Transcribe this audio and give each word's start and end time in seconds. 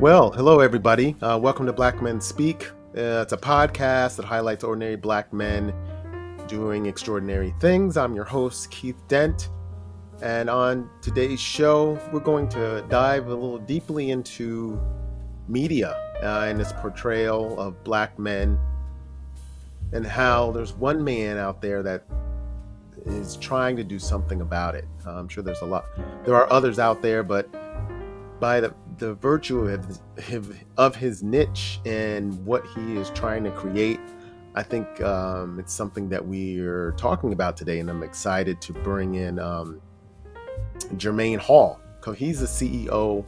Well, 0.00 0.30
hello, 0.30 0.60
everybody. 0.60 1.14
Uh, 1.20 1.38
welcome 1.42 1.66
to 1.66 1.74
Black 1.74 2.00
Men 2.00 2.22
Speak. 2.22 2.70
Uh, 2.96 3.20
it's 3.20 3.34
a 3.34 3.36
podcast 3.36 4.16
that 4.16 4.24
highlights 4.24 4.64
ordinary 4.64 4.96
black 4.96 5.30
men 5.30 5.74
doing 6.48 6.86
extraordinary 6.86 7.52
things. 7.60 7.98
I'm 7.98 8.14
your 8.14 8.24
host, 8.24 8.70
Keith 8.70 8.96
Dent. 9.08 9.50
And 10.22 10.48
on 10.48 10.88
today's 11.02 11.38
show, 11.38 11.98
we're 12.14 12.20
going 12.20 12.48
to 12.48 12.82
dive 12.88 13.26
a 13.26 13.34
little 13.34 13.58
deeply 13.58 14.10
into 14.10 14.80
media 15.48 15.90
uh, 16.22 16.46
and 16.48 16.58
its 16.58 16.72
portrayal 16.72 17.60
of 17.60 17.84
black 17.84 18.18
men 18.18 18.58
and 19.92 20.06
how 20.06 20.50
there's 20.50 20.72
one 20.72 21.04
man 21.04 21.36
out 21.36 21.60
there 21.60 21.82
that 21.82 22.04
is 23.04 23.36
trying 23.36 23.76
to 23.76 23.84
do 23.84 23.98
something 23.98 24.40
about 24.40 24.74
it. 24.74 24.86
Uh, 25.06 25.10
I'm 25.10 25.28
sure 25.28 25.42
there's 25.42 25.60
a 25.60 25.66
lot, 25.66 25.84
there 26.24 26.36
are 26.36 26.50
others 26.50 26.78
out 26.78 27.02
there, 27.02 27.22
but 27.22 27.50
by 28.40 28.60
the 28.60 28.74
the 29.00 29.14
virtue 29.14 29.66
of 29.66 29.84
his, 30.18 30.52
of 30.76 30.94
his 30.94 31.22
niche 31.22 31.80
and 31.86 32.44
what 32.44 32.64
he 32.74 32.96
is 32.96 33.10
trying 33.10 33.42
to 33.44 33.50
create. 33.50 33.98
I 34.54 34.62
think 34.62 35.00
um, 35.00 35.58
it's 35.58 35.72
something 35.72 36.08
that 36.10 36.24
we 36.24 36.60
are 36.60 36.92
talking 36.92 37.32
about 37.32 37.56
today, 37.56 37.80
and 37.80 37.88
I'm 37.88 38.02
excited 38.02 38.60
to 38.60 38.72
bring 38.72 39.14
in 39.14 39.38
um, 39.38 39.80
Jermaine 40.94 41.38
Hall. 41.38 41.80
He's 42.16 42.40
the 42.40 42.46
CEO 42.46 43.24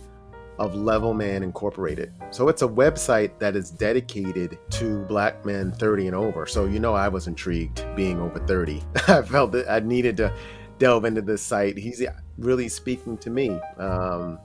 of 0.58 0.74
Level 0.74 1.14
Man 1.14 1.42
Incorporated. 1.42 2.12
So 2.30 2.48
it's 2.48 2.62
a 2.62 2.68
website 2.68 3.38
that 3.38 3.56
is 3.56 3.70
dedicated 3.70 4.58
to 4.70 5.04
black 5.04 5.44
men 5.44 5.72
30 5.72 6.08
and 6.08 6.16
over. 6.16 6.46
So 6.46 6.66
you 6.66 6.80
know 6.80 6.94
I 6.94 7.08
was 7.08 7.26
intrigued 7.26 7.84
being 7.96 8.20
over 8.20 8.38
30. 8.40 8.82
I 9.08 9.22
felt 9.22 9.52
that 9.52 9.70
I 9.70 9.80
needed 9.80 10.16
to 10.18 10.34
delve 10.78 11.04
into 11.04 11.22
this 11.22 11.42
site. 11.42 11.78
He's 11.78 12.02
really 12.38 12.68
speaking 12.68 13.16
to 13.18 13.30
me. 13.30 13.58
Um, 13.78 14.38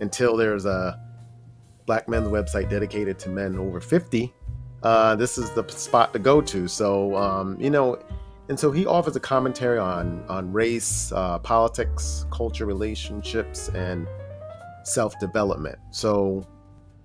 until 0.00 0.36
there's 0.36 0.64
a 0.64 1.00
black 1.86 2.08
men's 2.08 2.28
website 2.28 2.70
dedicated 2.70 3.18
to 3.18 3.28
men 3.28 3.58
over 3.58 3.80
50 3.80 4.32
uh, 4.84 5.16
this 5.16 5.38
is 5.38 5.50
the 5.52 5.66
spot 5.68 6.12
to 6.12 6.18
go 6.18 6.42
to. 6.42 6.68
So 6.68 7.16
um, 7.16 7.58
you 7.58 7.70
know 7.70 7.98
and 8.50 8.60
so 8.60 8.70
he 8.70 8.84
offers 8.84 9.16
a 9.16 9.20
commentary 9.20 9.78
on 9.78 10.22
on 10.28 10.52
race 10.52 11.10
uh, 11.12 11.38
politics 11.38 12.26
culture 12.30 12.66
relationships 12.66 13.70
and 13.70 14.06
self-development. 14.84 15.78
So 15.90 16.46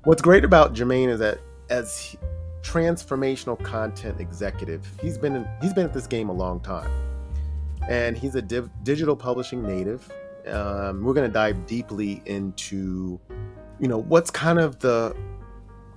what's 0.04 0.22
great 0.22 0.44
about 0.44 0.74
jermaine 0.74 1.08
is 1.08 1.20
that 1.20 1.40
as 1.70 1.98
he, 1.98 2.18
transformational 2.62 3.62
content 3.64 4.20
executive 4.20 4.86
he's 5.02 5.18
been 5.18 5.38
in, 5.38 5.48
he's 5.62 5.74
been 5.74 5.86
at 5.86 5.94
this 5.94 6.08
game 6.08 6.28
a 6.28 6.34
long 6.34 6.60
time. 6.60 6.92
And 7.88 8.18
he's 8.18 8.36
a 8.36 8.42
div- 8.42 8.70
digital 8.84 9.16
publishing 9.16 9.64
native 9.64 10.12
um, 10.50 11.04
we're 11.04 11.14
going 11.14 11.28
to 11.28 11.34
dive 11.34 11.66
deeply 11.66 12.22
into, 12.26 13.20
you 13.80 13.88
know, 13.88 13.98
what's 13.98 14.32
kind 14.32 14.60
of 14.60 14.80
the 14.80 15.16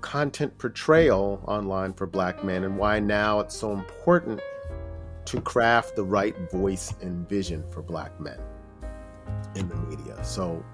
content 0.01 0.57
portrayal 0.59 1.43
online 1.47 1.93
for 1.93 2.07
Black 2.07 2.45
men 2.45 2.65
and 2.65 2.77
why 2.77 2.99
now 2.99 3.41
it's 3.41 3.57
so 3.57 3.73
important 3.73 4.41
to 5.25 5.41
craft 5.41 5.97
the 5.97 6.05
right 6.05 6.37
voice 6.51 6.95
and 7.01 7.29
vision 7.29 7.65
for 7.71 7.83
Black 7.83 8.19
men 8.21 8.39
in 9.55 9.69
the 9.69 9.77
media. 9.77 10.23
So 10.25 10.65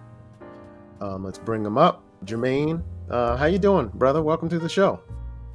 um, 1.00 1.24
let's 1.24 1.38
bring 1.38 1.62
them 1.62 1.78
up. 1.78 2.02
Jermaine, 2.24 2.82
uh, 3.10 3.36
how 3.36 3.46
you 3.46 3.58
doing, 3.58 3.88
brother? 3.94 4.22
Welcome 4.22 4.48
to 4.48 4.58
the 4.58 4.68
show. 4.68 5.00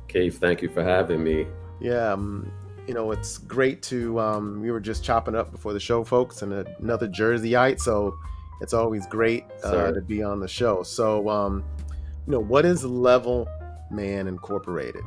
Keith, 0.07 0.39
thank 0.39 0.61
you 0.61 0.69
for 0.69 0.83
having 0.83 1.23
me. 1.23 1.47
Yeah, 1.81 2.13
um, 2.13 2.51
you 2.87 2.93
know, 2.93 3.11
it's 3.11 3.37
great 3.37 3.81
to. 3.83 4.19
Um, 4.19 4.61
we 4.61 4.71
were 4.71 4.79
just 4.79 5.03
chopping 5.03 5.35
up 5.35 5.51
before 5.51 5.73
the 5.73 5.79
show, 5.79 6.03
folks, 6.03 6.41
and 6.41 6.53
another 6.79 7.07
Jerseyite, 7.07 7.79
so 7.79 8.17
it's 8.61 8.73
always 8.73 9.07
great 9.07 9.45
uh, 9.63 9.91
to 9.91 10.01
be 10.01 10.21
on 10.23 10.39
the 10.39 10.47
show. 10.47 10.83
So, 10.83 11.29
um, 11.29 11.63
you 12.25 12.33
know, 12.33 12.39
what 12.39 12.65
is 12.65 12.83
Level 12.83 13.47
Man 13.89 14.27
Incorporated? 14.27 15.03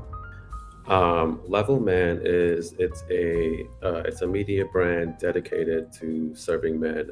Um, 0.86 1.40
Level 1.46 1.80
Man 1.80 2.20
is 2.22 2.74
it's 2.78 3.02
a 3.10 3.66
uh, 3.82 4.02
it's 4.04 4.22
a 4.22 4.26
media 4.26 4.64
brand 4.64 5.18
dedicated 5.18 5.92
to 5.94 6.34
serving 6.34 6.78
men, 6.78 7.10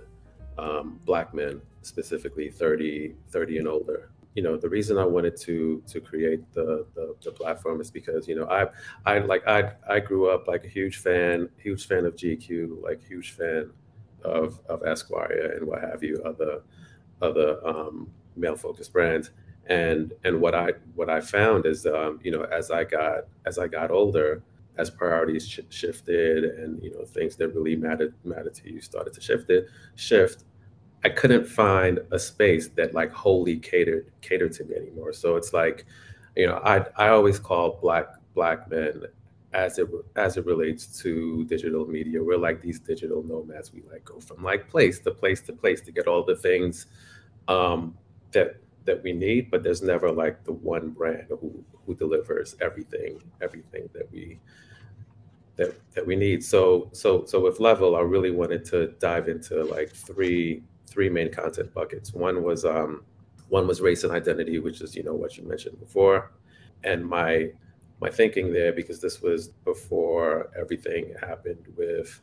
um, 0.59 1.01
black 1.05 1.35
men 1.35 1.61
specifically 1.83 2.51
30 2.51 3.15
30 3.29 3.59
and 3.59 3.69
older 3.69 4.11
you 4.35 4.43
know 4.43 4.57
the 4.57 4.69
reason 4.69 4.99
I 4.99 5.05
wanted 5.05 5.37
to 5.43 5.83
to 5.87 6.01
create 6.01 6.41
the, 6.53 6.87
the, 6.95 7.15
the 7.23 7.33
platform 7.33 7.81
is 7.81 7.91
because 7.91 8.27
you 8.29 8.35
know 8.35 8.47
I 8.49 8.67
I 9.07 9.19
like 9.19 9.47
I 9.47 9.73
I 9.89 10.01
grew 10.01 10.29
up 10.29 10.49
like 10.49 10.65
a 10.65 10.69
huge 10.69 10.99
fan 10.99 11.49
huge 11.57 11.87
fan 11.87 12.05
of 12.05 12.17
GQ 12.17 12.83
like 12.83 13.03
huge 13.03 13.33
fan 13.33 13.71
of 14.25 14.61
of 14.69 14.85
Esquire 14.85 15.55
and 15.57 15.67
what 15.67 15.81
have 15.81 16.03
you 16.03 16.21
other 16.25 16.63
other 17.23 17.67
um, 17.67 18.11
male 18.37 18.57
focused 18.57 18.93
brands. 18.93 19.31
And 19.67 20.13
and 20.25 20.41
what 20.41 20.55
I 20.55 20.73
what 20.95 21.09
I 21.09 21.21
found 21.21 21.65
is 21.65 21.87
um, 21.87 22.21
you 22.23 22.31
know 22.31 22.43
as 22.45 22.71
I 22.71 22.85
got 22.85 23.25
as 23.47 23.59
I 23.59 23.67
got 23.67 23.91
older 23.91 24.43
as 24.77 24.91
priorities 24.91 25.49
sh- 25.49 25.61
shifted 25.71 26.45
and 26.45 26.83
you 26.83 26.93
know 26.93 27.05
things 27.05 27.37
that 27.37 27.49
really 27.49 27.77
mattered 27.77 28.15
mattered 28.25 28.55
to 28.55 28.71
you 28.71 28.81
started 28.81 29.15
to 29.15 29.21
shift 29.21 29.49
it 29.49 29.69
shift 29.95 30.45
I 31.05 31.11
couldn't 31.11 31.47
find 31.47 32.01
a 32.13 32.19
space 32.19 32.69
that 32.71 32.95
like 32.95 33.13
wholly 33.13 33.59
catered 33.59 34.11
catered 34.23 34.53
to 34.55 34.65
me 34.65 34.77
anymore. 34.77 35.13
So 35.13 35.37
it's 35.37 35.53
like, 35.53 35.85
you 36.35 36.47
know, 36.47 36.61
I 36.65 36.87
I 36.97 37.09
always 37.09 37.39
call 37.39 37.79
black 37.83 38.07
black 38.35 38.71
men 38.71 39.03
as 39.53 39.79
it 39.79 39.89
as 40.17 40.37
it 40.39 40.47
relates 40.47 40.87
to 41.03 41.45
digital 41.45 41.87
media. 41.87 42.23
We're 42.23 42.39
like 42.39 42.63
these 42.63 42.81
digital 42.81 43.23
nomads. 43.23 43.73
We 43.73 43.83
like 43.91 44.05
go 44.05 44.19
from 44.19 44.43
like 44.43 44.69
place 44.69 44.99
to 45.01 45.11
place 45.11 45.43
to 45.43 45.53
place 45.53 45.83
to 45.83 45.93
get 45.93 46.09
all 46.09 46.25
the 46.25 46.37
things 46.37 46.87
um, 47.49 47.97
that 48.33 48.57
that 48.87 49.03
we 49.03 49.13
need, 49.13 49.51
but 49.51 49.63
there's 49.63 49.83
never 49.83 50.11
like 50.11 50.43
the 50.45 50.53
one 50.53 50.91
brand 50.91 51.27
who 51.29 51.65
who 51.87 51.95
delivers 51.95 52.57
everything 52.63 53.23
everything 53.43 53.91
that 53.93 54.11
we 54.11 54.41
that 55.57 55.75
that 55.93 56.07
we 56.07 56.17
need. 56.17 56.43
So 56.43 56.89
so 56.93 57.27
so 57.27 57.41
with 57.41 57.61
Level, 57.61 57.95
I 57.95 58.01
really 58.01 58.31
wanted 58.31 58.65
to 58.67 58.89
dive 58.99 59.29
into 59.29 59.65
like 59.65 59.91
three 59.91 60.63
three 60.87 61.09
main 61.09 61.33
content 61.33 61.73
buckets. 61.75 62.13
One 62.13 62.43
was 62.43 62.65
um, 62.65 63.05
one 63.49 63.67
was 63.67 63.81
race 63.81 64.05
and 64.05 64.13
identity, 64.13 64.59
which 64.59 64.81
is 64.81 64.95
you 64.95 65.03
know 65.03 65.15
what 65.15 65.37
you 65.37 65.45
mentioned 65.45 65.79
before, 65.81 66.33
and 66.83 67.05
my 67.05 67.51
my 68.01 68.11
thinking 68.11 68.53
there 68.53 68.73
because 68.73 69.01
this 69.01 69.23
was 69.23 69.49
before 69.65 70.51
everything 70.59 71.15
happened 71.21 71.65
with 71.77 72.21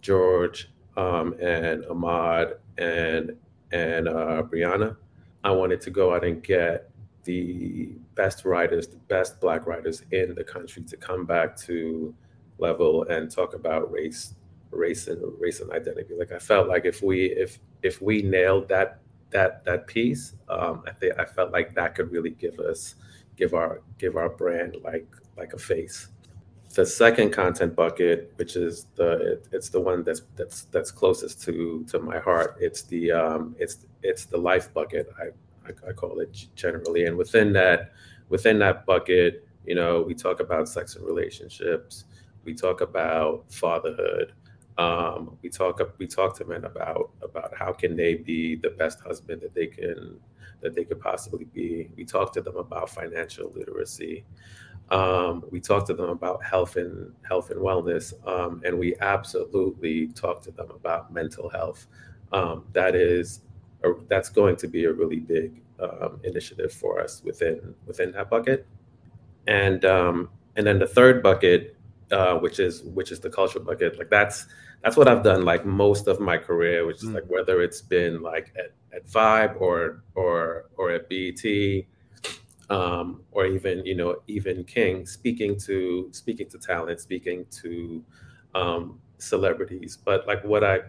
George 0.00 0.70
um, 0.96 1.34
and 1.40 1.84
Ahmaud 1.84 2.56
and 2.78 3.36
and 3.72 4.08
uh, 4.08 4.42
Breonna. 4.42 4.96
I 5.42 5.50
wanted 5.50 5.80
to 5.82 5.90
go 5.90 6.14
out 6.14 6.24
and 6.24 6.42
get 6.42 6.90
the 7.24 7.90
best 8.14 8.44
writers, 8.44 8.86
the 8.86 8.96
best 8.96 9.40
Black 9.40 9.66
writers 9.66 10.02
in 10.10 10.34
the 10.34 10.44
country 10.44 10.82
to 10.84 10.96
come 10.96 11.24
back 11.24 11.56
to 11.56 12.14
level 12.58 13.04
and 13.04 13.30
talk 13.30 13.54
about 13.54 13.90
race 13.90 14.34
race 14.74 15.08
and 15.08 15.20
race 15.38 15.60
and 15.60 15.70
identity. 15.70 16.14
Like 16.18 16.32
I 16.32 16.38
felt 16.38 16.68
like 16.68 16.84
if 16.84 17.02
we 17.02 17.26
if 17.26 17.58
if 17.82 18.00
we 18.02 18.22
nailed 18.22 18.68
that 18.68 19.00
that 19.30 19.64
that 19.64 19.86
piece, 19.86 20.34
um, 20.48 20.82
I 20.86 20.92
think 20.92 21.18
I 21.18 21.24
felt 21.24 21.52
like 21.52 21.74
that 21.74 21.94
could 21.94 22.10
really 22.10 22.30
give 22.30 22.58
us 22.60 22.94
give 23.36 23.54
our 23.54 23.82
give 23.98 24.16
our 24.16 24.28
brand 24.28 24.76
like 24.82 25.06
like 25.36 25.52
a 25.52 25.58
face. 25.58 26.08
The 26.74 26.84
second 26.84 27.30
content 27.32 27.76
bucket, 27.76 28.32
which 28.36 28.56
is 28.56 28.86
the 28.96 29.32
it, 29.32 29.48
it's 29.52 29.68
the 29.68 29.80
one 29.80 30.02
that's 30.02 30.22
that's 30.36 30.64
that's 30.66 30.90
closest 30.90 31.42
to 31.42 31.84
to 31.88 32.00
my 32.00 32.18
heart. 32.18 32.56
It's 32.60 32.82
the 32.82 33.12
um, 33.12 33.54
it's 33.58 33.86
it's 34.02 34.24
the 34.24 34.38
life 34.38 34.72
bucket. 34.74 35.08
I, 35.18 35.26
I 35.68 35.90
I 35.90 35.92
call 35.92 36.20
it 36.20 36.46
generally, 36.56 37.06
and 37.06 37.16
within 37.16 37.52
that 37.52 37.92
within 38.28 38.58
that 38.60 38.86
bucket, 38.86 39.46
you 39.66 39.74
know, 39.74 40.02
we 40.02 40.14
talk 40.14 40.40
about 40.40 40.68
sex 40.68 40.96
and 40.96 41.04
relationships. 41.06 42.04
We 42.44 42.54
talk 42.54 42.80
about 42.80 43.44
fatherhood 43.50 44.32
um, 44.78 45.36
we 45.42 45.48
talk 45.48 45.80
we 45.98 46.06
talk 46.06 46.36
to 46.38 46.44
men 46.44 46.64
about 46.64 47.10
about 47.22 47.56
how 47.56 47.72
can 47.72 47.96
they 47.96 48.14
be 48.14 48.56
the 48.56 48.70
best 48.70 49.00
husband 49.00 49.42
that 49.42 49.54
they 49.54 49.66
can 49.66 50.18
that 50.60 50.74
they 50.74 50.84
could 50.84 51.00
possibly 51.00 51.44
be. 51.44 51.90
We 51.96 52.04
talk 52.04 52.32
to 52.34 52.42
them 52.42 52.56
about 52.56 52.90
financial 52.90 53.52
literacy. 53.54 54.24
Um, 54.90 55.44
we 55.50 55.60
talk 55.60 55.86
to 55.86 55.94
them 55.94 56.10
about 56.10 56.42
health 56.42 56.76
and 56.76 57.12
health 57.22 57.50
and 57.50 57.60
wellness, 57.60 58.12
um, 58.26 58.62
and 58.64 58.78
we 58.78 58.96
absolutely 59.00 60.08
talk 60.08 60.42
to 60.42 60.50
them 60.50 60.70
about 60.70 61.12
mental 61.12 61.48
health. 61.48 61.86
Um, 62.32 62.64
that 62.72 62.96
is 62.96 63.42
a, 63.84 63.90
that's 64.08 64.28
going 64.28 64.56
to 64.56 64.66
be 64.66 64.86
a 64.86 64.92
really 64.92 65.20
big 65.20 65.62
um, 65.78 66.20
initiative 66.24 66.72
for 66.72 67.00
us 67.00 67.22
within 67.24 67.74
within 67.86 68.10
that 68.12 68.28
bucket. 68.28 68.66
And 69.46 69.84
um, 69.84 70.30
and 70.56 70.66
then 70.66 70.80
the 70.80 70.86
third 70.86 71.22
bucket 71.22 71.76
uh, 72.10 72.36
which 72.36 72.60
is 72.60 72.82
which 72.82 73.10
is 73.10 73.20
the 73.20 73.30
cultural 73.30 73.64
bucket. 73.64 73.98
Like 73.98 74.10
that's 74.10 74.46
that's 74.84 74.98
what 74.98 75.08
I've 75.08 75.22
done 75.22 75.46
like 75.46 75.64
most 75.64 76.08
of 76.08 76.20
my 76.20 76.36
career, 76.36 76.84
which 76.84 76.98
is 76.98 77.08
mm. 77.08 77.14
like 77.14 77.24
whether 77.28 77.62
it's 77.62 77.80
been 77.80 78.20
like 78.20 78.52
at, 78.58 78.74
at 78.94 79.06
Vibe 79.06 79.58
or 79.58 80.04
or 80.14 80.66
or 80.76 80.90
at 80.90 81.08
BET, 81.08 81.86
um, 82.68 83.22
or 83.32 83.46
even 83.46 83.84
you 83.86 83.94
know 83.94 84.16
even 84.26 84.62
King, 84.64 85.06
speaking 85.06 85.58
to 85.60 86.10
speaking 86.12 86.50
to 86.50 86.58
talent, 86.58 87.00
speaking 87.00 87.46
to 87.62 88.04
um, 88.54 89.00
celebrities. 89.16 89.96
But 89.96 90.26
like 90.26 90.44
what 90.44 90.62
I 90.62 90.80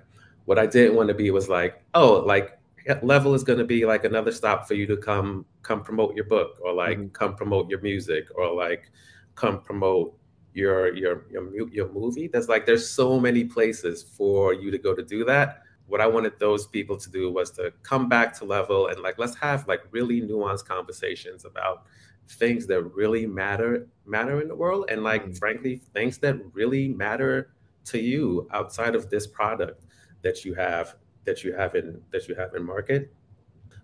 what 0.43 0.59
I 0.59 0.65
didn't 0.65 0.97
want 0.97 1.07
to 1.07 1.15
be 1.15 1.31
was 1.31 1.47
like 1.47 1.81
oh 1.93 2.15
like 2.15 2.59
level 3.01 3.33
is 3.33 3.45
going 3.45 3.59
to 3.59 3.65
be 3.65 3.85
like 3.85 4.03
another 4.03 4.31
stop 4.31 4.67
for 4.67 4.73
you 4.73 4.85
to 4.87 4.97
come 4.97 5.45
come 5.63 5.81
promote 5.81 6.15
your 6.15 6.25
book 6.25 6.59
or 6.61 6.73
like 6.73 6.97
mm-hmm. 6.97 7.07
come 7.07 7.33
promote 7.33 7.69
your 7.69 7.79
music 7.79 8.27
or 8.35 8.53
like 8.53 8.91
come 9.35 9.61
promote 9.61 10.13
your 10.55 10.95
your 10.95 11.25
your 11.31 11.69
your 11.69 11.91
movie 11.91 12.27
there's 12.27 12.49
like 12.49 12.65
there's 12.65 12.89
so 12.89 13.19
many 13.19 13.43
places 13.43 14.01
for 14.01 14.53
you 14.53 14.71
to 14.71 14.77
go 14.77 14.95
to 14.95 15.03
do 15.03 15.23
that 15.23 15.61
what 15.87 16.01
i 16.01 16.07
wanted 16.07 16.33
those 16.39 16.65
people 16.65 16.97
to 16.97 17.09
do 17.11 17.31
was 17.31 17.51
to 17.51 17.71
come 17.83 18.09
back 18.09 18.33
to 18.33 18.45
level 18.45 18.87
and 18.87 18.99
like 19.01 19.19
let's 19.19 19.35
have 19.35 19.67
like 19.67 19.81
really 19.91 20.21
nuanced 20.21 20.65
conversations 20.65 21.45
about 21.45 21.85
things 22.27 22.65
that 22.65 22.81
really 22.95 23.27
matter 23.27 23.87
matter 24.05 24.41
in 24.41 24.47
the 24.47 24.55
world 24.55 24.85
and 24.89 25.03
like 25.03 25.23
mm-hmm. 25.23 25.33
frankly 25.33 25.81
things 25.93 26.17
that 26.17 26.35
really 26.53 26.87
matter 26.87 27.51
to 27.83 27.99
you 27.99 28.47
outside 28.51 28.95
of 28.95 29.09
this 29.09 29.27
product 29.27 29.85
that 30.23 30.43
you 30.43 30.55
have 30.55 30.95
that 31.25 31.43
you 31.43 31.53
have 31.53 31.75
in 31.75 32.01
that 32.11 32.27
you 32.27 32.35
have 32.35 32.53
in 32.55 32.63
market. 32.63 33.13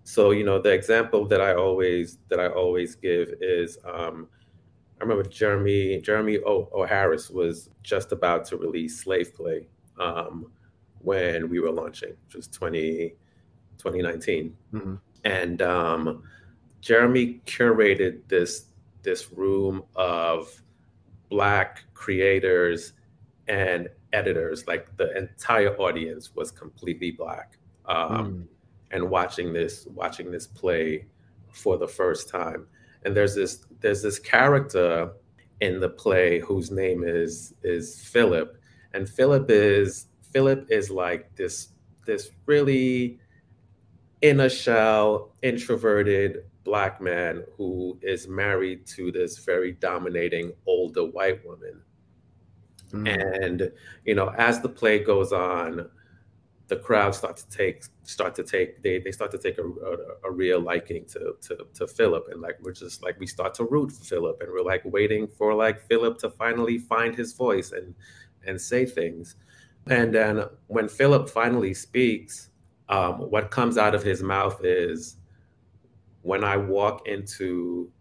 So 0.03 0.31
you 0.31 0.43
know 0.43 0.59
the 0.59 0.71
example 0.71 1.25
that 1.27 1.41
I 1.41 1.53
always 1.53 2.17
that 2.29 2.39
I 2.39 2.47
always 2.47 2.95
give 2.95 3.33
is 3.41 3.77
um, 3.85 4.27
I 5.01 5.03
remember 5.03 5.27
Jeremy 5.27 5.99
Jeremy 5.99 6.37
o, 6.45 6.69
o. 6.71 6.85
Harris 6.85 7.31
was 7.31 7.71
just 7.81 8.11
about 8.11 8.45
to 8.45 8.57
release 8.57 8.99
Slave 8.99 9.33
Play 9.33 9.65
um, 9.99 10.51
when 10.99 11.49
we 11.49 11.59
were 11.59 11.71
launching, 11.71 12.13
which 12.27 12.35
was 12.35 12.47
20, 12.47 13.15
2019. 13.79 14.55
Mm-hmm. 14.71 14.95
and 15.23 15.61
um, 15.63 16.23
Jeremy 16.81 17.41
curated 17.47 18.19
this 18.27 18.65
this 19.01 19.31
room 19.31 19.83
of 19.95 20.61
black 21.29 21.83
creators 21.95 22.93
and 23.47 23.89
editors, 24.13 24.67
like 24.67 24.95
the 24.97 25.17
entire 25.17 25.75
audience 25.77 26.35
was 26.35 26.51
completely 26.51 27.09
black. 27.09 27.57
Um, 27.87 28.11
mm. 28.11 28.45
And 28.91 29.09
watching 29.09 29.51
this, 29.51 29.87
watching 29.87 30.29
this 30.29 30.45
play 30.45 31.07
for 31.49 31.79
the 31.79 31.87
first 31.87 32.29
time, 32.29 32.67
and 33.03 33.15
there's 33.15 33.35
this 33.35 33.65
there's 33.79 34.01
this 34.01 34.19
character 34.19 35.11
in 35.59 35.79
the 35.79 35.89
play 35.89 36.39
whose 36.39 36.71
name 36.71 37.03
is 37.05 37.53
is 37.63 38.01
Philip, 38.01 38.57
and 38.93 39.09
Philip 39.09 39.49
is 39.49 40.07
Philip 40.31 40.67
is 40.69 40.89
like 40.89 41.35
this 41.35 41.69
this 42.05 42.31
really 42.45 43.19
inner 44.21 44.49
shell, 44.49 45.33
introverted 45.41 46.45
black 46.63 47.01
man 47.01 47.43
who 47.57 47.97
is 48.01 48.27
married 48.27 48.85
to 48.85 49.11
this 49.11 49.39
very 49.39 49.71
dominating 49.71 50.53
older 50.67 51.05
white 51.05 51.43
woman 51.45 51.81
Mm. 52.93 53.43
And 53.43 53.71
you 54.05 54.15
know, 54.15 54.29
as 54.37 54.61
the 54.61 54.69
play 54.69 54.99
goes 54.99 55.31
on, 55.31 55.89
the 56.71 56.77
crowd 56.77 57.13
start 57.13 57.35
to 57.35 57.49
take 57.49 57.83
start 58.03 58.33
to 58.33 58.43
take 58.43 58.81
they, 58.81 58.97
they 58.97 59.11
start 59.11 59.29
to 59.29 59.37
take 59.37 59.57
a, 59.57 59.63
a, 59.63 60.29
a, 60.29 60.31
real 60.31 60.61
liking 60.61 61.03
to, 61.05 61.35
to 61.41 61.67
to 61.73 61.85
Philip 61.85 62.29
and 62.31 62.39
like 62.39 62.57
we're 62.61 62.71
just 62.71 63.03
like 63.03 63.19
we 63.19 63.27
start 63.27 63.53
to 63.55 63.65
root 63.65 63.91
for 63.91 64.05
Philip 64.05 64.37
and 64.39 64.49
we're 64.49 64.63
like 64.63 64.81
waiting 64.85 65.27
for 65.27 65.53
like 65.53 65.85
Philip 65.89 66.17
to 66.19 66.29
finally 66.29 66.77
find 66.77 67.13
his 67.13 67.33
voice 67.33 67.73
and 67.73 67.93
and 68.47 68.59
say 68.59 68.85
things. 68.85 69.35
And 69.87 70.15
then 70.15 70.45
when 70.67 70.87
Philip 70.87 71.29
finally 71.29 71.73
speaks, 71.73 72.51
um, 72.87 73.29
what 73.29 73.51
comes 73.51 73.77
out 73.77 73.93
of 73.93 74.01
his 74.01 74.23
mouth 74.23 74.63
is 74.63 75.17
when 76.21 76.41
I 76.45 76.55
walk 76.55 77.05
into 77.05 77.91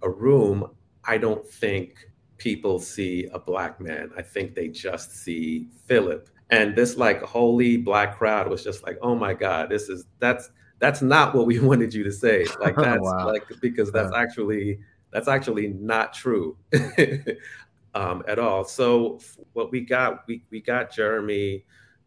a 0.00 0.08
room, 0.08 0.66
I 1.04 1.18
don't 1.18 1.46
think 1.46 2.08
people 2.38 2.78
see 2.78 3.28
a 3.34 3.38
black 3.38 3.82
man. 3.82 4.12
I 4.16 4.22
think 4.22 4.54
they 4.54 4.68
just 4.68 5.12
see 5.12 5.68
Philip. 5.84 6.30
And 6.52 6.76
this 6.76 6.98
like 6.98 7.22
holy 7.22 7.78
black 7.78 8.18
crowd 8.18 8.48
was 8.48 8.62
just 8.62 8.84
like, 8.84 8.98
oh 9.00 9.14
my 9.14 9.32
God, 9.32 9.70
this 9.70 9.88
is 9.88 10.04
that's 10.18 10.50
that's 10.80 11.00
not 11.00 11.34
what 11.34 11.46
we 11.46 11.58
wanted 11.70 11.94
you 11.94 12.04
to 12.04 12.12
say. 12.12 12.46
Like 12.60 12.76
that's 12.76 13.00
wow. 13.00 13.26
like 13.26 13.44
because 13.62 13.90
that's 13.90 14.14
actually 14.14 14.78
that's 15.10 15.28
actually 15.28 15.68
not 15.68 16.12
true 16.12 16.56
um, 17.94 18.22
at 18.28 18.38
all. 18.38 18.64
So 18.64 19.18
what 19.54 19.72
we 19.72 19.80
got, 19.80 20.28
we 20.28 20.44
we 20.50 20.60
got 20.60 20.92
Jeremy 20.92 21.64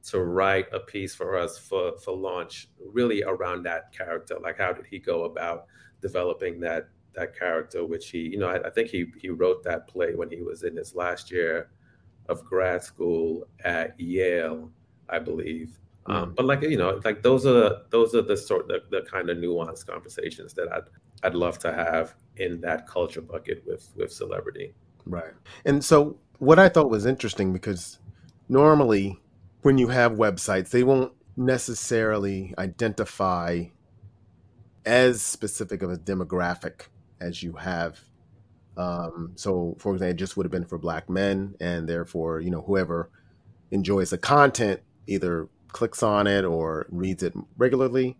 to 0.09 0.19
write 0.19 0.67
a 0.71 0.79
piece 0.79 1.15
for 1.15 1.35
us 1.35 1.57
for 1.57 1.97
for 1.97 2.15
launch, 2.15 2.69
really 2.79 3.23
around 3.23 3.63
that 3.63 3.91
character. 3.91 4.37
Like 4.39 4.59
how 4.59 4.73
did 4.73 4.85
he 4.85 4.99
go 4.99 5.23
about 5.23 5.65
developing 6.01 6.59
that 6.59 6.89
that 7.15 7.35
character, 7.35 7.83
which 7.83 8.09
he, 8.11 8.19
you 8.19 8.37
know, 8.37 8.49
I, 8.49 8.67
I, 8.67 8.69
think 8.69 8.89
he 8.89 9.07
he 9.17 9.29
wrote 9.29 9.63
that 9.63 9.87
play 9.87 10.13
when 10.13 10.29
he 10.29 10.43
was 10.43 10.63
in 10.63 10.75
his 10.75 10.93
last 10.93 11.31
year 11.31 11.69
of 12.27 12.43
grad 12.45 12.83
school 12.83 13.47
at 13.63 13.99
Yale, 13.99 14.71
I 15.09 15.19
believe. 15.19 15.79
Um, 16.07 16.33
but 16.35 16.45
like 16.45 16.61
you 16.61 16.77
know, 16.77 17.01
like 17.03 17.23
those 17.23 17.45
are 17.45 17.81
those 17.89 18.13
are 18.13 18.21
the 18.21 18.37
sort 18.37 18.67
the, 18.67 18.81
the 18.91 19.01
kind 19.09 19.29
of 19.29 19.37
nuanced 19.37 19.87
conversations 19.87 20.53
that 20.53 20.71
I'd 20.71 20.83
I'd 21.23 21.33
love 21.33 21.57
to 21.59 21.73
have 21.73 22.15
in 22.37 22.61
that 22.61 22.87
culture 22.87 23.21
bucket 23.21 23.63
with 23.65 23.89
with 23.95 24.13
celebrity. 24.13 24.73
Right. 25.05 25.33
And 25.65 25.83
so 25.83 26.17
what 26.37 26.59
I 26.59 26.69
thought 26.69 26.89
was 26.89 27.05
interesting 27.05 27.53
because 27.53 27.99
normally 28.49 29.19
when 29.61 29.77
you 29.77 29.87
have 29.87 30.13
websites, 30.13 30.69
they 30.69 30.83
won't 30.83 31.11
necessarily 31.37 32.53
identify 32.57 33.65
as 34.85 35.21
specific 35.21 35.81
of 35.81 35.91
a 35.91 35.97
demographic 35.97 36.87
as 37.19 37.41
you 37.41 37.53
have. 37.53 37.99
Um, 38.77 39.31
so, 39.35 39.75
for 39.79 39.93
example, 39.93 40.11
it 40.11 40.17
just 40.17 40.35
would 40.37 40.45
have 40.45 40.51
been 40.51 40.65
for 40.65 40.77
black 40.77 41.09
men, 41.09 41.55
and 41.59 41.87
therefore, 41.87 42.41
you 42.41 42.49
know, 42.49 42.61
whoever 42.61 43.09
enjoys 43.71 44.09
the 44.09 44.17
content 44.17 44.81
either 45.07 45.47
clicks 45.69 46.03
on 46.03 46.27
it 46.27 46.45
or 46.45 46.85
reads 46.89 47.23
it 47.23 47.33
regularly. 47.57 48.17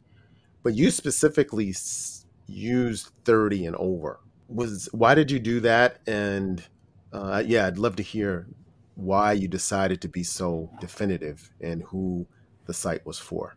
But 0.63 0.75
you 0.75 0.91
specifically 0.91 1.73
use 2.47 3.11
30 3.25 3.65
and 3.65 3.75
over. 3.77 4.19
Was 4.47 4.89
why 4.91 5.15
did 5.15 5.31
you 5.31 5.39
do 5.39 5.59
that? 5.61 5.99
And 6.07 6.63
uh, 7.11 7.43
yeah, 7.45 7.67
I'd 7.67 7.77
love 7.77 7.95
to 7.97 8.03
hear 8.03 8.47
why 8.95 9.33
you 9.33 9.47
decided 9.47 10.01
to 10.01 10.07
be 10.07 10.23
so 10.23 10.69
definitive 10.79 11.51
and 11.61 11.83
who 11.83 12.27
the 12.65 12.73
site 12.73 13.05
was 13.05 13.19
for. 13.19 13.55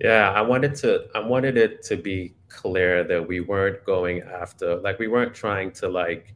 Yeah, 0.00 0.30
I 0.32 0.40
wanted 0.40 0.74
to 0.76 1.06
I 1.14 1.20
wanted 1.20 1.56
it 1.58 1.82
to 1.84 1.96
be 1.96 2.34
clear 2.48 3.04
that 3.04 3.26
we 3.28 3.40
weren't 3.40 3.84
going 3.84 4.22
after 4.22 4.76
like 4.76 4.98
we 4.98 5.08
weren't 5.08 5.34
trying 5.34 5.72
to 5.72 5.88
like 5.88 6.34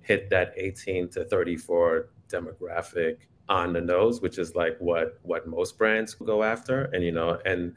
hit 0.00 0.30
that 0.30 0.54
18 0.56 1.08
to 1.10 1.24
34 1.26 2.08
demographic 2.28 3.18
on 3.48 3.74
the 3.74 3.80
nose, 3.80 4.22
which 4.22 4.38
is 4.38 4.54
like 4.54 4.78
what 4.78 5.18
what 5.22 5.46
most 5.46 5.76
brands 5.78 6.14
go 6.14 6.42
after. 6.42 6.84
And 6.94 7.04
you 7.04 7.12
know, 7.12 7.38
and 7.44 7.74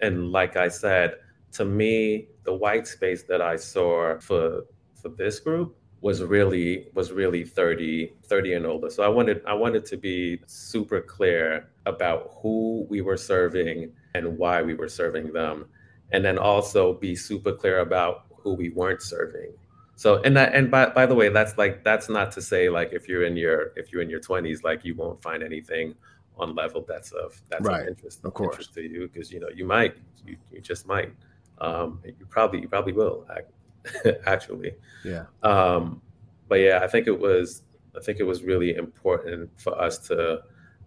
and 0.00 0.30
like 0.32 0.56
I 0.56 0.68
said, 0.68 1.16
to 1.52 1.64
me, 1.64 2.28
the 2.44 2.54
white 2.54 2.86
space 2.86 3.22
that 3.24 3.40
I 3.42 3.56
saw 3.56 4.18
for 4.20 4.64
for 4.94 5.08
this 5.08 5.40
group 5.40 5.76
was 6.02 6.22
really 6.22 6.88
was 6.94 7.10
really 7.12 7.44
30 7.44 8.12
30 8.24 8.52
and 8.54 8.66
older 8.66 8.90
so 8.90 9.02
i 9.02 9.08
wanted 9.08 9.42
i 9.46 9.54
wanted 9.54 9.84
to 9.86 9.96
be 9.96 10.38
super 10.46 11.00
clear 11.00 11.68
about 11.86 12.34
who 12.42 12.86
we 12.90 13.00
were 13.00 13.16
serving 13.16 13.90
and 14.16 14.38
why 14.38 14.62
we 14.62 14.74
were 14.74 14.88
serving 14.88 15.32
them 15.32 15.66
and 16.12 16.24
then 16.24 16.38
also 16.38 16.94
be 16.94 17.14
super 17.14 17.52
clear 17.52 17.80
about 17.80 18.26
who 18.30 18.54
we 18.54 18.70
weren't 18.70 19.02
serving. 19.02 19.52
So 19.96 20.22
and 20.22 20.36
that 20.36 20.54
and 20.54 20.70
by, 20.70 20.86
by 20.90 21.06
the 21.06 21.14
way 21.14 21.28
that's 21.30 21.56
like 21.56 21.82
that's 21.84 22.08
not 22.08 22.30
to 22.32 22.42
say 22.42 22.68
like 22.68 22.92
if 22.92 23.08
you're 23.08 23.24
in 23.24 23.36
your 23.36 23.72
if 23.76 23.92
you're 23.92 24.02
in 24.02 24.10
your 24.10 24.20
20s 24.20 24.62
like 24.62 24.84
you 24.84 24.94
won't 24.94 25.22
find 25.22 25.42
anything 25.42 25.94
on 26.36 26.54
level 26.54 26.84
that's 26.86 27.12
of 27.12 27.40
that's 27.48 27.64
right. 27.64 27.82
of 27.82 27.88
interest 27.88 28.20
of 28.24 28.34
course. 28.34 28.52
interest 28.52 28.74
to 28.74 28.82
you 28.82 29.08
because 29.10 29.32
you 29.32 29.40
know 29.40 29.48
you 29.54 29.64
might 29.64 29.96
you, 30.26 30.36
you 30.52 30.60
just 30.60 30.86
might. 30.86 31.12
Um 31.58 32.00
you 32.04 32.26
probably 32.28 32.60
you 32.60 32.68
probably 32.68 32.92
will 32.92 33.26
actually. 34.26 34.74
Yeah. 35.02 35.24
Um 35.42 36.02
but 36.48 36.56
yeah 36.56 36.80
i 36.82 36.86
think 36.86 37.06
it 37.06 37.18
was 37.18 37.62
i 37.96 38.00
think 38.00 38.20
it 38.20 38.24
was 38.24 38.42
really 38.42 38.74
important 38.76 39.50
for 39.56 39.80
us 39.80 39.98
to 39.98 40.40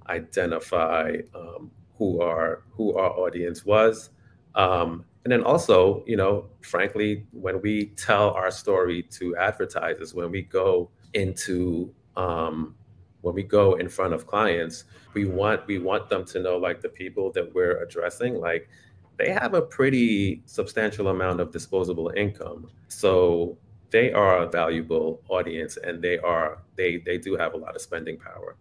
identify 0.07 1.15
um, 1.35 1.69
who 1.99 2.21
our 2.21 2.63
who 2.71 2.95
our 2.95 3.11
audience 3.11 3.63
was. 3.63 4.09
Um, 4.55 5.05
and 5.25 5.31
then 5.31 5.43
also, 5.43 6.03
you 6.07 6.17
know, 6.17 6.45
frankly, 6.61 7.27
when 7.31 7.61
we 7.61 7.87
tell 7.97 8.31
our 8.31 8.49
story 8.49 9.03
to 9.11 9.35
advertisers, 9.35 10.15
when 10.15 10.31
we 10.31 10.41
go 10.41 10.89
into 11.13 11.93
um, 12.15 12.73
when 13.21 13.35
we 13.35 13.43
go 13.43 13.75
in 13.75 13.89
front 13.89 14.13
of 14.13 14.25
clients, 14.25 14.85
we 15.13 15.25
want 15.25 15.67
we 15.67 15.77
want 15.77 16.09
them 16.09 16.25
to 16.25 16.39
know 16.39 16.57
like 16.57 16.81
the 16.81 16.89
people 16.89 17.31
that 17.33 17.53
we're 17.53 17.83
addressing, 17.83 18.35
like 18.35 18.69
they 19.17 19.29
have 19.29 19.53
a 19.53 19.61
pretty 19.61 20.41
substantial 20.45 21.09
amount 21.09 21.41
of 21.41 21.51
disposable 21.51 22.11
income. 22.15 22.71
So 22.87 23.57
they 23.91 24.13
are 24.13 24.43
a 24.43 24.47
valuable 24.47 25.21
audience 25.27 25.77
and 25.77 26.01
they 26.01 26.17
are 26.19 26.59
they 26.77 26.97
they 27.05 27.17
do 27.17 27.35
have 27.35 27.53
a 27.53 27.57
lot 27.57 27.75
of 27.75 27.81
spending 27.81 28.17
power. 28.17 28.55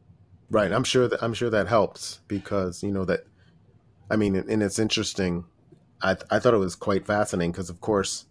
Right. 0.51 0.73
I'm 0.73 0.85
sure 0.85 1.09
that 1.09 1.23
I'm 1.23 1.35
sure 1.35 1.51
that 1.51 1.69
helps 1.69 2.21
because 2.29 2.83
you 2.83 2.91
know 2.91 3.05
that. 3.05 3.25
I 4.11 4.17
mean, 4.17 4.37
and 4.37 4.63
it's 4.63 4.79
interesting. 4.79 5.45
I 6.01 6.17
I 6.31 6.39
thought 6.39 6.55
it 6.55 6.59
was 6.59 6.75
quite 6.75 7.07
fascinating 7.07 7.53
because, 7.53 7.69
of 7.71 7.81
course, 7.81 8.27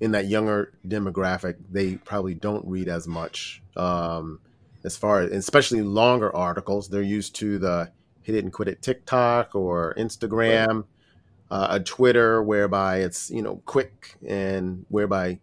in 0.00 0.12
that 0.12 0.26
younger 0.26 0.72
demographic, 0.86 1.56
they 1.70 1.96
probably 1.96 2.34
don't 2.34 2.66
read 2.66 2.88
as 2.88 3.08
much. 3.08 3.62
Um, 3.76 4.40
as 4.84 4.96
far 4.96 5.20
as 5.20 5.32
especially 5.32 5.82
longer 5.82 6.34
articles, 6.34 6.88
they're 6.88 7.02
used 7.02 7.34
to 7.36 7.58
the 7.58 7.90
hit 8.22 8.36
it 8.36 8.44
and 8.44 8.52
quit 8.52 8.68
it 8.68 8.82
TikTok 8.82 9.54
or 9.54 9.94
Instagram. 9.98 10.84
uh, 11.52 11.66
a 11.72 11.80
Twitter 11.80 12.42
whereby 12.42 13.00
it's 13.00 13.30
you 13.30 13.42
know 13.42 13.56
quick 13.66 14.16
and 14.26 14.86
whereby 14.88 15.38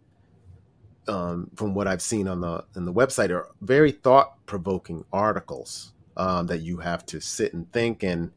um, 1.08 1.50
from 1.56 1.74
what 1.74 1.88
I've 1.88 2.02
seen 2.02 2.28
on 2.28 2.40
the 2.40 2.64
on 2.76 2.84
the 2.84 2.92
website 2.92 3.30
are 3.30 3.48
very 3.60 3.92
thought 3.92 4.44
provoking 4.46 5.04
articles 5.12 5.92
um, 6.16 6.46
that 6.46 6.60
you 6.60 6.78
have 6.78 7.04
to 7.06 7.20
sit 7.20 7.54
and 7.54 7.70
think 7.72 8.02
and 8.02 8.30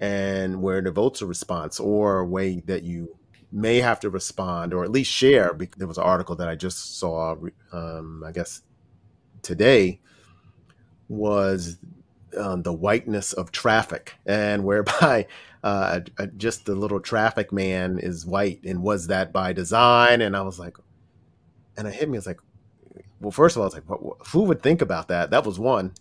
and 0.00 0.60
where 0.60 0.78
it 0.78 0.84
devotes 0.84 1.22
a 1.22 1.26
response 1.26 1.78
or 1.78 2.18
a 2.18 2.26
way 2.26 2.60
that 2.66 2.82
you 2.82 3.16
may 3.52 3.78
have 3.78 4.00
to 4.00 4.10
respond 4.10 4.74
or 4.74 4.84
at 4.84 4.90
least 4.90 5.10
share. 5.10 5.56
There 5.76 5.86
was 5.86 5.98
an 5.98 6.04
article 6.04 6.34
that 6.36 6.48
I 6.48 6.56
just 6.56 6.98
saw, 6.98 7.36
um, 7.72 8.24
I 8.26 8.32
guess 8.32 8.62
today, 9.42 10.00
was 11.08 11.76
um, 12.36 12.62
the 12.62 12.72
whiteness 12.72 13.32
of 13.32 13.52
traffic, 13.52 14.14
and 14.26 14.64
whereby 14.64 15.26
uh, 15.62 16.00
just 16.36 16.64
the 16.64 16.74
little 16.74 17.00
traffic 17.00 17.52
man 17.52 17.98
is 17.98 18.26
white, 18.26 18.60
and 18.64 18.82
was 18.82 19.06
that 19.06 19.32
by 19.32 19.52
design? 19.52 20.20
And 20.20 20.36
I 20.36 20.42
was 20.42 20.58
like, 20.58 20.76
and 21.76 21.86
it 21.88 21.94
hit 21.94 22.08
me. 22.08 22.18
It's 22.18 22.26
like, 22.26 22.40
well, 23.20 23.30
first 23.30 23.56
of 23.56 23.60
all, 23.60 23.66
it's 23.66 23.74
like, 23.74 23.88
what, 23.88 24.16
who 24.28 24.42
would 24.42 24.62
think 24.62 24.82
about 24.82 25.08
that? 25.08 25.30
That 25.30 25.44
was 25.44 25.58
one, 25.58 25.92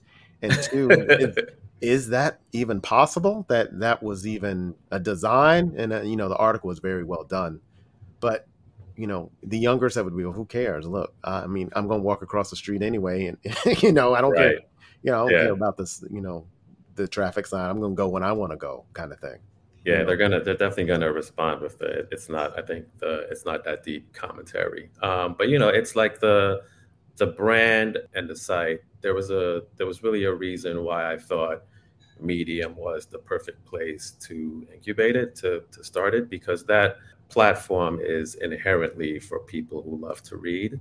and 0.42 0.52
two, 0.64 0.90
is, 0.90 1.38
is, 1.82 2.10
that 2.10 2.40
even 2.52 2.82
possible? 2.82 3.46
That 3.50 3.80
that 3.80 4.04
was 4.04 4.28
even 4.28 4.76
a 4.92 5.00
design, 5.00 5.74
and 5.78 5.94
uh, 5.94 6.02
you 6.02 6.16
know, 6.16 6.30
the 6.30 6.38
article 6.38 6.68
was 6.68 6.80
very 6.80 7.04
well 7.04 7.24
done, 7.24 7.62
but 8.20 8.48
you 8.96 9.08
know, 9.08 9.32
the 9.42 9.58
younger 9.58 9.90
set 9.90 10.06
would 10.06 10.16
be, 10.16 10.24
well, 10.24 10.34
who 10.34 10.46
cares? 10.46 10.86
Look, 10.86 11.14
I 11.24 11.48
mean, 11.48 11.72
I'm 11.76 11.88
going 11.88 12.02
to 12.02 12.06
walk 12.06 12.22
across 12.22 12.50
the 12.50 12.56
street 12.56 12.82
anyway, 12.82 13.26
and 13.26 13.38
you 13.84 13.92
know, 13.92 14.14
I 14.14 14.22
don't 14.22 14.32
right. 14.32 14.40
care. 14.40 14.60
You 15.02 15.12
know, 15.12 15.16
I 15.16 15.20
don't 15.22 15.32
yeah. 15.32 15.44
care 15.44 15.54
about 15.54 15.78
this. 15.78 16.04
You 16.12 16.22
know, 16.22 16.46
the 16.96 17.08
traffic 17.08 17.48
sign. 17.48 17.70
I'm 17.70 17.80
going 17.80 17.94
to 17.94 17.98
go 17.98 18.08
when 18.08 18.24
I 18.24 18.32
want 18.32 18.52
to 18.52 18.58
go, 18.58 18.86
kind 18.94 19.12
of 19.12 19.20
thing. 19.20 19.40
Yeah, 19.86 20.00
know? 20.00 20.06
they're 20.06 20.18
gonna 20.18 20.42
they're 20.42 20.56
definitely 20.56 20.86
gonna 20.86 21.12
respond 21.12 21.62
with 21.62 21.82
it. 21.82 22.08
It's 22.12 22.30
not 22.30 22.58
I 22.58 22.62
think 22.62 22.86
the 23.00 23.28
it's 23.30 23.46
not 23.46 23.64
that 23.66 23.84
deep 23.84 24.14
commentary. 24.14 24.90
Um, 25.02 25.36
but 25.38 25.50
you 25.50 25.60
know, 25.60 25.70
it's 25.70 25.96
like 25.96 26.20
the 26.20 26.62
the 27.18 27.28
brand 27.28 27.98
and 28.16 28.30
the 28.30 28.36
site. 28.36 28.82
There 29.02 29.14
was 29.14 29.30
a 29.32 29.64
there 29.78 29.88
was 29.88 30.04
really 30.04 30.24
a 30.24 30.34
reason 30.34 30.84
why 30.84 31.12
I 31.14 31.18
thought 31.18 31.64
Medium 32.20 32.76
was 32.76 33.06
the 33.06 33.20
perfect 33.20 33.66
place 33.66 34.12
to 34.22 34.66
incubate 34.74 35.16
it, 35.16 35.36
to 35.38 35.64
to 35.72 35.84
start 35.84 36.16
it, 36.16 36.30
because 36.30 36.64
that 36.66 36.98
platform 37.30 38.00
is 38.02 38.36
inherently 38.36 39.20
for 39.20 39.40
people 39.40 39.82
who 39.82 39.98
love 39.98 40.22
to 40.24 40.38
read 40.38 40.80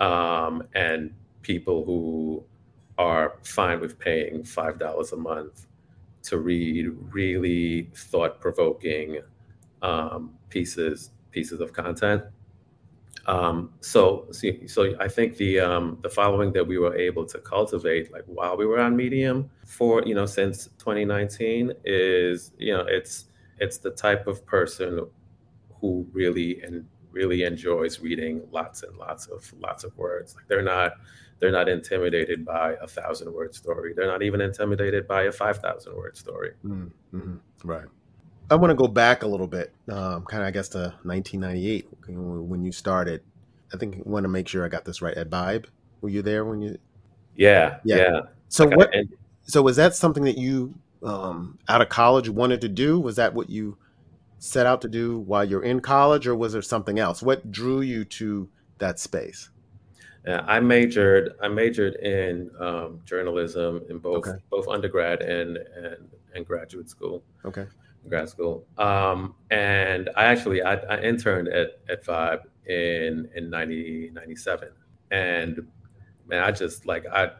um, 0.00 0.64
and 0.74 1.12
people 1.42 1.84
who 1.84 2.42
are 2.98 3.38
fine 3.44 3.80
with 3.80 3.98
paying 3.98 4.44
five 4.44 4.78
dollars 4.78 5.12
a 5.12 5.16
month 5.16 5.66
to 6.22 6.38
read 6.38 6.88
really 7.12 7.90
thought-provoking 7.94 9.20
um, 9.82 10.34
pieces 10.48 11.10
pieces 11.30 11.60
of 11.60 11.72
content. 11.72 12.24
Um, 13.26 13.70
so, 13.80 14.26
so, 14.32 14.48
so 14.66 14.94
I 14.98 15.06
think 15.06 15.36
the 15.36 15.60
um, 15.60 15.98
the 16.02 16.08
following 16.08 16.52
that 16.52 16.66
we 16.66 16.78
were 16.78 16.96
able 16.96 17.24
to 17.26 17.38
cultivate, 17.38 18.12
like 18.12 18.24
while 18.26 18.56
we 18.56 18.66
were 18.66 18.80
on 18.80 18.96
Medium 18.96 19.50
for 19.66 20.02
you 20.04 20.14
know 20.14 20.26
since 20.26 20.66
2019, 20.78 21.72
is 21.84 22.52
you 22.58 22.72
know 22.76 22.84
it's 22.88 23.26
it's 23.58 23.78
the 23.78 23.90
type 23.90 24.26
of 24.26 24.44
person 24.46 25.06
who 25.80 26.06
really 26.12 26.62
and 26.62 26.86
really 27.12 27.42
enjoys 27.42 28.00
reading 28.00 28.42
lots 28.52 28.82
and 28.82 28.96
lots 28.96 29.26
of 29.26 29.52
lots 29.60 29.84
of 29.84 29.96
words. 29.96 30.34
Like 30.34 30.46
they're 30.48 30.62
not 30.62 30.92
they're 31.40 31.50
not 31.50 31.68
intimidated 31.68 32.44
by 32.44 32.74
a 32.82 32.86
thousand 32.86 33.32
word 33.32 33.54
story. 33.54 33.92
They're 33.94 34.06
not 34.06 34.22
even 34.22 34.40
intimidated 34.40 35.08
by 35.08 35.22
a 35.22 35.32
five 35.32 35.58
thousand 35.58 35.96
word 35.96 36.16
story. 36.16 36.52
Mm-hmm. 36.64 37.36
Right. 37.64 37.86
I 38.50 38.56
want 38.56 38.70
to 38.72 38.74
go 38.74 38.88
back 38.88 39.22
a 39.22 39.26
little 39.26 39.46
bit, 39.46 39.72
um, 39.90 40.24
kind 40.24 40.42
of 40.42 40.48
I 40.48 40.50
guess 40.50 40.68
to 40.70 40.94
1998 41.04 41.88
when 42.08 42.64
you 42.64 42.72
started. 42.72 43.22
I 43.72 43.76
think 43.76 43.96
I 43.96 44.02
want 44.04 44.24
to 44.24 44.28
make 44.28 44.48
sure 44.48 44.64
I 44.64 44.68
got 44.68 44.84
this 44.84 45.00
right. 45.00 45.16
At 45.16 45.30
Vibe, 45.30 45.66
were 46.00 46.08
you 46.08 46.22
there 46.22 46.44
when 46.44 46.60
you? 46.60 46.76
Yeah, 47.36 47.78
yeah. 47.84 47.96
yeah. 47.96 48.20
So 48.48 48.66
what? 48.66 48.92
So 49.42 49.62
was 49.62 49.76
that 49.76 49.94
something 49.94 50.24
that 50.24 50.36
you 50.36 50.74
um, 51.02 51.58
out 51.68 51.80
of 51.80 51.88
college 51.88 52.28
wanted 52.28 52.60
to 52.62 52.68
do? 52.68 53.00
Was 53.00 53.16
that 53.16 53.34
what 53.34 53.48
you 53.48 53.78
set 54.38 54.66
out 54.66 54.80
to 54.82 54.88
do 54.88 55.18
while 55.18 55.44
you're 55.44 55.62
in 55.62 55.80
college, 55.80 56.26
or 56.26 56.34
was 56.34 56.52
there 56.52 56.62
something 56.62 56.98
else? 56.98 57.22
What 57.22 57.52
drew 57.52 57.80
you 57.80 58.04
to 58.04 58.48
that 58.78 58.98
space? 58.98 59.50
Yeah, 60.26 60.44
I 60.46 60.60
majored. 60.60 61.32
I 61.42 61.48
majored 61.48 61.94
in 61.96 62.50
um, 62.60 63.00
journalism 63.04 63.82
in 63.88 63.98
both 63.98 64.26
okay. 64.28 64.38
both 64.50 64.68
undergrad 64.68 65.22
and, 65.22 65.56
and 65.56 66.10
and 66.34 66.46
graduate 66.46 66.90
school. 66.90 67.22
Okay, 67.44 67.66
grad 68.08 68.28
school. 68.28 68.66
Um, 68.76 69.34
and 69.50 70.10
I 70.16 70.24
actually 70.24 70.62
I, 70.62 70.74
I, 70.74 71.00
interned 71.00 71.48
at 71.48 71.80
at 71.88 72.04
Vibe 72.04 72.42
in 72.66 73.30
in 73.34 73.48
90, 73.48 74.10
97. 74.12 74.68
and 75.10 75.66
man, 76.26 76.42
I 76.42 76.50
just 76.50 76.84
like 76.84 77.06
I 77.06 77.30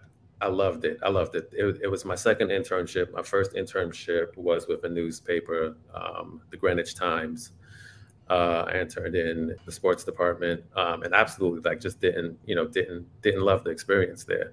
I 0.40 0.48
loved 0.48 0.84
it. 0.86 0.98
I 1.02 1.10
loved 1.10 1.34
it. 1.34 1.50
it. 1.52 1.80
It, 1.82 1.88
was 1.88 2.06
my 2.06 2.14
second 2.14 2.48
internship. 2.48 3.12
My 3.12 3.22
first 3.22 3.52
internship 3.52 4.34
was 4.38 4.66
with 4.68 4.84
a 4.84 4.88
newspaper, 4.88 5.76
um, 5.94 6.40
the 6.50 6.56
Greenwich 6.56 6.94
Times. 6.94 7.52
Uh, 8.30 8.70
interned 8.72 9.16
in 9.16 9.56
the 9.66 9.72
sports 9.72 10.04
department, 10.04 10.62
um, 10.76 11.02
and 11.02 11.12
absolutely 11.12 11.60
like 11.68 11.80
just 11.80 12.00
didn't, 12.00 12.38
you 12.46 12.54
know, 12.54 12.64
didn't 12.64 13.04
didn't 13.22 13.42
love 13.42 13.64
the 13.64 13.70
experience 13.70 14.22
there. 14.22 14.52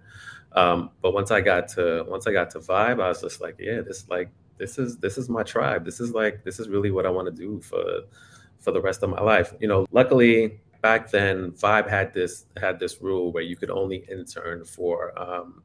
Um, 0.53 0.89
but 1.03 1.13
once 1.13 1.29
I 1.29 1.41
got 1.41 1.67
to 1.75 2.03
once 2.07 2.25
I 2.25 2.31
got 2.31 2.49
to 2.51 2.59
Vibe, 2.59 2.99
I 2.99 3.09
was 3.09 3.21
just 3.21 3.39
like, 3.39 3.55
yeah, 3.59 3.81
this 3.81 4.09
like 4.09 4.31
this 4.57 4.79
is 4.79 4.97
this 4.97 5.17
is 5.19 5.29
my 5.29 5.43
tribe. 5.43 5.85
This 5.85 5.99
is 5.99 6.11
like 6.11 6.43
this 6.43 6.59
is 6.59 6.69
really 6.69 6.89
what 6.89 7.05
I 7.05 7.11
want 7.11 7.27
to 7.27 7.31
do 7.31 7.61
for 7.61 8.01
for 8.59 8.71
the 8.71 8.81
rest 8.81 9.03
of 9.03 9.11
my 9.11 9.21
life. 9.21 9.53
You 9.59 9.67
know, 9.67 9.85
luckily 9.91 10.59
back 10.81 11.11
then 11.11 11.51
Vibe 11.51 11.89
had 11.89 12.13
this 12.13 12.45
had 12.59 12.79
this 12.79 13.01
rule 13.01 13.31
where 13.31 13.43
you 13.43 13.55
could 13.55 13.69
only 13.69 14.05
intern 14.09 14.65
for 14.65 15.17
um, 15.19 15.61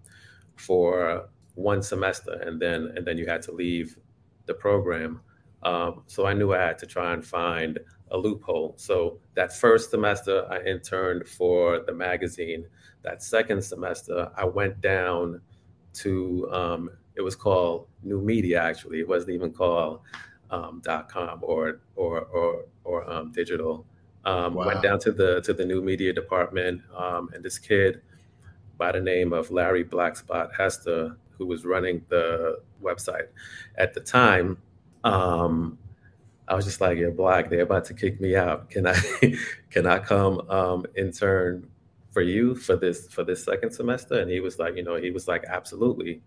for 0.57 1.29
one 1.55 1.83
semester 1.83 2.33
and 2.47 2.61
then 2.61 2.93
and 2.97 3.07
then 3.07 3.17
you 3.19 3.27
had 3.27 3.43
to 3.43 3.53
leave 3.53 3.99
the 4.47 4.55
program. 4.55 5.21
Um, 5.63 6.03
so 6.07 6.27
I 6.27 6.33
knew 6.35 6.53
I 6.53 6.59
had 6.59 6.79
to 6.79 6.87
try 6.87 7.13
and 7.13 7.25
find 7.25 7.79
a 8.13 8.19
loophole. 8.19 8.75
So 8.77 9.19
that 9.35 9.53
first 9.53 9.91
semester 9.91 10.47
I 10.51 10.61
interned 10.63 11.27
for 11.27 11.81
the 11.81 11.93
magazine. 11.93 12.67
That 13.03 13.23
second 13.23 13.63
semester 13.63 14.31
I 14.37 14.45
went 14.45 14.81
down 14.81 15.41
to 15.95 16.49
um, 16.53 16.91
it 17.17 17.23
was 17.23 17.35
called 17.35 17.89
New 18.03 18.21
Media 18.21 18.63
actually. 18.63 19.01
It 19.01 19.09
wasn't 19.09 19.33
even 19.33 19.53
called 19.53 20.01
um, 20.51 20.83
.com 21.09 21.41
or 21.43 21.81
or 21.97 22.21
or 22.21 22.65
or 22.85 23.11
um, 23.11 23.33
digital. 23.33 23.87
Um, 24.25 24.55
wow. 24.55 24.67
Went 24.67 24.83
down 24.83 25.01
to 25.01 25.13
the 25.13 25.41
to 25.41 25.53
the 25.53 25.65
New 25.65 25.83
Media 25.83 26.13
department, 26.13 26.81
um, 26.97 27.31
and 27.35 27.43
this 27.43 27.59
kid 27.59 28.03
by 28.79 28.93
the 28.93 29.01
name 29.01 29.33
of 29.33 29.51
Larry 29.51 29.85
Blackspot 29.85 30.55
Hester, 30.57 31.17
who 31.37 31.47
was 31.47 31.65
running 31.65 32.03
the 32.09 32.61
website 32.83 33.29
at 33.77 33.95
the 33.95 34.01
time. 34.01 34.59
Um, 35.05 35.79
I 36.53 36.55
was 36.55 36.67
just 36.67 36.83
like, 36.83 36.99
"You're 36.99 37.11
Black, 37.11 37.49
they're 37.49 37.63
about 37.63 37.87
to 37.87 37.95
kick 37.95 38.21
me 38.21 38.37
out. 38.37 38.69
Can 38.69 38.87
I, 38.87 38.95
can 39.71 39.87
I 39.87 39.99
come 39.99 40.43
um, 40.51 40.85
intern 40.95 41.67
for 42.11 42.21
you 42.21 42.55
for 42.55 42.77
this 42.77 43.09
for 43.09 43.25
this 43.25 43.43
second 43.43 43.73
semester?" 43.73 44.21
And 44.21 44.31
he 44.31 44.41
was 44.41 44.59
like, 44.59 44.77
"You 44.77 44.83
know, 44.85 44.97
he 44.97 45.11
was 45.11 45.27
like, 45.27 45.45
absolutely." 45.49 46.21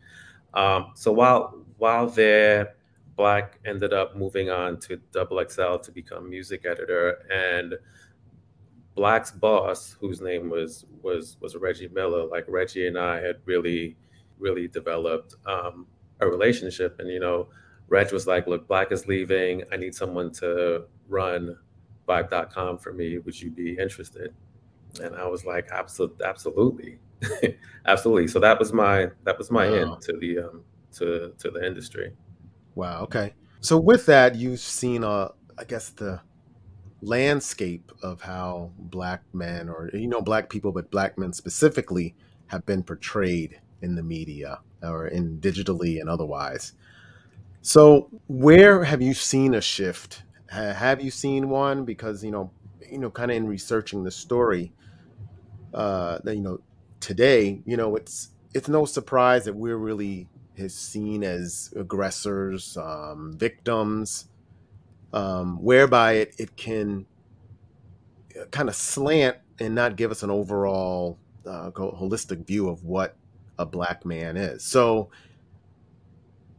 Um, 0.55 0.93
so 0.95 1.11
while 1.11 1.63
while 1.77 2.07
there, 2.07 2.75
Black 3.15 3.59
ended 3.65 3.93
up 3.93 4.15
moving 4.17 4.49
on 4.49 4.79
to 4.79 4.97
Double 5.11 5.43
XL 5.47 5.75
to 5.77 5.91
become 5.91 6.27
music 6.27 6.65
editor, 6.65 7.19
and 7.31 7.75
Black's 8.95 9.29
boss, 9.29 9.95
whose 9.99 10.21
name 10.21 10.49
was 10.49 10.85
was 11.03 11.37
was 11.39 11.55
Reggie 11.55 11.89
Miller, 11.89 12.25
like 12.25 12.45
Reggie 12.47 12.87
and 12.87 12.97
I 12.97 13.21
had 13.21 13.35
really, 13.45 13.95
really 14.39 14.67
developed 14.67 15.35
um, 15.45 15.85
a 16.19 16.27
relationship. 16.27 16.99
And 16.99 17.09
you 17.11 17.19
know, 17.19 17.49
Reg 17.87 18.11
was 18.11 18.27
like, 18.27 18.47
"Look, 18.47 18.67
Black 18.67 18.91
is 18.91 19.07
leaving. 19.07 19.63
I 19.71 19.77
need 19.77 19.95
someone 19.95 20.31
to 20.33 20.85
run 21.07 21.57
Vibe.com 22.07 22.79
for 22.79 22.93
me. 22.93 23.17
Would 23.19 23.39
you 23.39 23.51
be 23.51 23.77
interested?" 23.77 24.33
And 25.01 25.15
I 25.15 25.27
was 25.27 25.45
like, 25.45 25.69
"Absolutely, 25.71 26.25
absolutely, 26.25 26.99
absolutely." 27.85 28.27
So 28.27 28.39
that 28.39 28.59
was 28.59 28.73
my 28.73 29.09
that 29.23 29.37
was 29.37 29.51
my 29.51 29.69
wow. 29.69 29.75
end 29.75 30.01
to 30.01 30.17
the 30.17 30.39
um, 30.39 30.63
to 30.93 31.33
to 31.37 31.51
the 31.51 31.65
industry. 31.65 32.13
Wow. 32.75 33.03
Okay. 33.03 33.33
So 33.61 33.79
with 33.79 34.05
that, 34.05 34.35
you've 34.35 34.59
seen, 34.59 35.03
uh, 35.03 35.29
I 35.57 35.63
guess 35.63 35.89
the 35.89 36.21
landscape 37.01 37.91
of 38.01 38.21
how 38.21 38.71
black 38.77 39.21
men 39.33 39.69
or 39.69 39.89
you 39.93 40.07
know 40.07 40.21
black 40.21 40.49
people 40.49 40.71
but 40.71 40.89
black 40.89 41.17
men 41.17 41.31
specifically 41.31 42.15
have 42.47 42.65
been 42.65 42.81
portrayed 42.81 43.59
in 43.81 43.95
the 43.95 44.01
media 44.01 44.59
or 44.81 45.07
in 45.07 45.39
digitally 45.39 45.99
and 45.99 46.09
otherwise 46.09 46.73
so 47.65 48.09
where 48.27 48.83
have 48.83 49.01
you 49.01 49.13
seen 49.13 49.55
a 49.55 49.61
shift 49.61 50.23
have 50.49 51.01
you 51.01 51.11
seen 51.11 51.49
one 51.49 51.85
because 51.85 52.23
you 52.23 52.31
know 52.31 52.51
you 52.89 52.99
know 52.99 53.09
kind 53.09 53.31
of 53.31 53.37
in 53.37 53.47
researching 53.47 54.03
the 54.03 54.11
story 54.11 54.71
uh 55.73 56.19
that 56.23 56.35
you 56.35 56.41
know 56.41 56.59
today 56.99 57.61
you 57.65 57.75
know 57.77 57.95
it's 57.95 58.29
it's 58.53 58.67
no 58.69 58.85
surprise 58.85 59.45
that 59.45 59.55
we're 59.55 59.77
really 59.77 60.27
is 60.55 60.75
seen 60.75 61.23
as 61.23 61.73
aggressors 61.75 62.77
um 62.77 63.33
victims 63.37 64.27
um, 65.13 65.57
whereby 65.63 66.13
it, 66.13 66.35
it 66.37 66.57
can 66.57 67.05
uh, 68.39 68.45
kind 68.51 68.69
of 68.69 68.75
slant 68.75 69.37
and 69.59 69.73
not 69.73 69.95
give 69.95 70.11
us 70.11 70.23
an 70.23 70.29
overall 70.29 71.17
uh, 71.45 71.71
holistic 71.71 72.45
view 72.45 72.69
of 72.69 72.83
what 72.83 73.15
a 73.57 73.65
black 73.65 74.05
man 74.05 74.35
is. 74.37 74.63
So, 74.63 75.09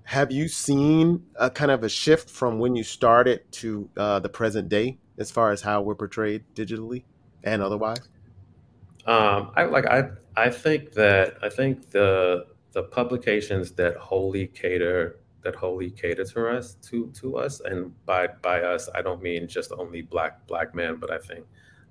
have 0.06 0.30
you 0.30 0.46
seen 0.46 1.26
a 1.34 1.50
kind 1.50 1.72
of 1.72 1.82
a 1.82 1.88
shift 1.88 2.30
from 2.30 2.60
when 2.60 2.76
you 2.76 2.84
started 2.84 3.40
to 3.50 3.90
uh, 3.96 4.20
the 4.20 4.28
present 4.28 4.68
day 4.68 4.98
as 5.18 5.32
far 5.32 5.50
as 5.50 5.60
how 5.60 5.82
we're 5.82 5.96
portrayed 5.96 6.44
digitally 6.54 7.02
and 7.42 7.60
otherwise? 7.60 7.98
Um, 9.04 9.50
I 9.56 9.64
like 9.64 9.86
I 9.86 10.10
I 10.36 10.50
think 10.50 10.92
that 10.92 11.38
I 11.42 11.48
think 11.48 11.90
the 11.90 12.46
the 12.70 12.84
publications 12.84 13.72
that 13.72 13.96
wholly 13.96 14.46
cater 14.46 15.18
that 15.42 15.56
wholly 15.56 15.90
cater 15.90 16.24
to 16.24 16.48
us 16.50 16.74
to 16.82 17.10
to 17.20 17.36
us 17.36 17.58
and 17.60 17.92
by 18.06 18.28
by 18.42 18.60
us 18.60 18.88
I 18.94 19.02
don't 19.02 19.20
mean 19.20 19.48
just 19.48 19.72
only 19.72 20.02
black 20.02 20.46
black 20.46 20.72
men 20.72 20.96
but 21.00 21.10
I 21.10 21.18
think 21.18 21.46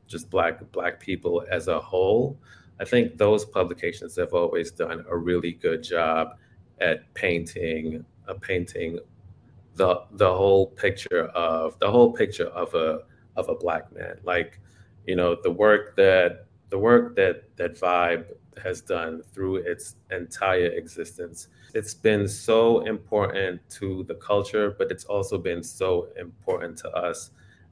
just 0.07 0.29
black 0.29 0.71
black 0.71 1.01
people 1.01 1.43
as 1.51 1.67
a 1.67 1.81
whole 1.81 2.39
I 2.79 2.85
think 2.85 3.17
those 3.17 3.43
publications 3.43 4.15
have 4.15 4.33
always 4.33 4.71
done 4.71 5.03
a 5.09 5.17
really 5.17 5.51
good 5.51 5.83
job 5.83 6.37
at 6.79 7.13
painting 7.13 8.05
a 8.27 8.35
painting 8.35 8.99
the 9.75 10.01
the 10.13 10.33
whole 10.33 10.67
picture 10.67 11.25
of 11.35 11.77
the 11.79 11.89
whole 11.89 12.11
picture 12.11 12.47
of 12.47 12.73
a 12.73 12.99
of 13.35 13.49
a 13.49 13.55
black 13.55 13.93
man. 13.93 14.17
Like 14.23 14.59
you 15.05 15.15
know 15.15 15.35
the 15.41 15.51
work 15.51 15.95
that 15.97 16.45
the 16.69 16.77
work 16.79 17.15
that 17.15 17.43
that 17.57 17.79
vibe 17.79 18.25
has 18.61 18.81
done 18.81 19.21
through 19.33 19.57
its 19.57 19.95
entire 20.11 20.67
existence. 20.67 21.49
It's 21.73 21.93
been 21.93 22.27
so 22.27 22.81
important 22.85 23.59
to 23.71 24.03
the 24.05 24.15
culture 24.15 24.75
but 24.77 24.91
it's 24.91 25.05
also 25.05 25.37
been 25.37 25.61
so 25.61 26.07
important 26.17 26.77
to 26.79 26.89
us 26.91 27.31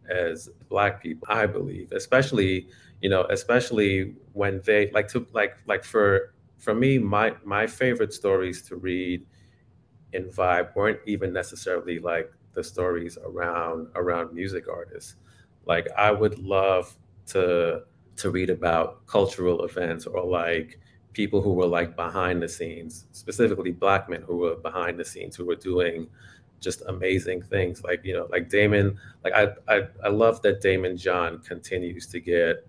as 0.10 0.50
black 0.67 1.01
people 1.01 1.25
i 1.29 1.45
believe. 1.45 1.91
Especially 1.93 2.67
you 3.01 3.10
know 3.10 3.24
especially 3.29 4.15
when 4.33 4.62
they 4.65 4.91
like 4.91 5.07
to 5.10 5.25
like 5.33 5.55
like 5.67 5.83
for 5.86 6.33
for 6.63 6.74
me 6.74 6.98
my 6.98 7.27
my 7.43 7.67
favorite 7.67 8.13
stories 8.13 8.62
to 8.62 8.75
read 8.75 9.25
in 10.13 10.25
vibe 10.29 10.75
weren't 10.75 11.00
even 11.05 11.34
necessarily 11.34 12.00
like 12.00 12.32
the 12.53 12.63
stories 12.63 13.17
around 13.25 13.88
around 13.96 14.34
music 14.34 14.65
artists 14.67 15.15
like 15.65 15.88
i 15.98 16.12
would 16.12 16.38
love 16.39 16.96
to 17.25 17.82
to 18.15 18.29
read 18.29 18.50
about 18.50 19.05
cultural 19.08 19.65
events 19.65 20.05
or 20.05 20.24
like 20.24 20.79
people 21.13 21.41
who 21.41 21.53
were 21.53 21.67
like 21.67 21.96
behind 21.96 22.41
the 22.41 22.50
scenes, 22.50 23.05
specifically 23.12 23.72
black 23.72 24.10
men 24.10 24.22
who 24.24 24.38
were 24.38 24.55
behind 24.55 25.00
the 25.00 25.05
scenes 25.05 25.36
who 25.36 25.46
were 25.46 25.55
doing 25.55 26.08
just 26.60 26.82
amazing 26.88 27.41
things. 27.41 27.84
Like, 27.84 28.01
you 28.03 28.13
know, 28.13 28.27
like 28.32 28.50
Damon. 28.50 28.98
like 29.24 29.34
I 29.34 29.50
I, 29.67 29.88
I 30.03 30.10
love 30.10 30.41
that 30.41 30.62
Daymond 30.62 31.00
John 31.00 31.39
continues 31.39 32.08
to 32.08 32.20
get 32.20 32.67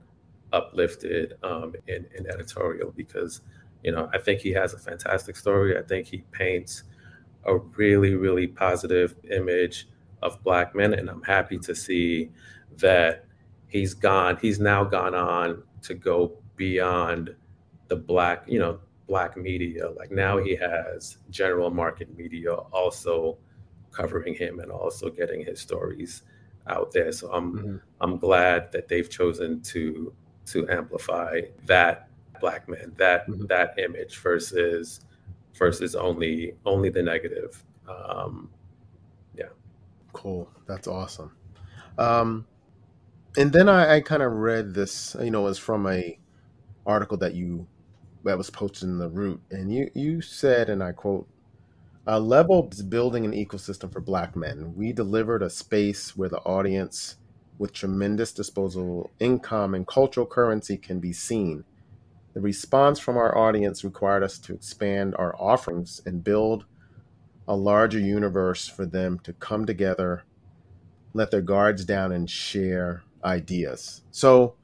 uplifted 0.53 1.35
um, 1.43 1.75
in, 1.89 2.07
in 2.17 2.31
editorial 2.31 2.93
because, 2.97 3.41
you 3.85 3.93
know, 3.93 4.09
I 4.13 4.19
think 4.19 4.41
he 4.41 4.51
has 4.53 4.75
a 4.75 4.79
fantastic 4.79 5.37
story. 5.37 5.79
I 5.79 5.83
think 5.83 6.07
he 6.07 6.25
paints 6.33 6.85
a 7.45 7.59
really, 7.59 8.15
really 8.15 8.47
positive 8.47 9.15
image 9.31 9.89
of 10.23 10.43
black 10.43 10.75
men. 10.75 10.95
And 10.95 11.09
I'm 11.11 11.23
happy 11.23 11.59
to 11.59 11.75
see 11.75 12.31
that 12.79 13.27
he's 13.75 13.93
gone 13.93 14.39
he's 14.41 14.61
now 14.61 14.85
gone 14.85 15.17
on 15.17 15.61
to 15.83 15.95
go 15.95 16.33
beyond 16.55 17.35
the 17.89 17.97
black 17.97 18.45
you 18.47 18.61
know 18.61 18.79
black 19.09 19.37
media 19.37 19.91
like 19.91 20.13
now 20.13 20.39
he 20.39 20.55
has 20.55 21.19
general 21.31 21.71
market 21.71 22.17
media 22.17 22.55
also 22.55 23.37
covering 23.91 24.33
him 24.33 24.61
and 24.61 24.71
also 24.71 25.11
getting 25.11 25.45
his 25.45 25.61
stories 25.61 26.23
out 26.69 26.93
there 26.93 27.11
so 27.11 27.31
i'm 27.33 27.53
mm-hmm. 27.53 27.77
i'm 28.01 28.17
glad 28.17 28.71
that 28.71 28.87
they've 28.87 29.11
chosen 29.11 29.61
to 29.61 30.15
to 30.47 30.69
amplify 30.71 31.41
that 31.67 32.09
black 32.41 32.69
man 32.69 32.93
that 32.97 33.27
mm-hmm. 33.29 33.47
that 33.47 33.79
image 33.79 34.19
versus 34.19 35.01
versus 35.55 35.95
only 35.95 36.55
only 36.67 36.89
the 36.89 37.03
negative 37.03 37.65
um 37.89 38.51
yeah 39.37 39.49
cool 40.13 40.49
that's 40.67 40.89
awesome 40.89 41.31
um 41.99 42.47
and 43.37 43.53
then 43.53 43.69
I, 43.69 43.97
I 43.97 44.01
kind 44.01 44.23
of 44.23 44.33
read 44.33 44.75
this, 44.75 45.17
you 45.21 45.31
know, 45.31 45.41
it 45.43 45.45
was 45.45 45.59
from 45.59 45.87
a 45.87 46.19
article 46.87 47.17
that 47.19 47.35
you 47.35 47.67
that 48.25 48.39
was 48.39 48.49
posted 48.49 48.89
in 48.89 48.99
the 48.99 49.09
root, 49.09 49.41
and 49.51 49.73
you 49.73 49.91
you 49.95 50.21
said, 50.21 50.71
and 50.71 50.83
I 50.83 50.93
quote, 50.93 51.27
"A 52.07 52.19
level 52.21 52.69
is 52.71 52.83
building 52.83 53.25
an 53.25 53.33
ecosystem 53.33 53.93
for 53.93 54.01
Black 54.01 54.37
men. 54.37 54.75
We 54.77 54.93
delivered 54.93 55.43
a 55.43 55.51
space 55.51 56.17
where 56.17 56.29
the 56.29 56.39
audience, 56.41 57.17
with 57.59 57.73
tremendous 57.73 58.33
disposable 58.33 59.11
income 59.19 59.75
and 59.75 59.87
cultural 59.87 60.27
currency, 60.27 60.77
can 60.77 61.01
be 61.01 61.13
seen. 61.13 61.65
The 62.35 62.41
response 62.41 62.99
from 62.99 63.17
our 63.17 63.37
audience 63.37 63.85
required 63.85 64.23
us 64.23 64.39
to 64.41 64.55
expand 64.55 65.15
our 65.19 65.35
offerings 65.37 66.03
and 66.05 66.23
build 66.23 66.67
a 67.49 67.57
larger 67.57 67.99
universe 67.99 68.69
for 68.69 68.87
them 68.87 69.19
to 69.21 69.33
come 69.33 69.67
together, 69.67 70.25
let 71.13 71.31
their 71.31 71.43
guards 71.43 71.85
down, 71.85 72.13
and 72.13 72.29
share." 72.29 73.03
ideas. 73.25 74.03
So 74.11 74.55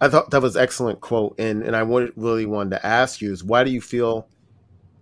I 0.00 0.08
thought 0.08 0.30
that 0.30 0.42
was 0.42 0.56
excellent 0.56 1.00
quote, 1.00 1.38
and 1.38 1.62
and 1.62 1.74
I 1.74 1.80
really 1.80 2.46
wanted 2.46 2.70
to 2.70 2.86
ask 2.86 3.20
you 3.20 3.32
is 3.32 3.42
why 3.42 3.64
do 3.64 3.70
you 3.70 3.80
feel 3.80 4.28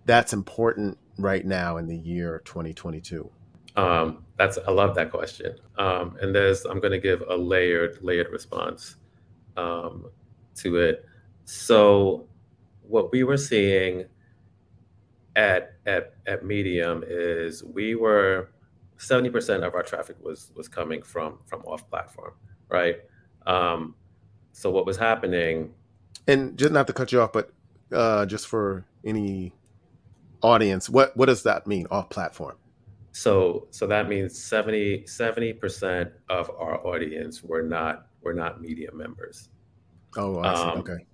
that's 0.05 0.33
important 0.33 0.97
right 1.17 1.45
now 1.45 1.77
in 1.77 1.87
the 1.87 1.97
year 1.97 2.41
2022? 2.45 3.29
Um, 3.75 4.23
that's 4.37 4.57
I 4.67 4.71
love 4.71 4.95
that 4.95 5.11
question, 5.11 5.55
um, 5.77 6.17
and 6.21 6.33
there's 6.33 6.65
I'm 6.65 6.79
going 6.79 6.91
to 6.91 6.99
give 6.99 7.23
a 7.29 7.35
layered 7.35 7.99
layered 8.01 8.31
response 8.31 8.95
um, 9.57 10.07
to 10.55 10.77
it. 10.77 11.05
So 11.45 12.27
what 12.87 13.11
we 13.11 13.23
were 13.23 13.37
seeing 13.37 14.05
at 15.35 15.75
at 15.85 16.15
at 16.27 16.45
Medium 16.45 17.03
is 17.07 17.63
we 17.63 17.95
were 17.95 18.49
70% 18.97 19.65
of 19.65 19.73
our 19.75 19.83
traffic 19.83 20.17
was 20.21 20.51
was 20.55 20.67
coming 20.67 21.01
from 21.01 21.39
from 21.45 21.61
off 21.61 21.89
platform 21.89 22.33
right? 22.69 22.97
Um, 23.45 23.95
so 24.51 24.69
what 24.71 24.85
was 24.85 24.97
happening? 24.97 25.73
And 26.27 26.57
just 26.57 26.71
not 26.71 26.87
to 26.87 26.93
cut 26.93 27.11
you 27.11 27.21
off, 27.21 27.33
but 27.33 27.51
uh, 27.91 28.25
just 28.25 28.47
for 28.47 28.85
any 29.03 29.53
audience, 30.41 30.89
what 30.89 31.15
what 31.15 31.27
does 31.27 31.43
that 31.43 31.67
mean 31.67 31.87
off 31.91 32.09
platform? 32.09 32.55
So 33.11 33.67
so 33.71 33.87
that 33.87 34.09
means 34.09 34.41
70 34.41 35.53
percent 35.53 36.11
of 36.29 36.49
our 36.49 36.85
audience 36.85 37.43
were 37.43 37.63
not 37.63 38.07
were 38.21 38.33
not 38.33 38.61
Medium 38.61 38.97
members. 38.97 39.49
Oh, 40.17 40.39
I 40.39 40.55
see. 40.55 40.61
Um, 40.61 40.79
okay. 40.79 41.05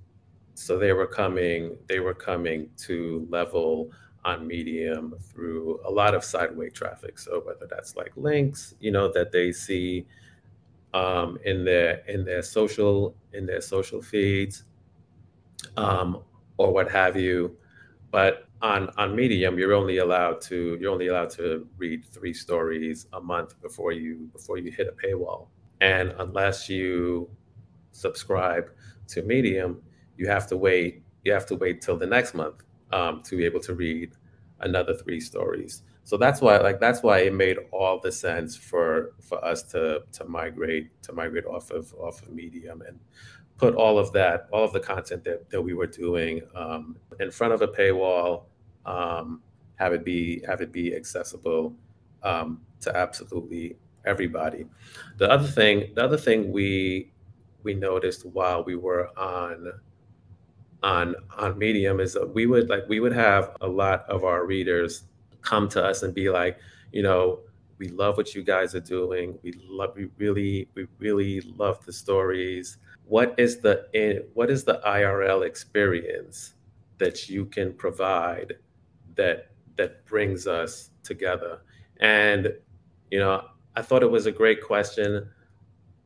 So 0.53 0.77
they 0.77 0.93
were 0.93 1.07
coming 1.07 1.77
they 1.87 1.99
were 1.99 2.13
coming 2.13 2.69
to 2.79 3.27
level 3.29 3.91
on 4.23 4.45
Medium 4.45 5.15
through 5.31 5.79
a 5.85 5.91
lot 5.91 6.13
of 6.13 6.23
sideway 6.23 6.69
traffic. 6.69 7.17
So 7.17 7.41
whether 7.45 7.67
that's 7.67 7.95
like 7.95 8.11
links, 8.15 8.75
you 8.79 8.91
know, 8.91 9.11
that 9.13 9.31
they 9.31 9.51
see 9.51 10.05
um, 10.93 11.37
in 11.45 11.63
their 11.63 12.03
in 12.07 12.25
their 12.25 12.41
social 12.41 13.15
in 13.33 13.45
their 13.45 13.61
social 13.61 14.01
feeds 14.01 14.63
um, 15.77 16.23
or 16.57 16.71
what 16.71 16.89
have 16.91 17.15
you. 17.15 17.57
But 18.11 18.47
on 18.61 18.89
on 18.97 19.15
Medium, 19.15 19.57
you're 19.57 19.73
only 19.73 19.97
allowed 19.97 20.41
to 20.41 20.77
you're 20.79 20.91
only 20.91 21.07
allowed 21.07 21.29
to 21.31 21.67
read 21.77 22.05
three 22.05 22.33
stories 22.33 23.07
a 23.13 23.21
month 23.21 23.59
before 23.61 23.91
you 23.91 24.29
before 24.33 24.57
you 24.57 24.71
hit 24.71 24.87
a 24.87 24.91
paywall. 24.91 25.47
And 25.79 26.13
unless 26.19 26.69
you 26.69 27.29
subscribe 27.91 28.69
to 29.07 29.23
Medium, 29.23 29.81
you 30.17 30.27
have 30.27 30.47
to 30.47 30.57
wait. 30.57 31.03
You 31.23 31.33
have 31.33 31.45
to 31.47 31.55
wait 31.55 31.81
till 31.81 31.97
the 31.97 32.07
next 32.07 32.33
month 32.33 32.63
um, 32.91 33.21
to 33.23 33.37
be 33.37 33.45
able 33.45 33.59
to 33.61 33.75
read 33.75 34.13
another 34.59 34.93
three 34.93 35.19
stories 35.19 35.83
so 36.03 36.17
that's 36.17 36.41
why 36.41 36.57
like 36.57 36.79
that's 36.79 37.03
why 37.03 37.19
it 37.19 37.33
made 37.33 37.57
all 37.71 37.99
the 37.99 38.11
sense 38.11 38.55
for 38.55 39.13
for 39.21 39.43
us 39.43 39.63
to 39.63 40.01
to 40.11 40.25
migrate 40.25 40.89
to 41.01 41.13
migrate 41.13 41.45
off 41.45 41.71
of 41.71 41.93
off 41.95 42.21
of 42.21 42.29
medium 42.29 42.81
and 42.87 42.99
put 43.57 43.75
all 43.75 43.99
of 43.99 44.11
that 44.11 44.47
all 44.51 44.63
of 44.63 44.73
the 44.73 44.79
content 44.79 45.23
that, 45.23 45.49
that 45.49 45.61
we 45.61 45.73
were 45.73 45.87
doing 45.87 46.41
um, 46.55 46.95
in 47.19 47.29
front 47.29 47.53
of 47.53 47.61
a 47.61 47.67
paywall 47.67 48.43
um, 48.85 49.41
have 49.75 49.93
it 49.93 50.03
be 50.03 50.43
have 50.45 50.61
it 50.61 50.71
be 50.71 50.95
accessible 50.95 51.73
um, 52.23 52.61
to 52.79 52.95
absolutely 52.95 53.77
everybody 54.05 54.65
the 55.17 55.29
other 55.29 55.47
thing 55.47 55.91
the 55.95 56.03
other 56.03 56.17
thing 56.17 56.51
we 56.51 57.11
we 57.63 57.75
noticed 57.75 58.25
while 58.25 58.63
we 58.63 58.75
were 58.75 59.07
on 59.17 59.71
on 60.83 61.15
on 61.37 61.57
medium 61.57 61.99
is 61.99 62.17
we 62.33 62.47
would 62.47 62.69
like 62.69 62.87
we 62.89 62.99
would 62.99 63.13
have 63.13 63.55
a 63.61 63.67
lot 63.67 64.03
of 64.09 64.23
our 64.23 64.45
readers 64.45 65.03
come 65.41 65.67
to 65.69 65.83
us 65.83 66.03
and 66.03 66.13
be 66.13 66.29
like, 66.29 66.57
you 66.91 67.03
know, 67.03 67.39
we 67.77 67.87
love 67.89 68.15
what 68.15 68.35
you 68.35 68.43
guys 68.43 68.75
are 68.75 68.79
doing. 68.79 69.37
We 69.41 69.53
love, 69.67 69.95
we 69.95 70.07
really, 70.17 70.69
we 70.75 70.85
really 70.99 71.41
love 71.41 71.83
the 71.83 71.91
stories. 71.91 72.77
What 73.05 73.33
is 73.37 73.59
the 73.59 73.87
eh, 73.93 74.19
what 74.35 74.51
is 74.51 74.63
the 74.63 74.79
IRL 74.85 75.45
experience 75.45 76.53
that 76.99 77.27
you 77.27 77.45
can 77.45 77.73
provide 77.73 78.53
that 79.15 79.49
that 79.77 80.05
brings 80.05 80.45
us 80.45 80.91
together? 81.03 81.61
And 81.99 82.53
you 83.09 83.17
know, 83.19 83.45
I 83.75 83.81
thought 83.81 84.03
it 84.03 84.11
was 84.11 84.27
a 84.27 84.31
great 84.31 84.61
question. 84.61 85.27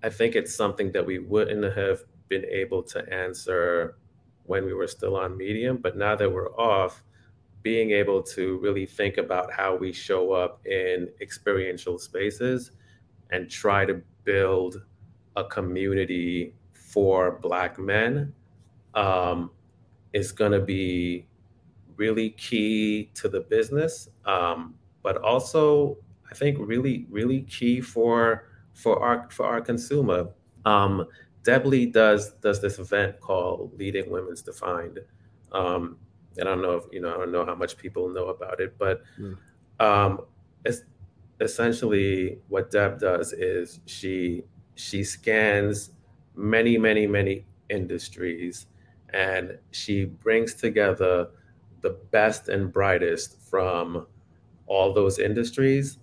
I 0.02 0.10
think 0.10 0.36
it's 0.36 0.56
something 0.56 0.94
that 0.94 1.06
we 1.06 1.20
wouldn't 1.20 1.76
have 1.76 2.00
been 2.30 2.46
able 2.46 2.84
to 2.84 3.14
answer 3.14 3.98
when 4.46 4.66
we 4.66 4.74
were 4.74 4.88
still 4.88 5.16
on 5.16 5.38
Medium, 5.38 5.78
but 5.78 5.98
now 5.98 6.16
that 6.16 6.32
we're 6.32 6.54
off, 6.56 7.04
being 7.64 7.92
able 7.92 8.22
to 8.22 8.60
really 8.60 8.86
think 8.86 9.18
about 9.18 9.52
how 9.52 9.76
we 9.76 9.92
show 9.92 10.32
up 10.32 10.64
in 10.68 11.10
experiential 11.20 11.98
spaces 11.98 12.72
and 13.32 13.50
try 13.50 13.86
to 13.86 14.02
build 14.24 14.84
a 15.36 15.44
community 15.44 16.54
for 16.74 17.40
Black 17.42 17.80
men 17.80 18.34
um, 18.94 19.50
is 20.14 20.32
going 20.32 20.52
to 20.52 20.60
be 20.60 21.28
really 21.98 22.30
key 22.32 23.10
to 23.16 23.28
the 23.28 23.42
business, 23.42 24.10
um, 24.26 24.76
but 25.02 25.18
also 25.18 25.98
I 26.32 26.36
think 26.36 26.58
really 26.60 27.06
really 27.10 27.42
key 27.42 27.82
for 27.82 28.50
for 28.74 29.02
our 29.02 29.28
for 29.30 29.46
our 29.46 29.62
consumer. 29.62 30.28
Um, 30.66 31.08
Deb 31.46 31.66
Lee 31.66 31.86
does 31.86 32.32
does 32.42 32.60
this 32.60 32.80
event 32.80 33.22
called 33.22 33.72
Leading 33.78 34.10
Women's 34.10 34.42
Defined, 34.42 35.00
um, 35.52 35.98
and 36.38 36.50
I 36.50 36.52
don't 36.52 36.64
know 36.64 36.78
if 36.78 36.86
you 36.92 37.00
know 37.00 37.14
I 37.14 37.18
don't 37.20 37.32
know 37.32 37.46
how 37.46 37.56
much 37.56 37.78
people 37.78 38.10
know 38.10 38.28
about 38.30 38.60
it, 38.60 38.76
but 38.80 39.04
mm. 39.20 39.38
um, 39.80 40.22
it's 40.66 40.82
essentially 41.40 42.40
what 42.50 42.72
Deb 42.72 43.00
does 43.00 43.32
is 43.32 43.80
she 43.86 44.44
she 44.74 45.04
scans 45.04 45.92
many 46.36 46.78
many 46.78 47.06
many 47.06 47.46
industries 47.70 48.68
and 49.14 49.58
she 49.72 50.06
brings 50.06 50.54
together 50.56 51.28
the 51.82 51.92
best 52.12 52.50
and 52.50 52.74
brightest 52.74 53.40
from 53.40 54.08
all 54.66 54.94
those 54.94 55.20
industries 55.20 56.00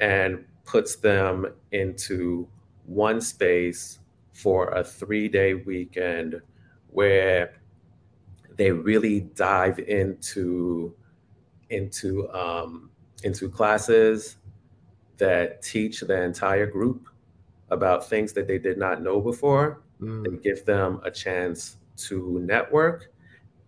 and 0.00 0.44
puts 0.64 0.96
them 0.96 1.46
into 1.72 2.46
one 2.86 3.20
space 3.20 3.98
for 4.34 4.68
a 4.70 4.84
three 4.84 5.28
day 5.28 5.54
weekend 5.54 6.42
where 6.90 7.54
they 8.56 8.70
really 8.70 9.20
dive 9.20 9.78
into 9.78 10.94
into 11.70 12.30
um, 12.32 12.90
into 13.22 13.48
classes 13.48 14.36
that 15.16 15.62
teach 15.62 16.00
the 16.00 16.22
entire 16.22 16.66
group 16.66 17.08
about 17.70 18.08
things 18.08 18.32
that 18.32 18.46
they 18.46 18.58
did 18.58 18.76
not 18.76 19.00
know 19.00 19.20
before. 19.20 19.80
Mm. 20.00 20.24
They 20.24 20.50
give 20.50 20.66
them 20.66 21.00
a 21.04 21.10
chance 21.10 21.76
to 21.96 22.40
network 22.40 23.12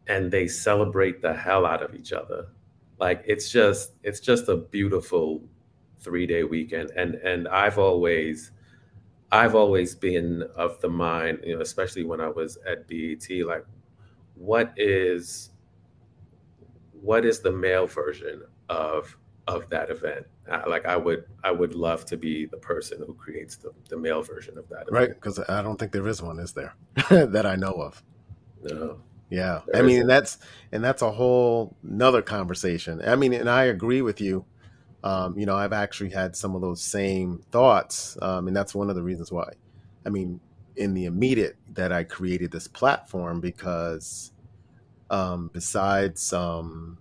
and 0.09 0.31
they 0.31 0.47
celebrate 0.47 1.23
the 1.23 1.33
hell 1.33 1.65
out 1.65 1.83
of 1.83 1.95
each 1.95 2.13
other. 2.13 2.49
Like 2.99 3.23
it's 3.27 3.51
just 3.51 3.93
it's 4.03 4.21
just 4.21 4.49
a 4.49 4.57
beautiful 4.57 5.43
three 6.01 6.27
day 6.27 6.45
weekend. 6.45 6.91
And 6.97 7.15
and 7.17 7.49
I've 7.49 7.79
always 7.79 8.53
I've 9.33 9.55
always 9.55 9.95
been 9.95 10.45
of 10.55 10.81
the 10.81 10.89
mind, 10.89 11.41
you 11.45 11.57
know, 11.57 11.61
especially 11.61 12.05
when 12.05 12.21
I 12.21 12.29
was 12.29 12.59
at 12.67 12.87
BET, 12.87 13.29
like 13.47 13.65
what 14.35 14.73
is 14.77 15.51
what 16.93 17.25
is 17.25 17.41
the 17.41 17.53
male 17.53 17.87
version 17.87 18.43
of 18.69 19.17
of 19.47 19.69
that 19.71 19.91
event? 19.91 20.27
Uh, 20.51 20.63
like 20.69 20.87
i 20.87 20.97
would 20.97 21.25
i 21.43 21.51
would 21.51 21.75
love 21.75 22.05
to 22.05 22.17
be 22.17 22.47
the 22.47 22.57
person 22.57 23.03
who 23.05 23.15
creates 23.15 23.57
the, 23.57 23.73
the 23.89 23.97
male 23.97 24.23
version 24.23 24.57
of 24.57 24.69
that 24.69 24.83
event. 24.83 24.93
right 24.93 25.09
because 25.09 25.41
i 25.49 25.61
don't 25.61 25.77
think 25.77 25.91
there 25.91 26.07
is 26.07 26.23
one 26.23 26.39
is 26.39 26.53
there 26.53 26.73
that 27.11 27.45
i 27.45 27.57
know 27.57 27.73
of? 27.73 28.01
No. 28.63 29.01
Yeah 29.29 29.63
i 29.75 29.83
mean 29.83 30.07
that's 30.07 30.39
and 30.71 30.85
that's 30.85 31.03
a 31.03 31.11
whole 31.11 31.75
another 31.83 32.23
conversation. 32.23 33.03
I 33.05 33.17
mean 33.17 33.33
and 33.33 33.51
i 33.51 33.65
agree 33.65 34.03
with 34.03 34.21
you 34.21 34.45
um, 35.05 35.39
you 35.39 35.47
know 35.47 35.57
i've 35.57 35.73
actually 35.73 36.11
had 36.11 36.35
some 36.35 36.55
of 36.55 36.61
those 36.61 36.83
same 36.83 37.43
thoughts 37.51 38.17
um, 38.23 38.49
and 38.49 38.57
that's 38.57 38.75
one 38.75 38.91
of 38.91 38.97
the 38.97 39.03
reasons 39.03 39.31
why. 39.31 39.51
I 40.05 40.11
mean 40.11 40.41
in 40.77 40.95
the 40.95 41.07
immediate 41.07 41.57
that 41.73 41.91
I 41.91 42.05
created 42.05 42.51
this 42.51 42.69
platform 42.69 43.41
because 43.41 44.33
um, 45.11 45.51
besides 45.53 46.33
um, 46.33 46.99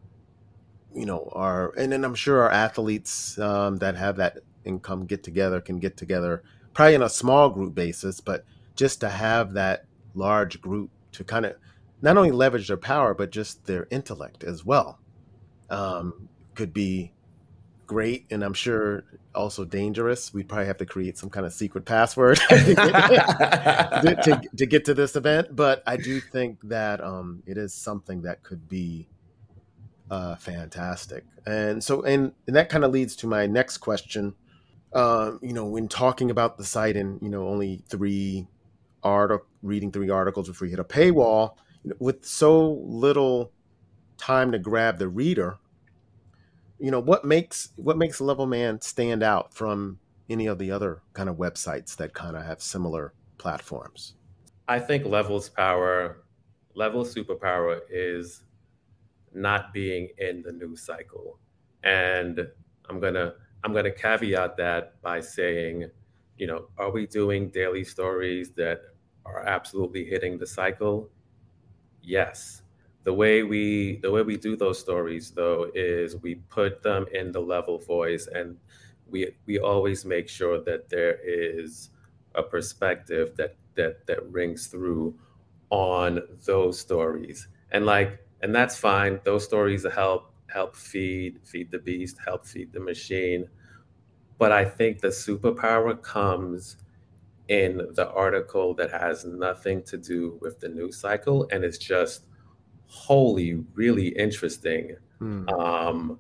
you 0.94 1.06
know 1.06 1.30
our 1.34 1.74
and 1.78 1.92
then 1.92 2.06
I'm 2.06 2.16
sure 2.16 2.42
our 2.44 2.52
athletes 2.52 3.38
um, 3.38 3.78
that 3.78 3.96
have 3.96 4.18
that 4.18 4.40
income 4.64 5.06
get 5.06 5.24
together 5.24 5.60
can 5.62 5.80
get 5.80 5.98
together 5.98 6.44
probably 6.74 6.96
in 6.96 7.02
a 7.02 7.10
small 7.10 7.50
group 7.50 7.74
basis, 7.74 8.20
but 8.20 8.46
just 8.76 9.00
to 9.00 9.10
have 9.10 9.54
that 9.54 9.86
large 10.14 10.62
group 10.62 10.90
to 11.14 11.24
kind 11.24 11.46
of 11.46 11.56
not 12.02 12.18
only 12.18 12.32
leverage 12.32 12.68
their 12.68 12.78
power 12.78 13.14
but 13.14 13.32
just 13.32 13.66
their 13.66 13.88
intellect 13.90 14.44
as 14.44 14.66
well 14.66 15.00
um, 15.70 16.30
could 16.54 16.74
be 16.74 17.12
great 17.86 18.26
and 18.32 18.44
I'm 18.44 18.54
sure 18.54 19.04
also 19.34 19.66
dangerous. 19.66 20.34
We'd 20.34 20.48
probably 20.48 20.68
have 20.68 20.78
to 20.78 20.86
create 20.86 21.18
some 21.18 21.30
kind 21.30 21.46
of 21.46 21.54
secret 21.54 21.86
password 21.86 22.38
to, 22.50 22.74
get, 24.04 24.24
to, 24.24 24.42
to, 24.58 24.66
get 24.66 24.86
to 24.86 24.94
this 24.94 25.16
event. 25.16 25.56
But 25.56 25.84
I 25.86 25.98
do 25.98 26.20
think 26.20 26.60
that 26.64 27.04
um, 27.04 27.44
it 27.46 27.58
is 27.58 27.74
something 27.74 28.22
that 28.24 28.44
could 28.44 28.68
be 28.68 29.08
uh, 30.10 30.36
fantastic. 30.36 31.24
And 31.46 31.84
so, 31.84 32.04
and, 32.04 32.34
and 32.48 32.56
that 32.56 32.70
kind 32.70 32.84
of 32.84 32.92
leads 32.92 33.16
to 33.18 33.28
my 33.28 33.46
next 33.48 33.78
question. 33.78 34.36
Um, 34.94 35.40
you 35.42 35.54
know, 35.54 35.66
when 35.66 35.88
talking 35.88 36.32
about 36.32 36.58
the 36.58 36.64
site 36.64 36.96
and, 36.96 37.22
you 37.22 37.30
know, 37.30 37.48
only 37.48 37.84
three 37.90 38.48
article 39.04 39.46
reading 39.62 39.92
three 39.92 40.10
articles 40.10 40.48
before 40.48 40.68
you 40.68 40.72
hit 40.72 40.80
a 40.80 40.84
paywall, 40.84 41.56
with 42.00 42.26
so 42.26 42.82
little 42.84 43.52
time 44.18 44.52
to 44.52 44.60
grab 44.60 44.98
the 44.98 45.08
reader, 45.08 45.58
you 46.80 46.92
know 46.92 47.00
what 47.00 47.26
makes 47.26 47.70
what 47.76 47.98
makes 47.98 48.20
level 48.20 48.46
man 48.46 48.82
stand 48.82 49.24
out 49.24 49.54
from 49.54 50.00
any 50.30 50.48
of 50.48 50.58
the 50.58 50.72
other 50.72 51.02
kind 51.14 51.30
of 51.30 51.38
websites 51.38 51.96
that 51.98 52.14
kind 52.14 52.36
of 52.36 52.44
have 52.44 52.62
similar 52.62 53.14
platforms? 53.38 54.16
I 54.68 54.80
think 54.80 55.06
levels 55.06 55.50
power 55.50 56.24
level 56.74 57.06
superpower 57.06 57.80
is 57.90 58.44
not 59.34 59.74
being 59.74 60.10
in 60.18 60.42
the 60.42 60.52
news 60.52 60.82
cycle. 60.82 61.40
And 61.84 62.48
i'm 62.90 63.00
gonna 63.00 63.34
i'm 63.64 63.74
gonna 63.74 63.92
caveat 63.92 64.58
that 64.58 65.02
by 65.02 65.20
saying 65.20 65.90
you 66.38 66.48
know 66.48 66.68
are 66.78 66.92
we 66.92 67.08
doing 67.08 67.50
daily 67.50 67.84
stories 67.84 68.52
that 68.52 68.82
are 69.26 69.44
absolutely 69.46 70.06
hitting 70.06 70.38
the 70.38 70.48
cycle? 70.48 71.10
Yes 72.02 72.62
the 73.06 73.14
way 73.14 73.44
we 73.44 74.00
the 74.04 74.12
way 74.12 74.24
we 74.24 74.38
do 74.38 74.58
those 74.58 74.80
stories 74.80 75.32
though 75.32 75.72
is 75.76 76.18
we 76.18 76.36
put 76.50 76.84
them 76.84 77.08
in 77.14 77.32
the 77.34 77.42
level 77.42 77.80
voice 77.80 78.28
and 78.28 78.58
we 79.08 79.32
we 79.48 79.60
always 79.60 80.06
make 80.06 80.30
sure 80.30 80.62
that 80.64 80.90
there 80.90 81.20
is 81.24 81.92
a 82.36 82.44
perspective 82.44 83.36
that 83.38 83.56
that 83.76 84.06
that 84.08 84.26
rings 84.32 84.68
through 84.68 85.16
on 85.72 86.22
those 86.46 86.80
stories. 86.80 87.48
And 87.72 87.86
like 87.86 88.20
and 88.42 88.54
that's 88.56 88.78
fine. 88.78 89.20
Those 89.26 89.46
stories 89.46 89.86
help 89.96 90.32
help 90.48 90.76
feed 90.76 91.40
feed 91.44 91.72
the 91.72 91.80
beast 91.80 92.18
help 92.26 92.46
feed 92.48 92.74
the 92.74 92.80
machine. 92.82 93.48
But 94.38 94.52
i 94.52 94.66
think 94.66 95.00
the 95.02 95.10
superpower 95.10 96.02
comes 96.02 96.78
in 97.50 97.78
the 97.96 98.10
article 98.12 98.74
that 98.76 98.92
has 98.92 99.26
nothing 99.26 99.84
to 99.84 99.98
do 99.98 100.38
with 100.42 100.60
the 100.62 100.70
news 100.70 100.98
cycle 100.98 101.48
and 101.52 101.64
it's 101.66 101.78
just 101.80 102.26
wholly 102.96 103.64
really 103.74 104.08
interesting 104.08 104.96
mm. 105.22 105.52
um, 105.60 106.18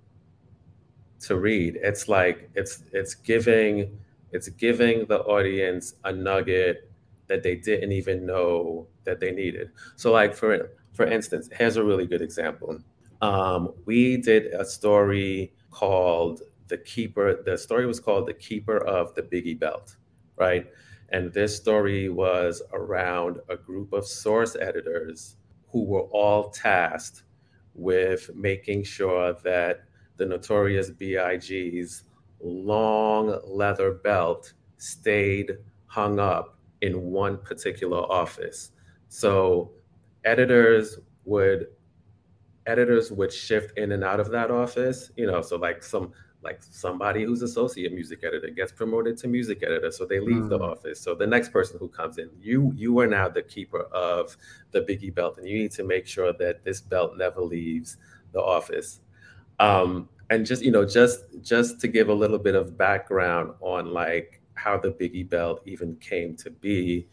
to 1.22 1.38
read. 1.38 1.80
It's 1.82 2.08
like 2.10 2.50
it's 2.54 2.84
it's 2.92 3.16
giving 3.16 3.98
it's 4.32 4.50
giving 4.50 5.06
the 5.06 5.20
audience 5.22 5.96
a 6.04 6.12
nugget 6.12 6.92
that 7.28 7.42
they 7.44 7.56
didn't 7.56 7.94
even 7.94 8.26
know 8.26 8.88
that 9.06 9.20
they 9.20 9.32
needed. 9.32 9.72
So, 9.96 10.12
like 10.12 10.36
for 10.36 10.72
for 10.94 11.06
instance, 11.06 11.50
here's 11.58 11.78
a 11.78 11.84
really 11.84 12.06
good 12.06 12.22
example. 12.22 12.80
Um, 13.22 13.74
we 13.86 14.18
did 14.18 14.48
a 14.48 14.66
story 14.66 15.54
called 15.72 16.42
"The 16.68 16.78
Keeper." 16.78 17.42
The 17.44 17.58
story 17.58 17.86
was 17.86 18.00
called 18.02 18.28
"The 18.28 18.34
Keeper 18.34 18.78
of 18.78 19.16
the 19.16 19.24
Biggie 19.24 19.58
Belt," 19.58 19.96
right? 20.36 20.68
And 21.10 21.32
this 21.32 21.56
story 21.56 22.10
was 22.10 22.62
around 22.74 23.40
a 23.48 23.56
group 23.56 23.94
of 23.94 24.06
source 24.06 24.56
editors 24.60 25.38
who 25.76 25.84
were 25.84 26.08
all 26.12 26.52
tasked 26.52 27.24
with 27.74 28.34
making 28.34 28.82
sure 28.82 29.34
that 29.44 29.84
the 30.16 30.26
notorious 30.26 30.90
B.I.G.'s 30.90 32.04
long 32.42 33.42
leather 33.46 33.92
belt 33.92 34.54
stayed 34.78 35.58
hung 35.88 36.18
up 36.18 36.58
in 36.80 37.02
one 37.02 37.38
particular 37.40 37.98
office. 37.98 38.72
So 39.10 39.74
editors 40.24 40.98
would 41.26 41.68
editors 42.66 43.12
would 43.12 43.34
shift 43.34 43.78
in 43.78 43.92
and 43.92 44.02
out 44.02 44.22
of 44.22 44.32
that 44.32 44.52
office, 44.52 45.12
you 45.18 45.28
know, 45.28 45.42
so 45.42 45.58
like 45.58 45.84
some 45.84 46.14
like 46.46 46.62
somebody 46.62 47.24
who's 47.24 47.42
associate 47.42 47.92
music 47.92 48.20
editor 48.24 48.50
gets 48.50 48.72
promoted 48.72 49.18
to 49.18 49.28
music 49.28 49.64
editor 49.64 49.92
so 49.92 50.06
they 50.06 50.20
leave 50.20 50.44
mm. 50.44 50.50
the 50.50 50.60
office 50.60 51.02
so 51.02 51.16
the 51.16 51.26
next 51.26 51.50
person 51.52 51.78
who 51.80 51.90
comes 51.90 52.20
in 52.20 52.30
you 52.40 52.72
you 52.76 52.98
are 53.00 53.08
now 53.08 53.28
the 53.28 53.42
keeper 53.42 53.82
of 53.92 54.38
the 54.72 54.82
biggie 54.82 55.14
belt 55.14 55.38
and 55.38 55.48
you 55.48 55.58
need 55.58 55.72
to 55.72 55.84
make 55.84 56.06
sure 56.06 56.32
that 56.32 56.64
this 56.64 56.80
belt 56.80 57.18
never 57.18 57.42
leaves 57.42 57.98
the 58.32 58.40
office 58.40 59.02
um, 59.60 60.08
and 60.30 60.46
just 60.46 60.62
you 60.64 60.72
know 60.72 60.86
just 60.86 61.24
just 61.42 61.82
to 61.82 61.88
give 61.88 62.10
a 62.10 62.14
little 62.14 62.40
bit 62.40 62.56
of 62.56 62.78
background 62.78 63.52
on 63.60 63.92
like 63.92 64.40
how 64.54 64.78
the 64.78 64.92
biggie 64.92 65.28
belt 65.28 65.62
even 65.66 65.96
came 65.98 66.36
to 66.36 66.52
be 66.52 67.08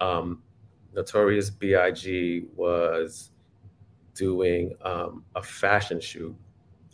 um 0.00 0.42
notorious 0.94 1.50
big 1.50 2.48
was 2.56 3.30
doing 4.14 4.74
um, 4.82 5.22
a 5.36 5.42
fashion 5.42 6.00
shoot 6.00 6.34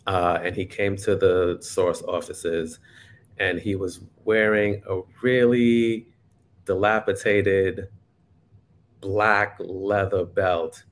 uh, 0.07 0.39
and 0.43 0.55
he 0.55 0.65
came 0.65 0.95
to 0.97 1.15
the 1.15 1.57
source 1.61 2.01
offices 2.03 2.79
and 3.37 3.59
he 3.59 3.75
was 3.75 4.01
wearing 4.23 4.81
a 4.87 5.01
really 5.21 6.07
dilapidated 6.65 7.87
black 9.01 9.57
leather 9.59 10.25
belt. 10.25 10.83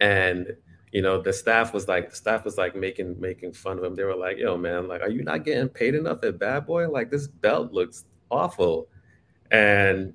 And 0.00 0.56
you 0.90 1.00
know 1.00 1.22
the 1.22 1.32
staff 1.32 1.72
was 1.72 1.88
like 1.88 2.10
the 2.10 2.16
staff 2.16 2.44
was 2.44 2.58
like 2.58 2.76
making 2.76 3.18
making 3.20 3.52
fun 3.52 3.78
of 3.78 3.84
him. 3.84 3.94
They 3.94 4.04
were 4.04 4.16
like 4.16 4.36
yo 4.36 4.56
man 4.56 4.88
like 4.88 5.00
are 5.00 5.10
you 5.10 5.22
not 5.22 5.44
getting 5.44 5.68
paid 5.68 5.94
enough 5.94 6.22
at 6.24 6.38
bad 6.38 6.66
boy? 6.66 6.88
Like 6.88 7.10
this 7.10 7.28
belt 7.28 7.72
looks 7.72 8.04
awful. 8.30 8.88
And 9.50 10.14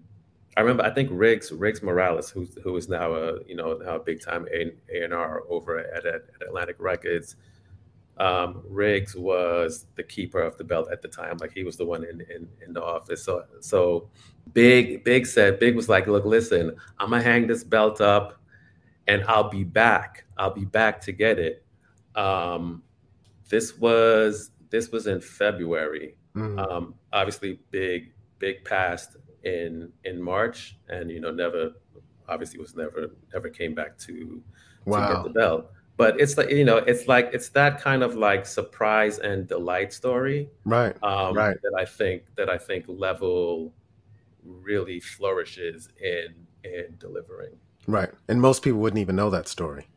i 0.57 0.59
remember 0.59 0.83
i 0.83 0.89
think 0.89 1.07
riggs 1.11 1.51
riggs 1.51 1.83
morales 1.83 2.31
who, 2.31 2.47
who 2.63 2.75
is 2.75 2.89
now 2.89 3.13
a 3.13 3.43
you 3.45 3.55
know 3.55 3.77
now 3.77 3.95
a 3.95 3.99
big 3.99 4.19
time 4.19 4.47
a&r 4.91 5.43
over 5.49 5.77
at, 5.77 6.03
at, 6.03 6.15
at 6.15 6.47
atlantic 6.47 6.75
records 6.79 7.35
um, 8.19 8.63
Riggs 8.67 9.15
was 9.15 9.85
the 9.95 10.03
keeper 10.03 10.39
of 10.39 10.57
the 10.57 10.63
belt 10.63 10.89
at 10.91 11.01
the 11.01 11.07
time. 11.07 11.37
Like 11.39 11.51
he 11.53 11.63
was 11.63 11.77
the 11.77 11.85
one 11.85 12.03
in, 12.03 12.21
in, 12.21 12.47
in 12.65 12.73
the 12.73 12.83
office. 12.83 13.23
So 13.23 13.45
so 13.59 14.09
Big 14.53 15.03
Big 15.03 15.25
said 15.25 15.59
Big 15.59 15.75
was 15.75 15.87
like, 15.89 16.07
look, 16.07 16.25
listen, 16.25 16.75
I'm 16.99 17.11
gonna 17.11 17.21
hang 17.21 17.47
this 17.47 17.63
belt 17.63 18.01
up, 18.01 18.41
and 19.07 19.23
I'll 19.27 19.49
be 19.49 19.63
back. 19.63 20.25
I'll 20.37 20.53
be 20.53 20.65
back 20.65 21.01
to 21.01 21.11
get 21.11 21.37
it. 21.37 21.63
Um, 22.15 22.83
this 23.49 23.77
was 23.77 24.51
this 24.69 24.91
was 24.91 25.07
in 25.07 25.21
February. 25.21 26.15
Mm-hmm. 26.35 26.59
Um, 26.59 26.95
obviously, 27.13 27.59
Big 27.71 28.13
Big 28.39 28.65
passed 28.65 29.17
in 29.43 29.91
in 30.05 30.21
March, 30.21 30.77
and 30.89 31.11
you 31.11 31.19
know 31.19 31.31
never 31.31 31.73
obviously 32.27 32.59
was 32.59 32.75
never 32.75 33.11
never 33.31 33.49
came 33.49 33.75
back 33.75 33.97
to 33.99 34.41
wow. 34.85 35.07
to 35.07 35.13
get 35.13 35.23
the 35.23 35.39
belt 35.39 35.71
but 35.97 36.19
it's 36.19 36.37
like 36.37 36.49
you 36.49 36.63
know 36.63 36.77
it's 36.77 37.07
like 37.07 37.29
it's 37.33 37.49
that 37.49 37.81
kind 37.81 38.03
of 38.03 38.15
like 38.15 38.45
surprise 38.45 39.19
and 39.19 39.47
delight 39.47 39.91
story 39.91 40.49
right 40.63 40.95
um, 41.03 41.35
right. 41.35 41.57
that 41.61 41.73
i 41.77 41.83
think 41.83 42.23
that 42.35 42.49
i 42.49 42.57
think 42.57 42.85
level 42.87 43.73
really 44.47 44.99
flourishes 44.99 45.89
in 46.01 46.33
in 46.63 46.95
delivering. 46.97 47.55
Right 47.87 48.09
and 48.27 48.41
most 48.41 48.63
people 48.63 48.79
wouldn't 48.79 48.99
even 48.99 49.15
know 49.15 49.29
that 49.29 49.47
story. 49.47 49.87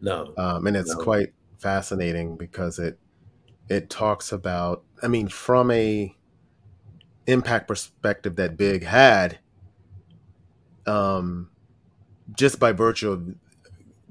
No 0.00 0.32
um, 0.36 0.66
and 0.66 0.76
it's 0.76 0.94
no. 0.94 1.02
quite 1.02 1.32
fascinating 1.58 2.36
because 2.36 2.78
it 2.78 2.98
it 3.68 3.90
talks 3.90 4.32
about 4.32 4.82
i 5.02 5.08
mean 5.08 5.28
from 5.28 5.70
a 5.70 6.16
impact 7.26 7.68
perspective 7.68 8.36
that 8.36 8.56
big 8.56 8.82
had 8.82 9.38
um 10.86 11.50
just 12.34 12.58
by 12.58 12.72
virtue 12.72 13.10
of 13.12 13.34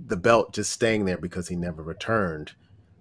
the 0.05 0.17
belt 0.17 0.53
just 0.53 0.71
staying 0.71 1.05
there 1.05 1.17
because 1.17 1.47
he 1.47 1.55
never 1.55 1.83
returned, 1.83 2.53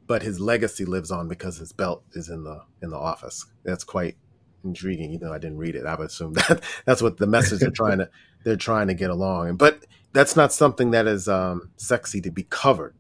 but 0.06 0.22
his 0.22 0.40
legacy 0.40 0.84
lives 0.84 1.10
on 1.10 1.28
because 1.28 1.58
his 1.58 1.72
belt 1.72 2.02
is 2.12 2.28
in 2.28 2.44
the 2.44 2.62
in 2.82 2.90
the 2.90 2.98
office. 2.98 3.46
That's 3.64 3.84
quite 3.84 4.16
intriguing. 4.64 5.12
Even 5.12 5.28
though 5.28 5.34
I 5.34 5.38
didn't 5.38 5.58
read 5.58 5.76
it, 5.76 5.86
I 5.86 5.94
would 5.94 6.08
assume 6.08 6.32
that 6.48 6.62
that's 6.84 7.02
what 7.02 7.18
the 7.18 7.26
message 7.26 7.60
they're 7.60 7.70
trying 7.70 7.98
to 7.98 8.10
they're 8.44 8.56
trying 8.56 8.88
to 8.88 8.94
get 8.94 9.10
along. 9.10 9.56
But 9.56 9.84
that's 10.12 10.36
not 10.36 10.52
something 10.52 10.90
that 10.92 11.06
is 11.06 11.28
um, 11.28 11.70
sexy 11.76 12.20
to 12.22 12.30
be 12.30 12.44
covered 12.44 12.94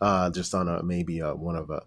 uh, 0.00 0.30
just 0.30 0.54
on 0.54 0.68
a 0.68 0.82
maybe 0.82 1.20
a, 1.20 1.34
one 1.34 1.56
of 1.56 1.70
a, 1.70 1.82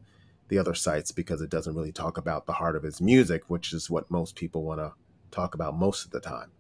the 0.48 0.58
other 0.58 0.74
sites 0.74 1.12
because 1.12 1.42
it 1.42 1.50
doesn't 1.50 1.76
really 1.76 1.92
talk 1.92 2.18
about 2.18 2.46
the 2.46 2.54
heart 2.54 2.76
of 2.76 2.84
his 2.84 3.02
music, 3.02 3.44
which 3.50 3.74
is 3.74 3.90
what 3.90 4.10
most 4.10 4.36
people 4.36 4.64
want 4.64 4.80
to 4.80 4.94
talk 5.32 5.56
about 5.56 5.78
most 5.78 6.06
of 6.06 6.12
the 6.12 6.20
time. 6.20 6.52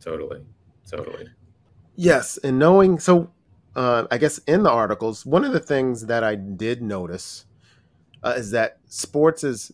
Totally, 0.00 0.42
totally. 0.90 1.28
Yes, 1.94 2.38
and 2.38 2.58
knowing 2.58 2.98
so 2.98 3.30
uh, 3.76 4.06
I 4.10 4.18
guess 4.18 4.38
in 4.38 4.62
the 4.62 4.70
articles, 4.70 5.24
one 5.24 5.44
of 5.44 5.52
the 5.52 5.60
things 5.60 6.06
that 6.06 6.24
I 6.24 6.34
did 6.34 6.82
notice 6.82 7.46
uh, 8.22 8.34
is 8.36 8.50
that 8.50 8.78
sports 8.86 9.44
is 9.44 9.72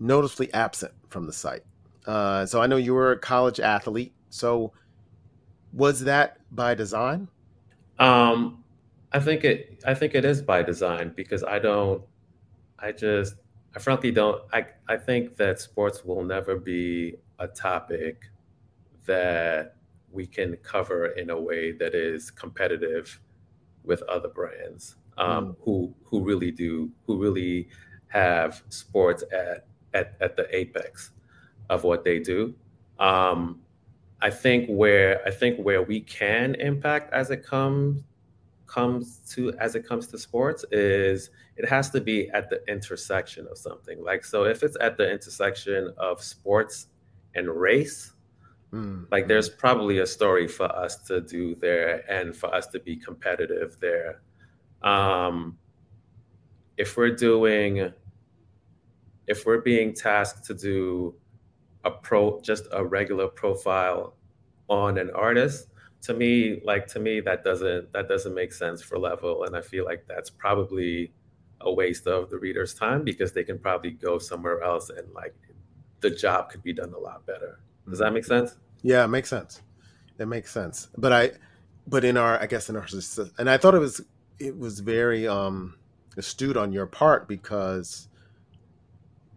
noticeably 0.00 0.52
absent 0.54 0.92
from 1.08 1.26
the 1.26 1.32
site. 1.32 1.62
Uh, 2.06 2.46
so 2.46 2.60
I 2.60 2.66
know 2.66 2.76
you 2.76 2.94
were 2.94 3.12
a 3.12 3.18
college 3.18 3.60
athlete. 3.60 4.14
So 4.30 4.72
was 5.72 6.00
that 6.00 6.38
by 6.50 6.74
design? 6.74 7.28
Um, 7.98 8.64
I 9.12 9.20
think 9.20 9.44
it. 9.44 9.82
I 9.86 9.94
think 9.94 10.14
it 10.14 10.24
is 10.24 10.42
by 10.42 10.62
design 10.62 11.12
because 11.14 11.44
I 11.44 11.58
don't. 11.58 12.02
I 12.78 12.92
just. 12.92 13.34
I 13.76 13.78
frankly 13.78 14.10
don't. 14.10 14.42
I. 14.52 14.66
I 14.88 14.96
think 14.96 15.36
that 15.36 15.60
sports 15.60 16.04
will 16.04 16.24
never 16.24 16.56
be 16.56 17.16
a 17.38 17.46
topic 17.46 18.30
that 19.06 19.76
we 20.10 20.26
can 20.26 20.56
cover 20.58 21.06
in 21.06 21.30
a 21.30 21.40
way 21.40 21.72
that 21.72 21.94
is 21.94 22.30
competitive 22.30 23.20
with 23.84 24.02
other 24.02 24.28
brands 24.28 24.96
um, 25.18 25.48
mm. 25.48 25.56
who 25.60 25.94
who 26.04 26.22
really 26.22 26.50
do 26.50 26.90
who 27.06 27.18
really 27.18 27.68
have 28.08 28.62
sports 28.68 29.24
at 29.32 29.66
at, 29.92 30.14
at 30.20 30.36
the 30.36 30.54
apex 30.54 31.10
of 31.70 31.84
what 31.84 32.04
they 32.04 32.18
do. 32.18 32.54
Um, 32.98 33.60
I 34.20 34.30
think 34.30 34.68
where 34.68 35.20
I 35.26 35.30
think 35.30 35.58
where 35.58 35.82
we 35.82 36.00
can 36.00 36.54
impact 36.56 37.12
as 37.12 37.30
it 37.30 37.44
comes 37.44 38.02
comes 38.66 39.18
to 39.30 39.52
as 39.58 39.74
it 39.74 39.86
comes 39.86 40.06
to 40.08 40.18
sports 40.18 40.64
is 40.72 41.30
it 41.56 41.68
has 41.68 41.90
to 41.90 42.00
be 42.00 42.28
at 42.30 42.50
the 42.50 42.62
intersection 42.66 43.46
of 43.50 43.58
something. 43.58 44.02
Like 44.02 44.24
so 44.24 44.44
if 44.44 44.62
it's 44.62 44.76
at 44.80 44.96
the 44.96 45.10
intersection 45.10 45.92
of 45.98 46.22
sports 46.22 46.88
and 47.34 47.48
race, 47.48 48.13
Mm. 48.74 49.06
Like 49.12 49.28
there's 49.28 49.48
probably 49.48 49.98
a 49.98 50.06
story 50.06 50.48
for 50.48 50.64
us 50.64 50.96
to 51.04 51.20
do 51.20 51.54
there 51.54 52.02
and 52.10 52.34
for 52.34 52.52
us 52.52 52.66
to 52.68 52.80
be 52.80 52.96
competitive 52.96 53.76
there. 53.80 54.22
Um, 54.82 55.56
if 56.76 56.96
we're 56.96 57.14
doing, 57.14 57.92
if 59.28 59.46
we're 59.46 59.60
being 59.60 59.94
tasked 59.94 60.44
to 60.46 60.54
do 60.54 61.14
a 61.84 61.90
pro, 61.92 62.40
just 62.40 62.66
a 62.72 62.84
regular 62.84 63.28
profile 63.28 64.16
on 64.68 64.98
an 64.98 65.10
artist, 65.10 65.68
to 66.02 66.12
me, 66.12 66.60
like 66.64 66.88
to 66.88 66.98
me, 66.98 67.20
that 67.20 67.44
doesn't 67.44 67.92
that 67.92 68.08
doesn't 68.08 68.34
make 68.34 68.52
sense 68.52 68.82
for 68.82 68.98
level, 68.98 69.44
and 69.44 69.56
I 69.56 69.60
feel 69.60 69.84
like 69.84 70.04
that's 70.08 70.30
probably 70.30 71.12
a 71.60 71.72
waste 71.72 72.08
of 72.08 72.28
the 72.28 72.38
reader's 72.38 72.74
time 72.74 73.04
because 73.04 73.32
they 73.32 73.44
can 73.44 73.58
probably 73.58 73.92
go 73.92 74.18
somewhere 74.18 74.62
else 74.62 74.90
and 74.90 75.10
like 75.14 75.34
the 76.00 76.10
job 76.10 76.50
could 76.50 76.62
be 76.62 76.72
done 76.72 76.92
a 76.92 76.98
lot 76.98 77.24
better. 77.24 77.60
Does 77.88 77.98
that 77.98 78.12
make 78.12 78.24
sense? 78.24 78.56
Yeah, 78.82 79.04
it 79.04 79.08
makes 79.08 79.28
sense. 79.28 79.62
It 80.18 80.26
makes 80.26 80.50
sense. 80.50 80.88
But 80.96 81.12
I, 81.12 81.30
but 81.86 82.04
in 82.04 82.16
our, 82.16 82.40
I 82.40 82.46
guess 82.46 82.68
in 82.68 82.76
our, 82.76 82.86
and 83.38 83.50
I 83.50 83.56
thought 83.56 83.74
it 83.74 83.80
was, 83.80 84.00
it 84.38 84.58
was 84.58 84.80
very 84.80 85.28
um 85.28 85.76
astute 86.16 86.56
on 86.56 86.72
your 86.72 86.86
part 86.86 87.28
because 87.28 88.08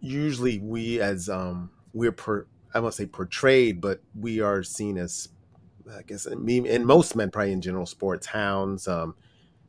usually 0.00 0.58
we 0.58 1.00
as 1.00 1.28
um 1.28 1.70
we're 1.92 2.12
per, 2.12 2.46
I 2.74 2.80
won't 2.80 2.94
say 2.94 3.06
portrayed, 3.06 3.80
but 3.80 4.00
we 4.18 4.40
are 4.40 4.62
seen 4.62 4.98
as, 4.98 5.28
I 5.90 6.02
guess, 6.02 6.26
me 6.28 6.68
and 6.68 6.86
most 6.86 7.16
men 7.16 7.30
probably 7.30 7.52
in 7.52 7.60
general 7.60 7.86
sports 7.86 8.26
hounds. 8.26 8.86
Um, 8.86 9.14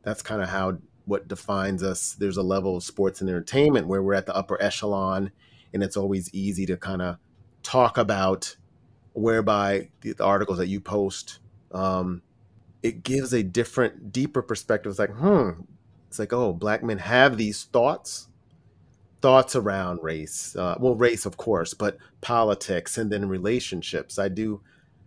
that's 0.02 0.22
kind 0.22 0.42
of 0.42 0.48
how 0.48 0.78
what 1.06 1.28
defines 1.28 1.82
us. 1.82 2.14
There's 2.18 2.36
a 2.36 2.42
level 2.42 2.76
of 2.76 2.84
sports 2.84 3.20
and 3.20 3.28
entertainment 3.28 3.86
where 3.86 4.02
we're 4.02 4.14
at 4.14 4.26
the 4.26 4.36
upper 4.36 4.60
echelon, 4.62 5.32
and 5.72 5.82
it's 5.82 5.96
always 5.96 6.32
easy 6.34 6.66
to 6.66 6.76
kind 6.76 7.02
of 7.02 7.16
talk 7.62 7.98
about 7.98 8.56
whereby 9.12 9.88
the, 10.00 10.12
the 10.12 10.24
articles 10.24 10.58
that 10.58 10.68
you 10.68 10.80
post, 10.80 11.38
um, 11.72 12.22
it 12.82 13.02
gives 13.02 13.32
a 13.32 13.42
different, 13.42 14.12
deeper 14.12 14.42
perspective. 14.42 14.90
It's 14.90 14.98
like, 14.98 15.14
hmm, 15.14 15.50
it's 16.08 16.18
like, 16.18 16.32
oh, 16.32 16.52
black 16.52 16.82
men 16.82 16.98
have 16.98 17.36
these 17.36 17.64
thoughts, 17.64 18.28
thoughts 19.20 19.54
around 19.54 20.00
race. 20.02 20.56
Uh, 20.56 20.76
well, 20.80 20.94
race, 20.94 21.26
of 21.26 21.36
course, 21.36 21.74
but 21.74 21.98
politics 22.20 22.98
and 22.98 23.10
then 23.10 23.28
relationships. 23.28 24.18
I 24.18 24.28
do. 24.28 24.60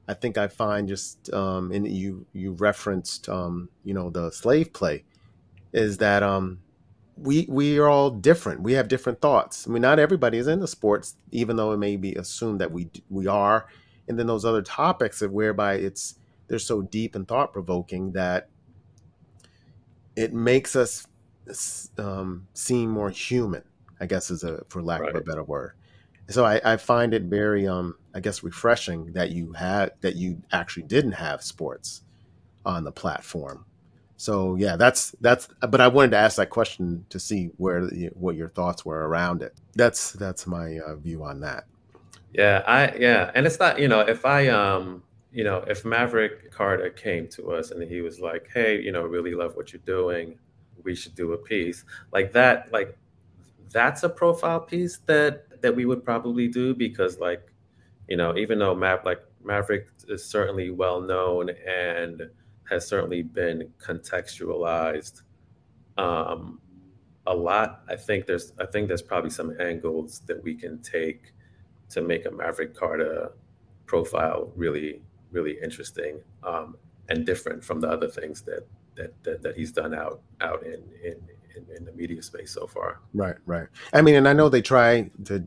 I 0.08 0.14
think 0.14 0.38
I 0.38 0.50
find 0.50 0.88
just 0.88 1.32
um, 1.34 1.72
and 1.72 1.88
you 1.88 2.26
you 2.34 2.52
referenced 2.54 3.30
um, 3.30 3.70
you 3.86 3.94
know 3.94 4.10
the 4.10 4.32
slave 4.32 4.74
play 4.74 5.06
is 5.72 5.98
that 6.00 6.24
um, 6.24 6.60
we 7.18 7.46
we 7.50 7.80
are 7.80 7.88
all 7.88 8.10
different. 8.10 8.62
We 8.62 8.74
have 8.74 8.88
different 8.88 9.22
thoughts. 9.22 9.68
I 9.68 9.72
mean, 9.72 9.82
not 9.82 10.00
everybody 10.00 10.38
is 10.38 10.48
into 10.48 10.68
sports, 10.68 11.16
even 11.32 11.56
though 11.56 11.72
it 11.72 11.78
may 11.78 11.96
be 11.96 12.16
assumed 12.16 12.60
that 12.62 12.72
we 12.72 12.90
we 13.10 13.28
are 13.28 13.68
and 14.08 14.20
then 14.20 14.28
those 14.28 14.46
other 14.46 14.62
topics 14.62 15.22
of 15.22 15.32
whereby 15.32 15.76
it's 15.76 16.16
they're 16.48 16.60
so 16.60 16.82
deep 16.82 17.16
and 17.16 17.28
thought 17.28 17.54
provoking 17.54 18.12
that 18.14 18.50
it 20.16 20.34
makes 20.34 20.76
us 20.76 21.08
um, 21.98 22.48
seem 22.54 22.90
more 22.90 23.10
human. 23.10 23.64
I 24.00 24.06
guess 24.06 24.32
is 24.32 24.44
a 24.44 24.64
for 24.70 24.82
lack 24.82 25.02
right. 25.02 25.10
of 25.10 25.16
a 25.16 25.22
better 25.22 25.44
word. 25.44 25.74
So 26.30 26.46
I, 26.46 26.62
I 26.64 26.78
find 26.78 27.14
it 27.14 27.24
very 27.24 27.68
um, 27.68 27.96
I 28.14 28.20
guess 28.20 28.44
refreshing 28.44 29.14
that 29.14 29.32
you 29.32 29.54
had 29.54 29.92
that 30.02 30.16
you 30.16 30.42
actually 30.52 30.84
didn't 30.84 31.14
have 31.14 31.44
sports 31.44 32.04
on 32.66 32.84
the 32.84 32.92
platform 32.92 33.66
So 34.18 34.56
yeah, 34.56 34.78
that's 34.78 35.16
that's. 35.22 35.50
But 35.62 35.82
I 35.82 35.88
wanted 35.90 36.12
to 36.12 36.18
ask 36.18 36.38
that 36.38 36.50
question 36.50 37.06
to 37.10 37.20
see 37.20 37.52
where 37.58 37.88
what 38.14 38.36
your 38.36 38.50
thoughts 38.50 38.86
were 38.86 39.08
around 39.08 39.42
it. 39.42 39.54
That's 39.76 40.14
that's 40.14 40.48
my 40.48 40.80
uh, 40.80 40.96
view 40.96 41.24
on 41.24 41.42
that. 41.42 41.66
Yeah, 42.34 42.64
I 42.66 42.96
yeah, 42.98 43.32
and 43.36 43.46
it's 43.46 43.60
not 43.60 43.80
you 43.80 43.88
know 43.88 44.00
if 44.02 44.26
I 44.26 44.48
um 44.48 45.04
you 45.32 45.44
know 45.44 45.58
if 45.68 45.86
Maverick 45.86 46.52
Carter 46.52 46.90
came 46.90 47.28
to 47.30 47.52
us 47.52 47.72
and 47.72 47.82
he 47.90 48.02
was 48.02 48.20
like, 48.20 48.50
hey, 48.54 48.82
you 48.82 48.92
know, 48.92 49.04
really 49.04 49.36
love 49.36 49.56
what 49.56 49.72
you're 49.72 49.82
doing, 49.86 50.38
we 50.84 50.96
should 50.96 51.16
do 51.16 51.34
a 51.34 51.38
piece 51.38 51.86
like 52.12 52.32
that. 52.34 52.72
Like 52.72 52.98
that's 53.72 54.04
a 54.04 54.10
profile 54.10 54.60
piece 54.62 55.00
that 55.08 55.62
that 55.62 55.76
we 55.76 55.86
would 55.86 56.04
probably 56.04 56.48
do 56.48 56.74
because 56.76 57.20
like 57.20 57.52
you 58.08 58.18
know 58.18 58.38
even 58.38 58.60
though 58.60 58.76
Mav 58.76 59.06
like 59.06 59.22
Maverick 59.44 59.88
is 60.08 60.26
certainly 60.26 60.72
well 60.72 61.02
known 61.02 61.50
and 61.68 62.30
has 62.70 62.88
certainly 62.88 63.22
been 63.24 63.70
contextualized 63.80 65.22
um, 65.98 66.60
a 67.28 67.36
lot. 67.36 67.84
I 67.90 67.96
think 67.96 68.26
there's 68.26 68.54
I 68.60 68.66
think 68.66 68.88
there's 68.88 69.02
probably 69.04 69.30
some 69.32 69.56
angles 69.60 70.22
that 70.28 70.42
we 70.44 70.56
can 70.56 70.82
take 70.82 71.34
to 71.94 72.02
make 72.02 72.26
a 72.26 72.32
Maverick 72.32 72.76
Carter 72.76 73.32
profile 73.86 74.52
really 74.56 75.02
really 75.32 75.58
interesting 75.64 76.20
um, 76.44 76.76
and 77.10 77.26
different 77.26 77.64
from 77.64 77.82
the 77.82 77.88
other 77.88 78.08
things 78.08 78.42
that 78.42 78.68
that 78.96 79.12
that, 79.24 79.42
that 79.42 79.56
he's 79.56 79.72
done 79.72 79.94
out 79.94 80.22
out 80.42 80.64
in, 80.64 80.82
in 81.04 81.16
in 81.76 81.86
the 81.86 81.92
media 81.92 82.22
space 82.22 82.52
so 82.52 82.68
far. 82.68 83.00
Right, 83.14 83.36
right. 83.46 83.68
I 83.94 84.02
mean, 84.02 84.16
and 84.16 84.28
I 84.28 84.34
know 84.34 84.50
they 84.50 84.62
try 84.62 85.10
to 85.26 85.44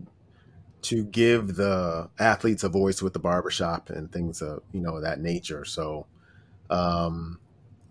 to 0.83 1.05
give 1.05 1.57
the 1.57 2.09
athletes 2.19 2.63
a 2.63 2.69
voice 2.69 3.03
with 3.03 3.13
the 3.13 3.19
barbershop 3.19 3.91
and 3.91 4.11
things 4.13 4.43
of 4.43 4.63
you 4.73 4.81
know 4.81 5.01
that 5.01 5.21
nature. 5.21 5.65
So 5.65 6.07
um, 6.71 7.39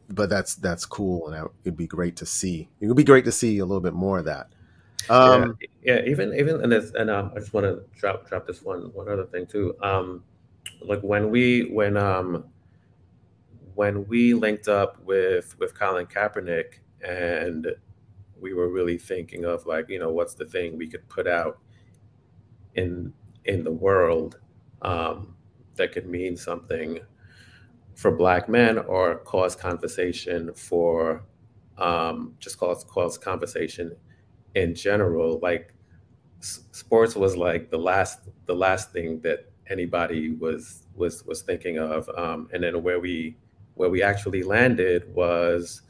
but 0.09 0.29
that's 0.29 0.55
that's 0.55 0.85
cool, 0.85 1.27
and 1.29 1.49
it'd 1.63 1.77
be 1.77 1.87
great 1.87 2.15
to 2.17 2.25
see. 2.25 2.69
It 2.79 2.87
would 2.87 2.97
be 2.97 3.03
great 3.03 3.25
to 3.25 3.31
see 3.31 3.57
a 3.59 3.65
little 3.65 3.81
bit 3.81 3.93
more 3.93 4.19
of 4.19 4.25
that. 4.25 4.49
Um, 5.09 5.57
yeah, 5.81 5.95
yeah, 5.95 6.01
even 6.05 6.33
even 6.33 6.61
and 6.61 6.71
this, 6.71 6.91
and 6.93 7.09
um, 7.09 7.31
I 7.35 7.39
just 7.39 7.53
want 7.53 7.65
to 7.65 7.83
drop 7.99 8.27
drop 8.27 8.47
this 8.47 8.61
one 8.61 8.91
one 8.93 9.09
other 9.09 9.25
thing 9.25 9.45
too. 9.45 9.75
Um, 9.81 10.23
like 10.81 11.01
when 11.01 11.29
we 11.29 11.69
when 11.71 11.97
um 11.97 12.45
when 13.75 14.07
we 14.07 14.33
linked 14.33 14.67
up 14.67 15.01
with 15.03 15.57
with 15.59 15.77
Colin 15.77 16.05
Kaepernick 16.05 16.79
and 17.05 17.67
we 18.39 18.53
were 18.53 18.69
really 18.69 18.97
thinking 18.97 19.45
of 19.45 19.65
like 19.65 19.89
you 19.89 19.99
know 19.99 20.11
what's 20.11 20.33
the 20.33 20.45
thing 20.45 20.77
we 20.77 20.87
could 20.87 21.07
put 21.09 21.27
out 21.27 21.59
in 22.75 23.13
in 23.45 23.63
the 23.63 23.71
world 23.71 24.39
um, 24.81 25.35
that 25.75 25.91
could 25.91 26.07
mean 26.07 26.35
something 26.35 26.99
for 27.95 28.11
black 28.11 28.49
men 28.49 28.77
or 28.77 29.17
cause 29.19 29.55
conversation 29.55 30.53
for 30.53 31.23
um, 31.77 32.33
just 32.39 32.57
cause 32.57 32.83
cause 32.85 33.17
conversation 33.17 33.95
in 34.55 34.73
general 34.73 35.39
like 35.41 35.73
s- 36.39 36.61
sports 36.71 37.15
was 37.15 37.37
like 37.37 37.69
the 37.69 37.77
last 37.77 38.19
the 38.45 38.55
last 38.55 38.91
thing 38.91 39.19
that 39.21 39.51
anybody 39.67 40.31
was 40.31 40.87
was 40.95 41.23
was 41.25 41.41
thinking 41.41 41.77
of 41.77 42.09
um, 42.17 42.49
and 42.53 42.63
then 42.63 42.81
where 42.83 42.99
we 42.99 43.37
where 43.75 43.89
we 43.89 44.01
actually 44.01 44.43
landed 44.43 45.13
was 45.13 45.81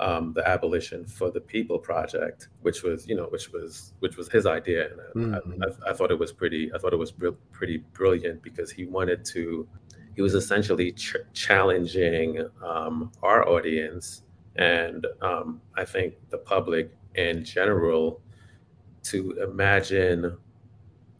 um, 0.00 0.32
the 0.34 0.46
abolition 0.46 1.04
for 1.04 1.30
the 1.30 1.40
people 1.40 1.78
project 1.78 2.48
which 2.62 2.82
was 2.82 3.08
you 3.08 3.16
know 3.16 3.26
which 3.26 3.52
was 3.52 3.94
which 4.00 4.16
was 4.16 4.28
his 4.28 4.44
idea 4.44 4.90
and 5.14 5.34
mm-hmm. 5.34 5.62
I, 5.62 5.66
I, 5.66 5.90
I, 5.90 5.92
thought 5.94 6.10
it 6.10 6.18
was 6.18 6.32
pretty 6.32 6.70
i 6.74 6.78
thought 6.78 6.92
it 6.92 6.98
was 6.98 7.12
br- 7.12 7.28
pretty 7.52 7.78
brilliant 7.92 8.42
because 8.42 8.72
he 8.72 8.86
wanted 8.86 9.24
to 9.26 9.68
he 10.16 10.22
was 10.22 10.34
essentially 10.34 10.92
ch- 10.92 11.16
challenging 11.32 12.48
um, 12.62 13.12
our 13.22 13.48
audience 13.48 14.22
and 14.56 15.06
um, 15.20 15.60
I 15.74 15.84
think 15.84 16.14
the 16.30 16.38
public 16.38 16.96
in 17.14 17.44
general 17.44 18.20
to 19.04 19.32
imagine 19.42 20.36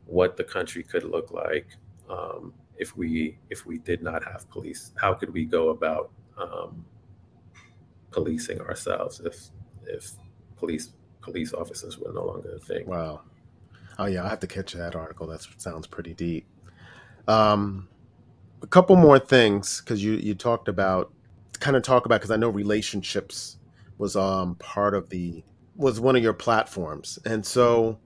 what 0.06 0.36
the 0.36 0.44
country 0.44 0.82
could 0.82 1.04
look 1.04 1.30
like 1.32 1.66
um, 2.08 2.52
if 2.78 2.96
we 2.96 3.38
if 3.50 3.66
we 3.66 3.78
did 3.78 4.02
not 4.02 4.24
have 4.24 4.48
police. 4.50 4.92
How 4.96 5.14
could 5.14 5.32
we 5.32 5.44
go 5.44 5.70
about 5.70 6.10
um, 6.36 6.84
policing 8.10 8.60
ourselves 8.60 9.20
if 9.20 9.50
if 9.86 10.12
police 10.56 10.92
police 11.20 11.52
officers 11.52 11.98
were 11.98 12.12
no 12.12 12.24
longer 12.24 12.56
a 12.56 12.58
thing? 12.58 12.86
Wow. 12.86 13.22
Oh 13.98 14.06
yeah, 14.06 14.24
I 14.24 14.28
have 14.28 14.40
to 14.40 14.46
catch 14.46 14.72
that 14.72 14.96
article. 14.96 15.26
That 15.26 15.46
sounds 15.58 15.86
pretty 15.86 16.14
deep. 16.14 16.46
Um, 17.28 17.88
a 18.62 18.66
couple 18.66 18.96
more 18.96 19.18
things 19.18 19.80
because 19.80 20.02
you 20.02 20.14
you 20.14 20.34
talked 20.34 20.68
about 20.68 21.12
kind 21.60 21.76
of 21.76 21.82
talk 21.82 22.06
about 22.06 22.20
because 22.20 22.30
I 22.30 22.36
know 22.36 22.50
relationships 22.50 23.58
was 23.98 24.16
um 24.16 24.56
part 24.56 24.94
of 24.94 25.08
the 25.10 25.44
was 25.76 26.00
one 26.00 26.16
of 26.16 26.22
your 26.22 26.32
platforms, 26.32 27.18
and 27.24 27.44
so 27.44 27.98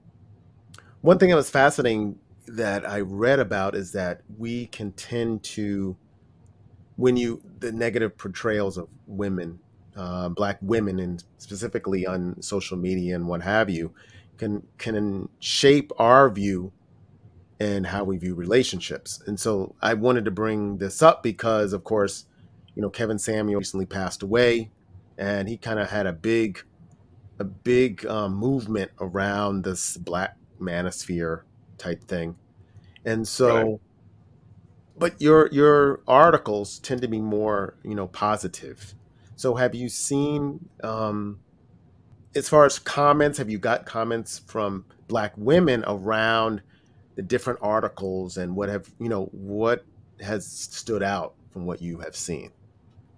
one 1.01 1.17
thing 1.17 1.29
that 1.29 1.35
was 1.35 1.49
fascinating 1.49 2.19
that 2.47 2.87
I 2.87 3.01
read 3.01 3.39
about 3.39 3.75
is 3.75 3.91
that 3.91 4.21
we 4.37 4.67
can 4.67 4.91
tend 4.93 5.43
to 5.43 5.95
when 6.95 7.15
you 7.15 7.41
the 7.59 7.71
negative 7.71 8.17
portrayals 8.17 8.77
of 8.77 8.89
women, 9.07 9.59
uh, 9.95 10.29
black 10.29 10.57
women, 10.61 10.99
and 10.99 11.23
specifically 11.37 12.05
on 12.05 12.41
social 12.41 12.77
media 12.77 13.15
and 13.15 13.27
what 13.27 13.41
have 13.41 13.69
you, 13.69 13.93
can 14.37 14.63
can 14.77 15.29
shape 15.39 15.91
our 15.97 16.29
view 16.29 16.73
and 17.59 17.87
how 17.87 18.03
we 18.03 18.17
view 18.17 18.35
relationships. 18.35 19.21
And 19.27 19.39
so 19.39 19.75
I 19.81 19.93
wanted 19.93 20.25
to 20.25 20.31
bring 20.31 20.77
this 20.77 21.01
up 21.01 21.23
because, 21.23 21.73
of 21.73 21.83
course, 21.83 22.25
you 22.75 22.81
know, 22.81 22.89
Kevin 22.89 23.19
Samuel 23.19 23.59
recently 23.59 23.85
passed 23.85 24.23
away, 24.23 24.71
and 25.17 25.47
he 25.47 25.57
kind 25.57 25.79
of 25.79 25.89
had 25.89 26.05
a 26.05 26.13
big, 26.13 26.63
a 27.39 27.43
big 27.43 28.05
um, 28.05 28.35
movement 28.35 28.91
around 28.99 29.63
this 29.63 29.97
Black 29.97 30.35
Manosphere 30.59 31.41
type 31.77 32.03
thing. 32.03 32.35
And 33.05 33.27
so, 33.27 33.55
right. 33.55 33.79
but 34.97 35.21
your 35.21 35.47
your 35.51 36.01
articles 36.07 36.79
tend 36.79 37.01
to 37.01 37.07
be 37.07 37.21
more, 37.21 37.75
you 37.83 37.95
know, 37.95 38.07
positive. 38.07 38.93
So 39.35 39.55
have 39.55 39.73
you 39.73 39.87
seen, 39.87 40.67
um, 40.83 41.39
as 42.35 42.49
far 42.49 42.65
as 42.65 42.77
comments, 42.77 43.37
have 43.37 43.49
you 43.49 43.57
got 43.57 43.85
comments 43.85 44.39
from 44.39 44.85
Black 45.07 45.33
women 45.37 45.83
around? 45.87 46.61
the 47.19 47.23
different 47.23 47.59
articles 47.61 48.37
and 48.37 48.55
what 48.55 48.69
have 48.69 48.89
you 48.97 49.09
know 49.09 49.25
what 49.33 49.83
has 50.21 50.47
stood 50.47 51.03
out 51.03 51.33
from 51.51 51.65
what 51.65 51.81
you 51.81 51.99
have 51.99 52.15
seen 52.15 52.49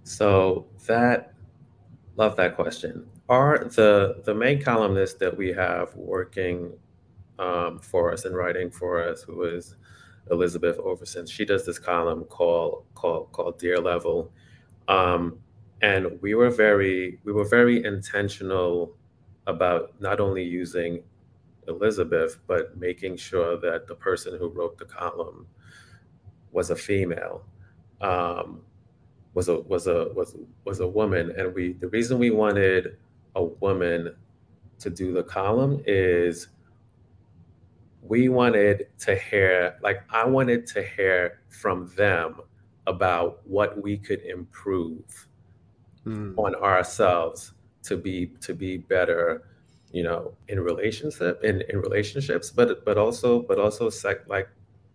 so 0.06 0.66
that 0.88 1.36
love 2.18 2.36
that 2.36 2.56
question 2.56 3.06
are 3.32 3.60
the 3.78 4.22
the 4.26 4.36
main 4.36 4.62
columnist 4.62 5.18
that 5.20 5.36
we 5.36 5.48
have 5.54 5.96
working 5.96 6.74
um, 7.40 7.80
for 7.80 8.12
us 8.14 8.26
and 8.26 8.36
writing 8.36 8.70
for 8.70 9.02
us 9.02 9.24
who 9.24 9.44
is 9.44 9.76
elizabeth 10.32 10.78
overson. 10.78 11.30
She 11.30 11.46
does 11.46 11.66
this 11.66 11.80
column 11.80 12.26
called 12.26 12.84
called 12.94 13.32
called 13.32 13.58
dear 13.58 13.78
level. 13.78 14.32
Um, 14.88 15.40
and 15.82 16.22
we 16.22 16.36
were 16.36 16.50
very 16.50 17.20
we 17.24 17.32
were 17.32 17.48
very 17.48 17.84
intentional 17.86 18.96
about 19.48 20.00
not 20.00 20.20
only 20.20 20.44
using 20.44 21.04
Elizabeth, 21.68 22.40
but 22.48 22.78
making 22.78 23.18
sure 23.18 23.58
that 23.60 23.88
the 23.88 23.96
person 23.96 24.38
who 24.38 24.50
wrote 24.50 24.78
the 24.78 24.86
column 24.86 25.48
was 26.52 26.70
a 26.70 26.76
female, 26.76 27.44
um, 28.02 28.62
was 29.34 29.48
a 29.48 29.60
was 29.62 29.88
a 29.88 30.10
was 30.14 30.36
was 30.66 30.80
a 30.82 30.88
woman, 30.88 31.34
and 31.38 31.54
we 31.54 31.74
the 31.74 31.88
reason 31.90 32.20
we 32.20 32.32
wanted 32.32 32.98
a 33.36 33.44
woman 33.44 34.16
to 34.80 34.90
do 34.90 35.14
the 35.14 35.24
column 35.24 35.82
is 35.86 36.48
we 38.02 38.30
wanted 38.30 38.88
to 39.00 39.16
hear 39.16 39.78
like 39.84 40.04
I 40.10 40.26
wanted 40.26 40.66
to 40.68 40.84
hear 40.84 41.42
from 41.50 41.92
them 41.96 42.42
about 42.88 43.42
what 43.46 43.82
we 43.82 43.98
could 43.98 44.22
improve 44.22 45.28
mm. 46.06 46.34
on 46.38 46.56
ourselves 46.56 47.54
to 47.84 47.98
be 47.98 48.28
to 48.42 48.54
be 48.54 48.78
better 48.78 49.44
you 49.92 50.04
know 50.04 50.34
in 50.48 50.60
relationship 50.60 51.44
in, 51.44 51.62
in 51.70 51.80
relationships 51.80 52.50
but 52.50 52.84
but 52.86 52.98
also 52.98 53.42
but 53.42 53.60
also 53.60 53.90
sec, 53.90 54.28
like 54.28 54.50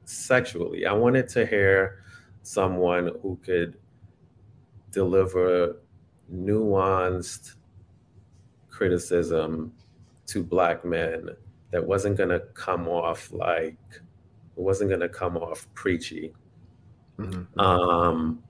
sexually 0.04 0.86
i 0.86 0.92
wanted 0.92 1.28
to 1.28 1.46
hear 1.46 2.02
someone 2.42 3.10
who 3.22 3.38
could 3.44 3.76
deliver 4.90 5.76
nuanced 6.32 7.54
criticism 8.76 9.72
to 10.26 10.42
black 10.42 10.84
men 10.84 11.30
that 11.70 11.84
wasn't 11.84 12.16
going 12.16 12.28
to 12.28 12.40
come 12.54 12.88
off 12.88 13.32
like 13.32 13.78
it 13.90 14.62
wasn't 14.62 14.88
going 14.88 15.00
to 15.00 15.08
come 15.08 15.36
off 15.36 15.66
preachy 15.74 16.32
mm-hmm. 17.18 17.60
um, 17.60 18.42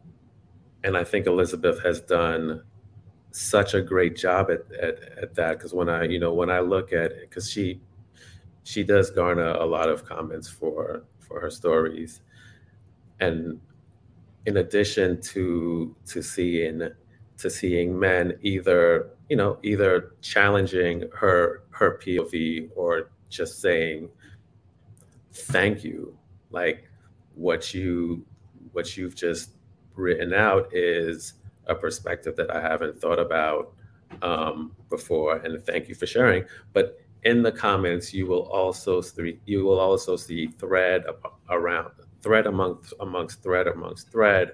and 0.85 0.97
i 0.97 1.05
think 1.05 1.27
elizabeth 1.27 1.83
has 1.83 2.01
done 2.01 2.63
such 3.37 3.75
a 3.75 3.83
great 3.83 4.17
job 4.17 4.51
at, 4.51 4.65
at, 4.81 4.99
at 5.19 5.35
that 5.35 5.59
because 5.59 5.75
when 5.75 5.91
I, 5.91 6.05
you 6.05 6.19
know, 6.19 6.33
when 6.33 6.49
I 6.49 6.61
look 6.61 6.95
at 6.95 7.13
it, 7.13 7.29
because 7.29 7.51
she 7.51 7.81
she 8.65 8.83
does 8.83 9.11
garner 9.11 9.51
a 9.51 9.65
lot 9.65 9.91
of 9.91 10.07
comments 10.07 10.49
for 10.49 11.05
for 11.19 11.39
her 11.41 11.51
stories. 11.51 12.23
And 13.21 13.61
in 14.47 14.57
addition 14.57 15.21
to 15.21 15.95
to 16.07 16.23
seeing 16.23 16.89
to 17.37 17.51
seeing 17.51 17.99
men 17.99 18.39
either 18.41 19.11
you 19.29 19.37
know 19.37 19.59
either 19.63 20.13
challenging 20.21 21.05
her 21.15 21.63
her 21.71 21.99
POV 22.03 22.71
or 22.77 23.11
just 23.29 23.61
saying 23.61 24.09
thank 25.33 25.85
you. 25.85 26.17
Like 26.51 26.89
what 27.35 27.75
you 27.75 28.25
what 28.73 28.97
you've 28.97 29.15
just 29.15 29.51
written 29.95 30.33
out 30.33 30.69
is 30.73 31.35
a 31.67 31.75
perspective 31.75 32.37
that 32.37 32.51
I 32.51 32.61
haven't 32.61 33.01
thought 33.01 33.19
about 33.19 33.73
um, 34.23 34.73
before 34.89 35.37
and 35.37 35.63
thank 35.65 35.89
you 35.89 35.95
for 35.95 36.07
sharing. 36.07 36.45
But 36.73 37.01
in 37.25 37.43
the 37.43 37.53
comments 37.53 38.15
you 38.15 38.27
will 38.27 38.43
also 38.43 39.01
see 39.01 39.39
you 39.47 39.65
will 39.65 39.81
also 39.81 40.17
see 40.17 40.47
thread 40.47 41.05
around 41.51 41.91
thread 42.21 42.47
amongst 42.47 42.95
amongst 43.01 43.43
thread 43.43 43.67
amongst 43.67 44.11
thread 44.11 44.53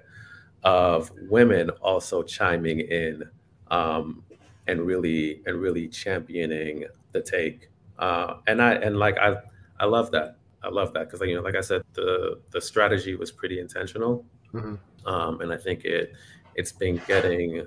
of 0.65 1.11
women 1.29 1.71
also 1.83 2.23
chiming 2.23 2.81
in 2.81 3.25
um, 3.69 4.23
and 4.67 4.81
really 4.83 5.43
and 5.47 5.61
really 5.61 5.89
championing 5.89 6.85
the 7.13 7.21
take. 7.21 7.71
Uh, 7.99 8.37
and 8.47 8.61
I 8.61 8.75
and 8.75 8.99
like 8.99 9.19
I 9.19 9.37
I 9.79 9.87
love 9.87 10.11
that. 10.13 10.37
I 10.63 10.69
love 10.69 10.93
that 10.95 11.11
because 11.11 11.27
you 11.27 11.35
know, 11.35 11.43
like 11.43 11.57
I 11.57 11.61
said, 11.61 11.83
the 11.95 12.41
the 12.51 12.61
strategy 12.61 13.15
was 13.17 13.33
pretty 13.33 13.61
intentional, 13.61 14.25
mm-hmm. 14.53 14.77
um, 15.09 15.41
and 15.41 15.53
I 15.53 15.57
think 15.57 15.85
it 15.85 16.13
it's 16.55 16.73
been 16.73 17.01
getting 17.07 17.67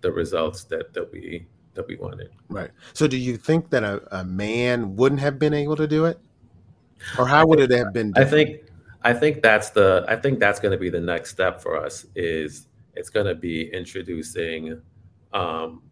the 0.00 0.12
results 0.12 0.64
that 0.64 0.92
that 0.94 1.10
we 1.12 1.46
that 1.74 1.86
we 1.86 1.96
wanted. 1.96 2.30
Right. 2.48 2.70
So, 2.92 3.06
do 3.06 3.16
you 3.16 3.36
think 3.36 3.70
that 3.70 3.84
a, 3.84 4.02
a 4.18 4.24
man 4.24 4.96
wouldn't 4.96 5.20
have 5.20 5.38
been 5.38 5.54
able 5.54 5.76
to 5.76 5.86
do 5.86 6.04
it, 6.04 6.18
or 7.18 7.26
how 7.26 7.46
would 7.46 7.60
it 7.60 7.70
have 7.70 7.92
been? 7.92 8.12
Different? 8.12 8.28
I 8.28 8.30
think 8.30 8.60
I 9.02 9.14
think 9.14 9.42
that's 9.42 9.70
the 9.70 10.04
I 10.08 10.16
think 10.16 10.40
that's 10.40 10.60
going 10.60 10.72
to 10.72 10.78
be 10.78 10.90
the 10.90 11.00
next 11.00 11.30
step 11.30 11.62
for 11.62 11.76
us 11.76 12.06
is 12.14 12.66
it's 12.94 13.08
going 13.08 13.26
to 13.26 13.34
be 13.34 13.72
introducing 13.72 14.80
um, 15.32 15.82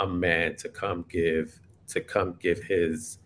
a 0.00 0.06
man 0.06 0.56
to 0.56 0.68
come 0.68 1.04
give 1.08 1.58
to 1.88 2.00
come 2.00 2.36
give 2.40 2.62
his 2.62 3.18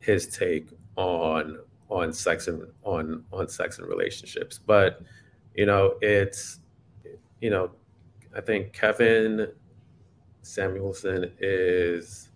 his 0.00 0.26
take 0.26 0.68
on 0.96 1.58
on 1.88 2.12
sex 2.12 2.48
and 2.48 2.62
on 2.82 3.24
on 3.32 3.48
sex 3.48 3.78
and 3.78 3.88
relationships. 3.88 4.58
But 4.64 5.00
you 5.54 5.66
know, 5.66 5.96
it's 6.00 6.60
you 7.40 7.50
know, 7.50 7.70
I 8.36 8.40
think 8.40 8.72
Kevin 8.72 9.48
Samuelson 10.42 11.32
is 11.40 12.30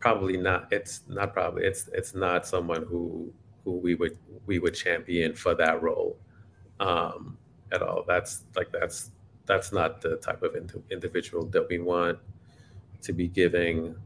probably 0.00 0.36
not 0.36 0.72
it's 0.72 1.02
not 1.08 1.32
probably 1.32 1.64
it's 1.64 1.88
it's 1.92 2.14
not 2.14 2.46
someone 2.46 2.84
who 2.84 3.32
who 3.64 3.72
we 3.72 3.94
would 3.94 4.16
we 4.46 4.58
would 4.58 4.74
champion 4.74 5.34
for 5.34 5.54
that 5.54 5.82
role 5.82 6.16
um 6.80 7.36
at 7.72 7.82
all 7.82 8.04
that's 8.06 8.44
like 8.54 8.70
that's 8.72 9.10
that's 9.48 9.72
not 9.72 10.00
the 10.00 10.16
type 10.16 10.42
of 10.42 10.54
ind- 10.54 10.84
individual 10.90 11.46
that 11.46 11.66
we 11.68 11.78
want 11.78 12.18
to 13.02 13.12
be 13.12 13.26
giving 13.26 13.96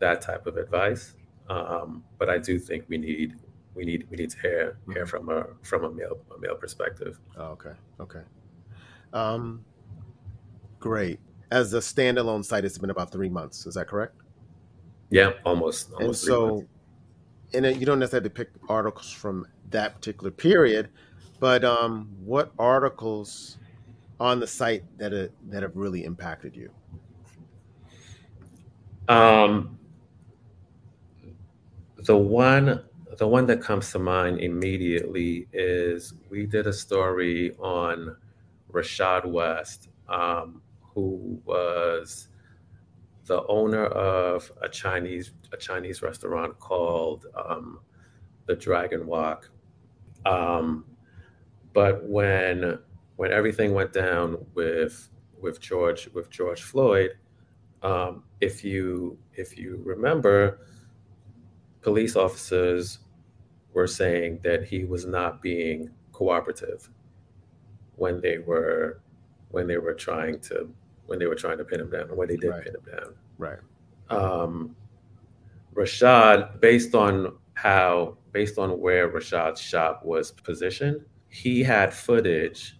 that 0.00 0.20
type 0.20 0.46
of 0.46 0.56
advice. 0.58 1.14
Um 1.48 2.04
but 2.18 2.28
i 2.28 2.38
do 2.38 2.58
think 2.58 2.84
we 2.88 2.98
need 2.98 3.34
we 3.74 3.84
need 3.84 4.06
we 4.10 4.16
need 4.16 4.30
to 4.30 4.40
hear 4.40 4.78
hear 4.92 5.04
mm-hmm. 5.04 5.10
from 5.10 5.28
a 5.28 5.46
from 5.62 5.84
a 5.84 5.90
male 5.90 6.18
a 6.34 6.40
male 6.40 6.56
perspective. 6.56 7.20
Oh, 7.36 7.56
okay 7.56 7.74
okay. 8.00 8.22
Um 9.12 9.64
great. 10.80 11.20
As 11.50 11.72
a 11.74 11.78
standalone 11.78 12.44
site 12.44 12.64
it's 12.64 12.78
been 12.78 12.90
about 12.90 13.12
three 13.12 13.28
months 13.28 13.66
is 13.66 13.74
that 13.74 13.88
correct? 13.88 14.16
Yeah, 15.10 15.32
almost. 15.44 15.92
almost 15.92 16.02
and 16.02 16.16
so, 16.16 16.64
and 17.52 17.64
you 17.78 17.86
don't 17.86 18.00
necessarily 18.00 18.30
pick 18.30 18.50
articles 18.68 19.12
from 19.12 19.46
that 19.70 19.94
particular 19.94 20.32
period, 20.32 20.88
but 21.38 21.64
um, 21.64 22.08
what 22.24 22.52
articles 22.58 23.58
on 24.20 24.40
the 24.40 24.46
site 24.46 24.84
that 24.98 25.12
are, 25.12 25.30
that 25.48 25.62
have 25.62 25.76
really 25.76 26.04
impacted 26.04 26.56
you? 26.56 26.70
Um, 29.08 29.78
the 31.96 32.16
one 32.16 32.84
the 33.18 33.28
one 33.28 33.46
that 33.46 33.60
comes 33.60 33.92
to 33.92 33.98
mind 33.98 34.40
immediately 34.40 35.46
is 35.52 36.14
we 36.30 36.46
did 36.46 36.66
a 36.66 36.72
story 36.72 37.54
on 37.58 38.16
Rashad 38.72 39.24
West, 39.24 39.88
um, 40.08 40.60
who 40.80 41.40
was 41.44 42.28
the 43.26 43.46
owner 43.46 43.86
of 43.86 44.50
a 44.62 44.68
Chinese 44.68 45.32
a 45.52 45.56
Chinese 45.56 46.02
restaurant 46.02 46.58
called 46.58 47.26
um, 47.36 47.80
the 48.46 48.56
Dragon 48.56 49.06
Wok. 49.06 49.50
Um, 50.26 50.84
but 51.72 52.04
when 52.04 52.78
when 53.16 53.32
everything 53.32 53.74
went 53.74 53.92
down 53.92 54.44
with 54.54 55.08
with 55.40 55.60
George 55.60 56.08
with 56.14 56.30
George 56.30 56.62
Floyd, 56.62 57.16
um, 57.82 58.24
if 58.40 58.64
you 58.64 59.18
if 59.34 59.58
you 59.58 59.80
remember, 59.84 60.60
police 61.82 62.16
officers 62.16 62.98
were 63.72 63.86
saying 63.86 64.40
that 64.44 64.64
he 64.64 64.84
was 64.84 65.04
not 65.04 65.42
being 65.42 65.90
cooperative 66.12 66.88
when 67.96 68.20
they 68.20 68.38
were 68.38 69.00
when 69.50 69.66
they 69.66 69.78
were 69.78 69.94
trying 69.94 70.40
to 70.40 70.68
when 71.06 71.18
they 71.18 71.26
were 71.26 71.34
trying 71.34 71.58
to 71.58 71.64
pin 71.64 71.80
him 71.80 71.90
down, 71.90 72.10
or 72.10 72.16
when 72.16 72.28
they 72.28 72.36
did 72.36 72.50
right. 72.50 72.64
pin 72.64 72.74
him 72.74 72.82
down. 72.90 73.14
Right. 73.38 73.58
Um, 74.10 74.74
Rashad, 75.74 76.60
based 76.60 76.94
on 76.94 77.36
how, 77.54 78.16
based 78.32 78.58
on 78.58 78.80
where 78.80 79.10
Rashad's 79.10 79.60
shop 79.60 80.04
was 80.04 80.30
positioned, 80.32 81.04
he 81.28 81.62
had 81.62 81.92
footage 81.92 82.78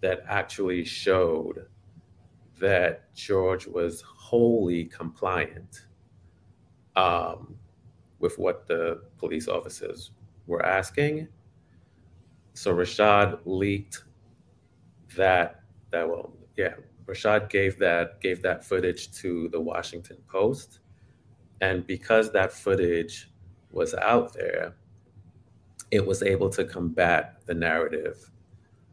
that 0.00 0.24
actually 0.28 0.84
showed 0.84 1.66
that 2.58 3.14
George 3.14 3.66
was 3.66 4.00
wholly 4.02 4.84
compliant 4.84 5.86
um, 6.96 7.54
with 8.18 8.38
what 8.38 8.66
the 8.66 9.02
police 9.18 9.48
officers 9.48 10.10
were 10.46 10.64
asking. 10.64 11.28
So 12.54 12.74
Rashad 12.74 13.38
leaked 13.44 14.04
that 15.16 15.62
that 15.90 16.08
well, 16.08 16.32
yeah, 16.56 16.74
Rashad 17.06 17.48
gave 17.48 17.78
that 17.78 18.20
gave 18.20 18.42
that 18.42 18.64
footage 18.64 19.12
to 19.20 19.48
the 19.50 19.60
Washington 19.60 20.18
Post, 20.28 20.80
and 21.60 21.86
because 21.86 22.32
that 22.32 22.52
footage 22.52 23.30
was 23.70 23.94
out 23.94 24.32
there, 24.34 24.74
it 25.90 26.04
was 26.04 26.22
able 26.22 26.50
to 26.50 26.64
combat 26.64 27.40
the 27.46 27.54
narrative 27.54 28.30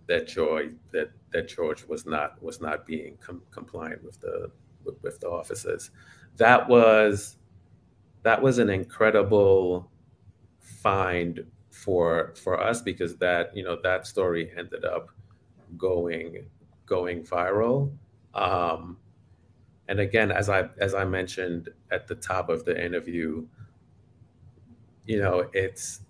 that 0.08 0.28
George 0.28 0.72
that 0.92 1.12
that 1.32 1.48
George 1.48 1.86
was 1.86 2.06
not 2.06 2.42
was 2.42 2.62
not 2.62 2.86
being 2.86 3.18
com- 3.20 3.42
compliant 3.52 4.04
with 4.04 4.20
the 4.22 4.52
with, 4.84 4.96
with 5.02 5.20
the 5.20 5.30
officers. 5.30 5.92
That 6.38 6.68
was 6.70 7.38
that 8.24 8.42
was 8.42 8.58
an 8.58 8.70
incredible 8.70 9.90
find 10.60 11.46
for 11.72 12.34
for 12.36 12.62
us 12.62 12.82
because 12.82 13.18
that 13.18 13.56
you 13.56 13.64
know 13.64 13.78
that 13.84 14.08
story 14.08 14.52
ended 14.58 14.86
up 14.86 15.10
going 15.78 16.46
going 16.86 17.24
viral 17.24 17.92
um, 18.36 18.98
and 19.88 20.00
again, 20.00 20.32
as 20.32 20.50
I 20.50 20.70
as 20.78 20.94
I 20.94 21.06
mentioned 21.06 21.70
at 21.92 22.08
the 22.08 22.16
top 22.16 22.50
of 22.50 22.66
the 22.66 22.84
interview, 22.84 23.46
you 25.06 25.20
know, 25.20 25.50
it's 25.54 26.02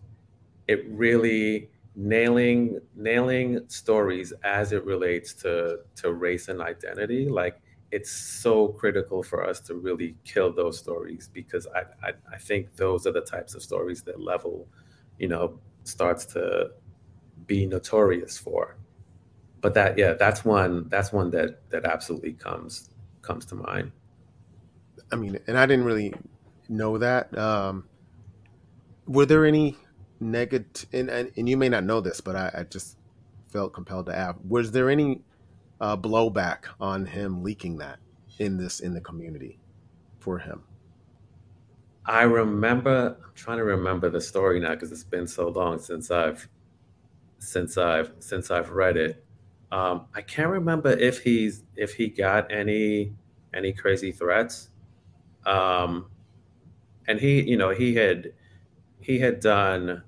it 0.67 0.85
really 0.89 1.69
nailing 1.95 2.79
nailing 2.95 3.61
stories 3.67 4.33
as 4.43 4.73
it 4.73 4.83
relates 4.85 5.33
to 5.33 5.79
to 5.95 6.13
race 6.13 6.49
and 6.49 6.61
identity. 6.61 7.29
Like 7.29 7.61
it's 7.91 8.11
so 8.11 8.69
critical 8.69 9.23
for 9.23 9.47
us 9.47 9.59
to 9.61 9.75
really 9.75 10.15
kill 10.25 10.51
those 10.51 10.77
stories 10.77 11.29
because 11.33 11.67
I, 11.67 12.07
I, 12.07 12.11
I 12.33 12.37
think 12.37 12.75
those 12.75 13.07
are 13.07 13.11
the 13.11 13.21
types 13.21 13.55
of 13.55 13.63
stories 13.63 14.01
that 14.03 14.19
level, 14.19 14.67
you 15.17 15.29
know, 15.29 15.59
starts 15.83 16.25
to 16.27 16.71
be 17.45 17.65
notorious 17.65 18.37
for. 18.37 18.77
But 19.61 19.73
that 19.75 19.97
yeah 19.97 20.13
that's 20.13 20.43
one 20.43 20.89
that's 20.89 21.13
one 21.13 21.31
that 21.31 21.69
that 21.69 21.85
absolutely 21.85 22.33
comes 22.33 22.89
comes 23.21 23.45
to 23.45 23.55
mind. 23.55 23.91
I 25.11 25.15
mean 25.15 25.39
and 25.47 25.57
i 25.57 25.65
didn't 25.65 25.85
really 25.85 26.13
know 26.67 26.97
that. 26.97 27.35
Um 27.37 27.85
were 29.07 29.25
there 29.25 29.45
any 29.45 29.77
negative 30.19 30.85
and, 30.93 31.09
and, 31.09 31.31
and 31.35 31.49
you 31.49 31.57
may 31.57 31.69
not 31.69 31.83
know 31.83 32.01
this 32.01 32.21
but 32.21 32.35
I, 32.35 32.51
I 32.59 32.63
just 32.63 32.97
felt 33.49 33.73
compelled 33.73 34.05
to 34.07 34.15
ask 34.15 34.37
was 34.47 34.71
there 34.71 34.89
any 34.89 35.21
uh, 35.81 35.97
blowback 35.97 36.65
on 36.79 37.05
him 37.05 37.43
leaking 37.43 37.77
that 37.77 37.99
in 38.39 38.57
this 38.57 38.79
in 38.79 38.93
the 38.93 39.01
community 39.01 39.59
for 40.19 40.39
him 40.39 40.63
i 42.05 42.23
remember 42.23 43.17
i'm 43.23 43.33
trying 43.35 43.57
to 43.57 43.63
remember 43.63 44.09
the 44.09 44.21
story 44.21 44.59
now 44.59 44.71
because 44.71 44.91
it's 44.91 45.03
been 45.03 45.27
so 45.27 45.49
long 45.49 45.79
since 45.79 46.11
i've 46.11 46.47
since 47.39 47.77
i've 47.77 48.13
since 48.19 48.51
i've 48.51 48.71
read 48.71 48.97
it 48.97 49.25
um, 49.71 50.05
I 50.13 50.21
can't 50.21 50.49
remember 50.49 50.91
if 50.91 51.19
he's 51.19 51.63
if 51.75 51.95
he 51.95 52.07
got 52.07 52.51
any 52.51 53.13
any 53.53 53.73
crazy 53.73 54.11
threats. 54.11 54.69
Um, 55.45 56.07
and 57.07 57.19
he, 57.19 57.41
you 57.41 57.57
know, 57.57 57.69
he 57.69 57.95
had 57.95 58.33
he 59.05 59.19
had 59.19 59.39
done 59.39 60.03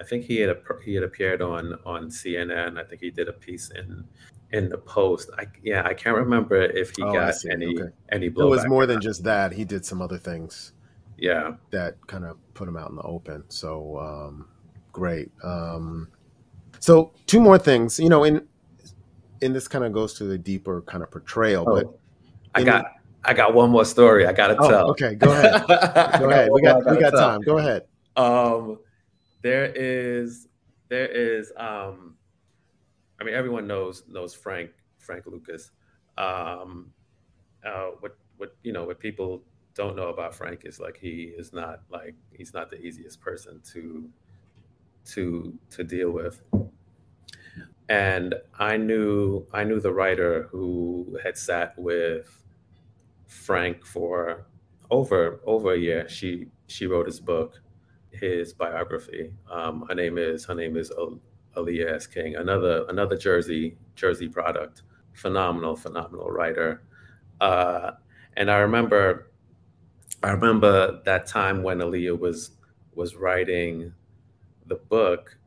I 0.00 0.04
think 0.04 0.24
he 0.24 0.38
had 0.38 0.50
a, 0.50 0.58
he 0.84 0.94
had 0.94 1.04
appeared 1.04 1.40
on 1.42 1.78
on 1.84 2.08
CNN. 2.08 2.78
I 2.78 2.84
think 2.84 3.00
he 3.00 3.10
did 3.10 3.28
a 3.28 3.32
piece 3.32 3.70
in 3.70 4.04
in 4.52 4.68
the 4.68 4.78
post. 4.78 5.30
I 5.38 5.46
yeah, 5.62 5.82
I 5.84 5.94
can't 5.94 6.16
remember 6.16 6.60
if 6.60 6.94
he 6.96 7.02
oh, 7.02 7.12
got 7.12 7.34
any 7.50 7.78
okay. 7.80 7.90
any 8.10 8.30
blowback. 8.30 8.46
It 8.46 8.50
was 8.50 8.66
more 8.66 8.86
than 8.86 9.00
just 9.00 9.24
that. 9.24 9.52
He 9.52 9.64
did 9.64 9.84
some 9.84 10.02
other 10.02 10.18
things. 10.18 10.72
Yeah, 11.16 11.54
that 11.70 11.96
kind 12.06 12.24
of 12.24 12.36
put 12.54 12.68
him 12.68 12.76
out 12.76 12.90
in 12.90 12.96
the 12.96 13.02
open. 13.02 13.44
So 13.48 13.98
um, 13.98 14.48
great. 14.92 15.30
Um, 15.42 16.08
so 16.78 17.12
two 17.26 17.40
more 17.40 17.58
things. 17.58 17.98
You 17.98 18.10
know, 18.10 18.24
in 18.24 18.46
and 19.40 19.54
this 19.54 19.66
kind 19.66 19.84
of 19.84 19.92
goes 19.92 20.14
to 20.14 20.24
the 20.24 20.36
deeper 20.36 20.82
kind 20.82 21.02
of 21.02 21.10
portrayal, 21.10 21.64
oh, 21.66 21.74
but 21.74 21.98
I 22.54 22.62
got 22.62 22.84
the, 22.84 23.30
I 23.30 23.34
got 23.34 23.54
one 23.54 23.70
more 23.70 23.84
story 23.86 24.26
I 24.26 24.32
got 24.32 24.48
to 24.48 24.56
oh, 24.58 24.68
tell. 24.68 24.90
Okay, 24.90 25.14
go 25.14 25.32
ahead. 25.32 25.66
go 26.20 26.30
ahead. 26.30 26.50
We 26.52 26.60
got 26.60 26.84
we 26.84 26.98
got 26.98 27.10
tell. 27.10 27.30
time. 27.30 27.40
Go 27.40 27.58
ahead. 27.58 27.84
Um, 28.16 28.78
there 29.42 29.72
is 29.74 30.48
there 30.88 31.06
is 31.06 31.52
um 31.56 32.16
I 33.20 33.24
mean, 33.24 33.34
everyone 33.34 33.66
knows 33.66 34.04
knows 34.08 34.34
Frank 34.34 34.70
Frank 34.98 35.26
Lucas. 35.26 35.70
Um, 36.18 36.92
uh, 37.64 37.90
what 38.00 38.16
what 38.36 38.56
you 38.62 38.72
know 38.72 38.84
what 38.84 38.98
people 39.00 39.42
don't 39.74 39.96
know 39.96 40.08
about 40.08 40.34
Frank 40.34 40.62
is 40.64 40.80
like 40.80 40.96
he 40.98 41.32
is 41.36 41.52
not 41.52 41.80
like 41.90 42.14
he's 42.32 42.52
not 42.54 42.70
the 42.70 42.80
easiest 42.80 43.20
person 43.20 43.60
to 43.72 44.10
to 45.06 45.58
to 45.70 45.84
deal 45.84 46.10
with. 46.10 46.42
And 47.88 48.34
I 48.58 48.76
knew 48.76 49.46
I 49.52 49.64
knew 49.64 49.80
the 49.80 49.92
writer 49.92 50.48
who 50.50 51.18
had 51.22 51.38
sat 51.38 51.78
with 51.78 52.44
Frank 53.26 53.84
for 53.84 54.46
over 54.90 55.40
over 55.46 55.74
a 55.74 55.78
year. 55.78 56.08
She 56.08 56.48
she 56.66 56.86
wrote 56.86 57.06
his 57.06 57.20
book, 57.20 57.62
his 58.16 58.52
biography. 58.52 59.32
Um, 59.50 59.84
her 59.88 59.94
name 59.94 60.18
is 60.18 60.44
her 60.46 60.54
name 60.54 60.76
is 60.76 60.90
Aliya 61.56 61.94
S. 61.94 62.06
King, 62.06 62.36
another 62.36 62.84
another 62.88 63.16
Jersey 63.16 63.76
Jersey 63.94 64.28
product, 64.28 64.82
phenomenal, 65.12 65.76
phenomenal 65.76 66.30
writer. 66.30 66.82
Uh, 67.40 67.92
and 68.36 68.50
I 68.50 68.58
remember, 68.58 69.30
I 70.22 70.30
remember 70.30 71.00
that 71.04 71.26
time 71.26 71.62
when 71.62 71.78
Aliya 71.78 72.18
was 72.18 72.52
was 72.94 73.16
writing 73.16 73.92
the 74.66 74.76
book. 74.76 75.38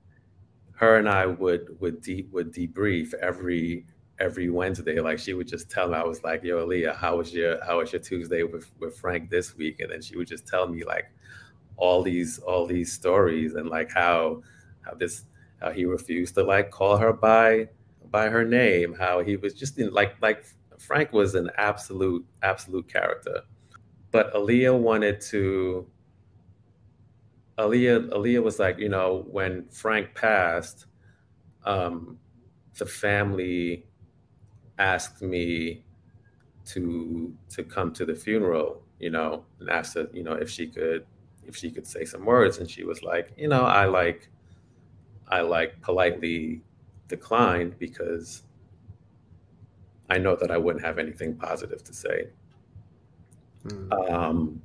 Her 0.74 0.98
and 0.98 1.10
I 1.10 1.26
would 1.26 1.80
would 1.82 2.02
deep 2.02 2.32
would 2.32 2.54
debrief 2.54 3.14
every 3.16 3.86
every 4.20 4.50
Wednesday. 4.50 5.00
Like 5.00 5.20
she 5.20 5.34
would 5.34 5.48
just 5.48 5.70
tell 5.70 5.90
me, 5.90 5.96
I 5.96 6.04
was 6.04 6.24
like, 6.24 6.44
"Yo, 6.44 6.66
Aliya, 6.66 6.96
how 6.96 7.18
was 7.18 7.34
your 7.34 7.64
how 7.66 7.80
was 7.80 7.92
your 7.92 8.02
Tuesday 8.02 8.44
with 8.44 8.72
with 8.80 8.98
Frank 8.98 9.30
this 9.30 9.56
week?" 9.56 9.80
And 9.80 9.92
then 9.92 10.02
she 10.02 10.16
would 10.18 10.28
just 10.28 10.48
tell 10.48 10.68
me 10.68 10.84
like 10.84 11.12
all 11.80 12.04
these 12.04 12.40
all 12.40 12.66
these 12.66 12.92
stories 12.92 13.56
and 13.56 13.70
like 13.70 13.90
how 13.92 14.42
how 14.82 14.94
this 14.94 15.24
how 15.62 15.72
he 15.72 15.86
refused 15.86 16.36
to 16.36 16.44
like 16.44 16.72
call 16.72 16.98
her 16.98 17.14
by 17.14 17.70
by 18.12 18.30
her 18.30 18.44
name, 18.44 18.94
how 18.94 19.22
he 19.22 19.38
was 19.38 19.54
just 19.54 19.80
in 19.80 19.92
like 19.94 20.16
like 20.22 20.46
Frank 20.78 21.14
was 21.14 21.36
an 21.36 21.50
absolute 21.58 22.26
absolute 22.44 22.88
character. 22.88 23.42
But 24.12 24.34
Aliya 24.34 24.78
wanted 24.78 25.22
to 25.22 25.88
Aliya 27.58 28.10
Aliya 28.10 28.44
was 28.44 28.60
like, 28.60 28.78
you 28.78 28.90
know, 28.90 29.26
when 29.30 29.68
Frank 29.70 30.16
passed, 30.16 30.86
um, 31.66 32.18
the 32.78 32.86
family 32.86 33.86
asked 34.78 35.22
me 35.22 35.84
to 36.66 37.34
to 37.50 37.64
come 37.64 37.94
to 37.94 38.06
the 38.06 38.16
funeral, 38.16 38.82
you 39.00 39.10
know, 39.12 39.46
and 39.60 39.70
asked 39.70 39.96
her, 39.96 40.10
you 40.14 40.24
know, 40.24 40.34
if 40.34 40.50
she 40.50 40.68
could 40.68 41.06
if 41.50 41.56
she 41.56 41.72
could 41.72 41.88
say 41.88 42.06
some 42.06 42.24
words. 42.24 42.60
And 42.60 42.70
she 42.70 42.86
was 42.86 43.04
like, 43.04 43.34
you 43.36 43.50
know, 43.50 43.64
I 43.64 43.86
like 43.86 44.30
I 45.28 45.42
like 45.42 45.82
politely 45.82 46.62
declined 47.08 47.78
because 47.80 48.44
I 50.10 50.18
know 50.18 50.36
that 50.36 50.52
I 50.52 50.58
wouldn't 50.58 50.86
have 50.86 50.98
anything 50.98 51.36
positive 51.36 51.84
to 51.84 51.94
say. 51.94 52.30
Mm. 53.66 54.12
Um, 54.12 54.62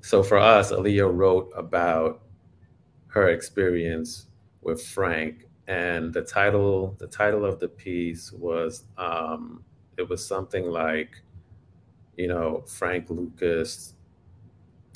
so 0.00 0.22
for 0.22 0.38
us, 0.38 0.70
Aliya 0.70 1.12
wrote 1.12 1.50
about 1.56 2.22
her 3.08 3.28
experience 3.30 4.26
with 4.62 4.82
Frank, 4.82 5.46
and 5.66 6.12
the 6.12 6.22
title 6.22 6.96
the 6.98 7.06
title 7.06 7.44
of 7.44 7.58
the 7.58 7.68
piece 7.68 8.32
was 8.32 8.84
um, 8.96 9.64
it 9.96 10.08
was 10.08 10.24
something 10.24 10.66
like, 10.66 11.22
you 12.16 12.28
know, 12.28 12.64
Frank 12.66 13.10
Lucas 13.10 13.94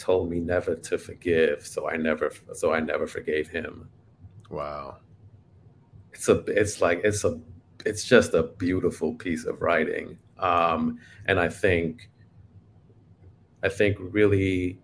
told 0.04 0.30
me 0.30 0.38
never 0.38 0.74
to 0.74 0.98
forgive, 0.98 1.66
so 1.66 1.88
I 1.88 1.96
never 1.96 2.30
so 2.52 2.74
I 2.74 2.80
never 2.80 3.06
forgave 3.06 3.48
him. 3.48 3.88
Wow. 4.50 4.98
It's 6.12 6.28
a 6.28 6.40
it's 6.46 6.82
like 6.82 7.00
it's 7.04 7.24
a 7.24 7.40
it's 7.86 8.04
just 8.04 8.34
a 8.34 8.42
beautiful 8.42 9.14
piece 9.14 9.46
of 9.46 9.62
writing. 9.62 10.18
Um, 10.38 10.98
and 11.24 11.40
I 11.40 11.48
think 11.48 12.10
I 13.62 13.70
think 13.70 13.96
really 13.98 14.78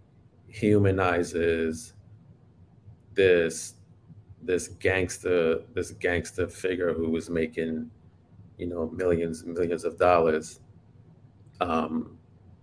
humanizes 0.48 1.92
this 3.14 3.74
this 4.42 4.68
gangster 4.68 5.60
this 5.74 5.90
gangster 5.90 6.48
figure 6.48 6.94
who 6.94 7.10
was 7.10 7.28
making 7.28 7.90
you 8.56 8.66
know 8.66 8.88
millions 8.96 9.42
and 9.42 9.52
millions 9.52 9.84
of 9.84 9.98
dollars 9.98 10.60
um, 11.60 12.16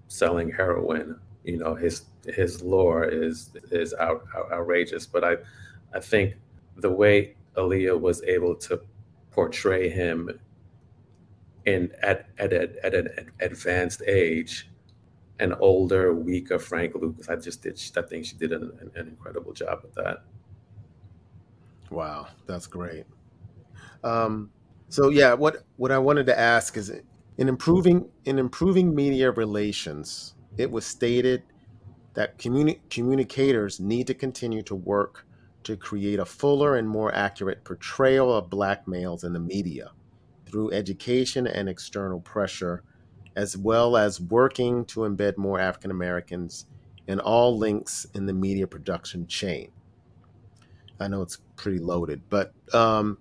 selling 0.07 0.49
heroin 0.49 1.19
you 1.47 1.57
know 1.57 1.73
his 1.73 2.05
his 2.27 2.61
lore 2.61 3.05
is 3.05 3.49
is 3.71 3.93
out, 3.95 4.25
out, 4.35 4.51
outrageous 4.51 5.07
but 5.07 5.23
i 5.23 5.35
i 5.95 5.99
think 5.99 6.35
the 6.77 6.91
way 6.91 7.35
Aliya 7.57 7.99
was 7.99 8.21
able 8.23 8.55
to 8.55 8.79
portray 9.31 9.89
him 9.89 10.29
in 11.65 11.91
at 12.01 12.29
at, 12.37 12.53
a, 12.53 12.69
at 12.83 12.93
an 12.93 13.31
advanced 13.41 14.01
age, 14.07 14.69
an 15.39 15.53
older, 15.59 16.13
weaker 16.13 16.57
Frank 16.59 16.95
Lucas. 16.95 17.27
I 17.29 17.35
just 17.35 17.61
did. 17.61 17.79
I 17.97 18.01
think 18.03 18.25
she 18.25 18.35
did 18.37 18.53
an, 18.53 18.71
an 18.95 19.07
incredible 19.07 19.53
job 19.53 19.79
with 19.83 19.93
that. 19.95 20.23
Wow, 21.89 22.27
that's 22.45 22.67
great. 22.67 23.05
Um, 24.03 24.49
so 24.89 25.09
yeah, 25.09 25.33
what 25.33 25.63
what 25.75 25.91
I 25.91 25.97
wanted 25.97 26.25
to 26.27 26.39
ask 26.39 26.77
is, 26.77 26.91
in 27.37 27.49
improving 27.49 28.07
in 28.25 28.39
improving 28.39 28.95
media 28.95 29.31
relations, 29.31 30.35
it 30.57 30.71
was 30.71 30.85
stated 30.85 31.43
that 32.13 32.37
communi- 32.37 32.79
communicators 32.89 33.79
need 33.79 34.07
to 34.07 34.13
continue 34.13 34.63
to 34.63 34.75
work 34.75 35.25
to 35.63 35.77
create 35.77 36.19
a 36.19 36.25
fuller 36.25 36.75
and 36.75 36.87
more 36.87 37.13
accurate 37.13 37.63
portrayal 37.63 38.33
of 38.33 38.49
black 38.49 38.87
males 38.87 39.23
in 39.23 39.33
the 39.33 39.39
media 39.39 39.91
through 40.45 40.71
education 40.71 41.45
and 41.45 41.67
external 41.67 42.21
pressure, 42.21 42.83
as 43.35 43.57
well 43.57 43.97
as 43.97 44.21
working 44.21 44.85
to 44.85 45.01
embed 45.01 45.37
more 45.37 45.59
African 45.59 45.91
Americans 45.91 46.65
in 47.07 47.19
all 47.19 47.57
links 47.57 48.07
in 48.13 48.25
the 48.25 48.33
media 48.33 48.65
production 48.65 49.27
chain. 49.27 49.71
I 50.99 51.07
know 51.07 51.21
it's 51.21 51.39
pretty 51.55 51.79
loaded, 51.79 52.21
but 52.29 52.53
um, 52.73 53.17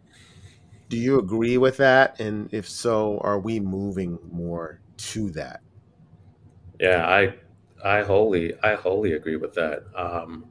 do 0.88 0.96
you 0.96 1.18
agree 1.18 1.58
with 1.58 1.76
that? 1.78 2.20
And 2.20 2.48
if 2.52 2.68
so, 2.68 3.18
are 3.18 3.38
we 3.38 3.60
moving 3.60 4.18
more 4.30 4.80
to 4.98 5.30
that? 5.32 5.60
Yeah, 6.80 7.06
I 7.06 7.34
I 7.84 8.02
wholly 8.02 8.54
I 8.62 8.74
wholly 8.74 9.12
agree 9.12 9.36
with 9.36 9.54
that. 9.54 9.84
Um, 9.94 10.46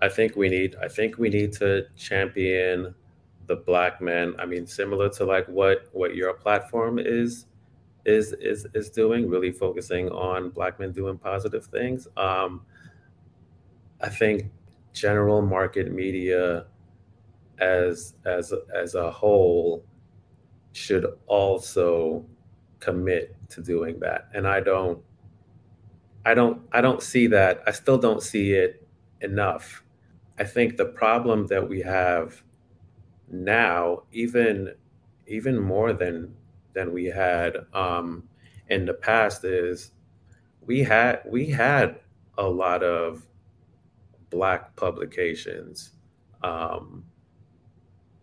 I 0.00 0.08
think 0.08 0.36
we 0.36 0.48
need 0.48 0.76
I 0.80 0.88
think 0.88 1.18
we 1.18 1.28
need 1.28 1.52
to 1.54 1.86
champion 1.96 2.94
the 3.46 3.56
black 3.56 4.00
men. 4.00 4.34
I 4.38 4.46
mean, 4.46 4.66
similar 4.66 5.08
to 5.10 5.24
like 5.24 5.46
what 5.48 5.88
what 5.92 6.14
your 6.14 6.34
platform 6.34 6.98
is 6.98 7.46
is 8.06 8.32
is 8.34 8.66
is 8.74 8.90
doing, 8.90 9.28
really 9.28 9.52
focusing 9.52 10.10
on 10.10 10.50
black 10.50 10.80
men 10.80 10.92
doing 10.92 11.18
positive 11.18 11.66
things. 11.66 12.08
Um, 12.16 12.62
I 14.00 14.08
think 14.08 14.50
general 14.92 15.42
market 15.42 15.92
media 15.92 16.66
as 17.58 18.14
as 18.24 18.52
as 18.74 18.94
a 18.94 19.10
whole 19.10 19.84
should 20.72 21.06
also 21.28 22.26
commit 22.80 23.36
to 23.50 23.62
doing 23.62 24.00
that. 24.00 24.28
And 24.34 24.48
I 24.48 24.60
don't 24.60 25.02
I 26.24 26.34
don't 26.34 26.62
I 26.72 26.80
don't 26.80 27.02
see 27.02 27.26
that. 27.28 27.62
I 27.66 27.72
still 27.72 27.98
don't 27.98 28.22
see 28.22 28.52
it 28.52 28.86
enough 29.20 29.82
I 30.38 30.44
think 30.44 30.76
the 30.76 30.86
problem 30.86 31.46
that 31.48 31.68
we 31.68 31.80
have 31.82 32.42
now, 33.30 34.04
even 34.12 34.74
even 35.26 35.58
more 35.58 35.92
than 35.92 36.34
than 36.74 36.92
we 36.92 37.06
had 37.06 37.56
um, 37.74 38.24
in 38.68 38.86
the 38.86 38.94
past, 38.94 39.44
is 39.44 39.92
we 40.66 40.82
had 40.84 41.22
we 41.26 41.46
had 41.46 42.00
a 42.38 42.48
lot 42.48 42.82
of 42.84 43.26
black 44.30 44.76
publications 44.76 45.92
um, 46.42 47.04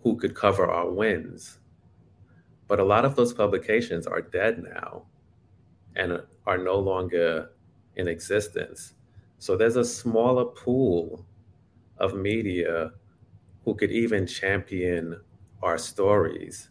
who 0.04 0.16
could 0.18 0.36
cover 0.36 0.70
our 0.70 0.90
wins, 0.90 1.60
but 2.68 2.80
a 2.80 2.84
lot 2.86 3.06
of 3.06 3.16
those 3.16 3.34
publications 3.34 4.08
are 4.08 4.22
dead 4.22 4.64
now 4.64 5.04
and 5.96 6.22
are 6.48 6.58
no 6.58 6.78
longer 6.80 7.52
in 7.96 8.08
existence. 8.08 8.94
So 9.40 9.56
there's 9.56 9.76
a 9.76 9.86
smaller 9.86 10.46
pool 10.46 11.26
of 11.98 12.16
media 12.16 12.92
who 13.64 13.76
could 13.76 13.92
even 13.92 14.28
champion 14.28 15.20
our 15.62 15.78
stories. 15.78 16.70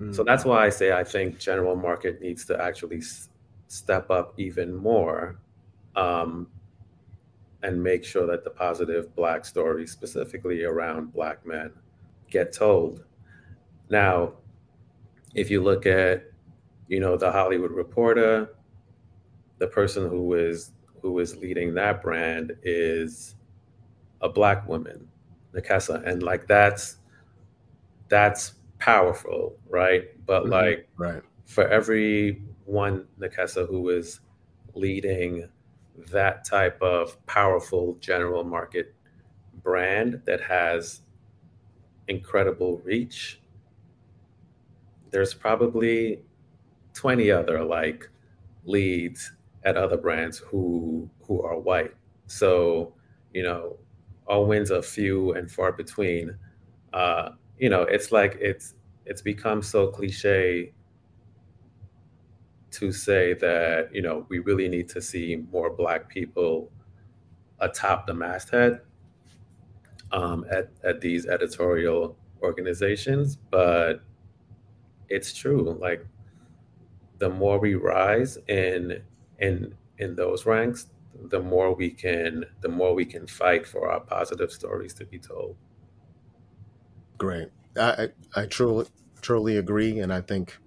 Mm. 0.00 0.14
So 0.14 0.22
hmm. 0.22 0.26
that's 0.26 0.44
why 0.44 0.64
I 0.64 0.68
say 0.68 0.92
I 0.92 1.04
think 1.04 1.38
general 1.38 1.76
market 1.76 2.20
needs 2.20 2.44
to 2.46 2.60
actually 2.60 2.98
s- 2.98 3.28
step 3.68 4.10
up 4.10 4.34
even 4.38 4.74
more 4.74 5.38
um, 5.96 6.48
and 7.62 7.82
make 7.82 8.04
sure 8.04 8.26
that 8.26 8.44
the 8.44 8.50
positive 8.50 9.14
Black 9.16 9.44
stories, 9.44 9.90
specifically 9.90 10.64
around 10.64 11.12
Black 11.12 11.44
men, 11.46 11.72
get 12.30 12.52
told. 12.52 13.04
Now, 13.90 14.34
if 15.34 15.50
you 15.50 15.62
look 15.62 15.86
at, 15.86 16.24
you 16.88 17.00
know, 17.00 17.16
the 17.16 17.30
Hollywood 17.30 17.72
Reporter, 17.72 18.50
the 19.58 19.66
person 19.66 20.08
who 20.08 20.34
is 20.34 20.72
who 21.02 21.18
is 21.18 21.36
leading 21.36 21.74
that 21.74 22.00
brand 22.00 22.56
is 22.62 23.34
a 24.22 24.28
black 24.28 24.66
woman, 24.66 25.06
Nekesa, 25.54 26.06
and 26.06 26.22
like 26.22 26.46
that's 26.46 26.96
that's 28.08 28.54
powerful, 28.78 29.56
right? 29.68 30.04
But 30.26 30.44
mm-hmm. 30.44 30.52
like 30.52 30.88
right. 30.96 31.22
for 31.44 31.68
every 31.68 32.42
one 32.64 33.06
Nekesa 33.20 33.68
who 33.68 33.90
is 33.90 34.20
leading 34.74 35.48
that 36.10 36.44
type 36.44 36.80
of 36.82 37.24
powerful 37.26 37.96
general 38.00 38.42
market 38.42 38.94
brand 39.62 40.20
that 40.24 40.40
has 40.40 41.02
incredible 42.08 42.78
reach, 42.84 43.40
there's 45.10 45.34
probably 45.34 46.20
20 46.94 47.30
other 47.30 47.62
like 47.62 48.08
leads 48.64 49.32
at 49.64 49.76
other 49.76 49.96
brands 49.96 50.38
who 50.38 51.08
who 51.22 51.42
are 51.42 51.58
white. 51.58 51.94
So, 52.26 52.94
you 53.32 53.42
know, 53.42 53.76
all 54.26 54.46
wins 54.46 54.70
are 54.70 54.82
few 54.82 55.32
and 55.32 55.50
far 55.50 55.72
between. 55.72 56.36
Uh, 56.92 57.30
you 57.58 57.68
know, 57.68 57.82
it's 57.82 58.12
like 58.12 58.36
it's 58.40 58.74
it's 59.06 59.22
become 59.22 59.62
so 59.62 59.88
cliche 59.88 60.72
to 62.70 62.90
say 62.92 63.34
that 63.34 63.94
you 63.94 64.02
know 64.02 64.26
we 64.28 64.40
really 64.40 64.68
need 64.68 64.88
to 64.88 65.00
see 65.00 65.44
more 65.52 65.70
black 65.70 66.08
people 66.08 66.72
atop 67.60 68.06
the 68.06 68.14
masthead 68.14 68.80
um, 70.12 70.44
at 70.50 70.70
at 70.82 71.00
these 71.00 71.26
editorial 71.26 72.16
organizations, 72.42 73.36
but 73.36 74.02
it's 75.08 75.32
true. 75.32 75.76
Like 75.80 76.06
the 77.18 77.30
more 77.30 77.58
we 77.58 77.74
rise 77.74 78.38
in 78.48 79.02
in 79.38 79.74
in 79.98 80.16
those 80.16 80.46
ranks, 80.46 80.88
the 81.30 81.40
more 81.40 81.74
we 81.74 81.90
can 81.90 82.44
the 82.60 82.68
more 82.68 82.94
we 82.94 83.04
can 83.04 83.26
fight 83.26 83.66
for 83.66 83.90
our 83.90 84.00
positive 84.00 84.52
stories 84.52 84.94
to 84.94 85.04
be 85.04 85.18
told. 85.18 85.56
Great. 87.18 87.48
I, 87.76 88.08
I 88.34 88.46
truly 88.46 88.86
truly 89.20 89.56
agree, 89.56 89.98
and 89.98 90.12
I 90.12 90.20
think 90.20 90.58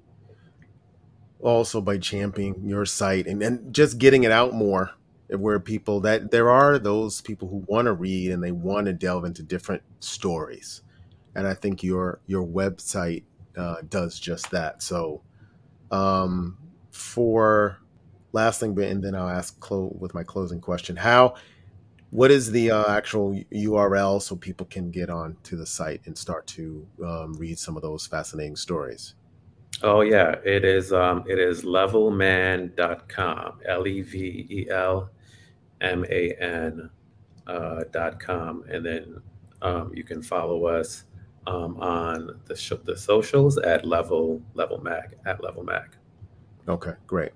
also 1.40 1.82
by 1.82 1.98
championing 1.98 2.68
your 2.68 2.86
site 2.86 3.28
and, 3.28 3.44
and 3.44 3.74
just 3.74 3.98
getting 3.98 4.24
it 4.24 4.32
out 4.32 4.54
more 4.54 4.92
where 5.30 5.60
people 5.60 6.00
that 6.00 6.32
there 6.32 6.50
are 6.50 6.80
those 6.80 7.22
people 7.22 7.48
who 7.48 7.64
want 7.68 7.86
to 7.86 7.94
read 7.94 8.32
and 8.32 8.44
they 8.44 8.52
want 8.52 8.86
to 8.86 8.94
delve 8.94 9.26
into 9.26 9.44
different 9.44 9.84
stories 10.00 10.82
and 11.36 11.46
i 11.46 11.54
think 11.54 11.84
your 11.84 12.20
your 12.28 12.46
website 12.46 13.24
uh, 13.58 13.76
does 13.90 14.20
just 14.20 14.50
that 14.52 14.82
so 14.82 15.22
um, 15.92 16.58
for 16.92 17.80
last 18.34 18.60
thing 18.60 18.78
and 18.82 19.04
then 19.04 19.16
i'll 19.16 19.30
ask 19.30 19.60
clo- 19.60 19.96
with 20.00 20.14
my 20.14 20.24
closing 20.24 20.60
question 20.60 20.96
how 20.96 21.34
what 22.10 22.32
is 22.32 22.52
the 22.52 22.72
uh, 22.72 22.92
actual 22.92 23.34
URL 23.54 24.22
so 24.22 24.36
people 24.36 24.66
can 24.68 24.92
get 24.92 25.10
on 25.10 25.36
to 25.44 25.56
the 25.58 25.66
site 25.66 26.02
and 26.06 26.18
start 26.18 26.48
to 26.48 26.88
um, 27.06 27.34
read 27.34 27.60
some 27.60 27.76
of 27.76 27.82
those 27.82 28.08
fascinating 28.08 28.56
stories? 28.56 29.16
Oh 29.84 30.02
yeah, 30.02 30.36
it 30.44 30.64
is. 30.64 30.94
Um, 30.94 31.24
it 31.28 31.38
is 31.38 31.64
levelman.com. 31.64 33.60
L 33.66 33.88
e 33.88 34.02
v 34.02 34.48
e 34.50 34.70
l 34.70 35.10
m 35.82 36.06
a 36.10 36.34
n 36.40 36.90
uh, 37.46 37.84
dot 37.92 38.20
com, 38.20 38.64
and 38.70 38.86
then 38.86 39.22
um, 39.62 39.92
you 39.94 40.04
can 40.04 40.22
follow 40.22 40.66
us 40.66 41.04
um, 41.46 41.78
on 41.80 42.40
the 42.46 42.56
sh- 42.56 42.72
the 42.86 42.98
socials 42.98 43.58
at 43.60 43.86
level 43.86 44.42
level 44.56 44.82
mag 44.82 45.16
at 45.26 45.44
level 45.44 45.64
mag. 45.64 45.96
Okay, 46.68 46.94
great. 47.06 47.34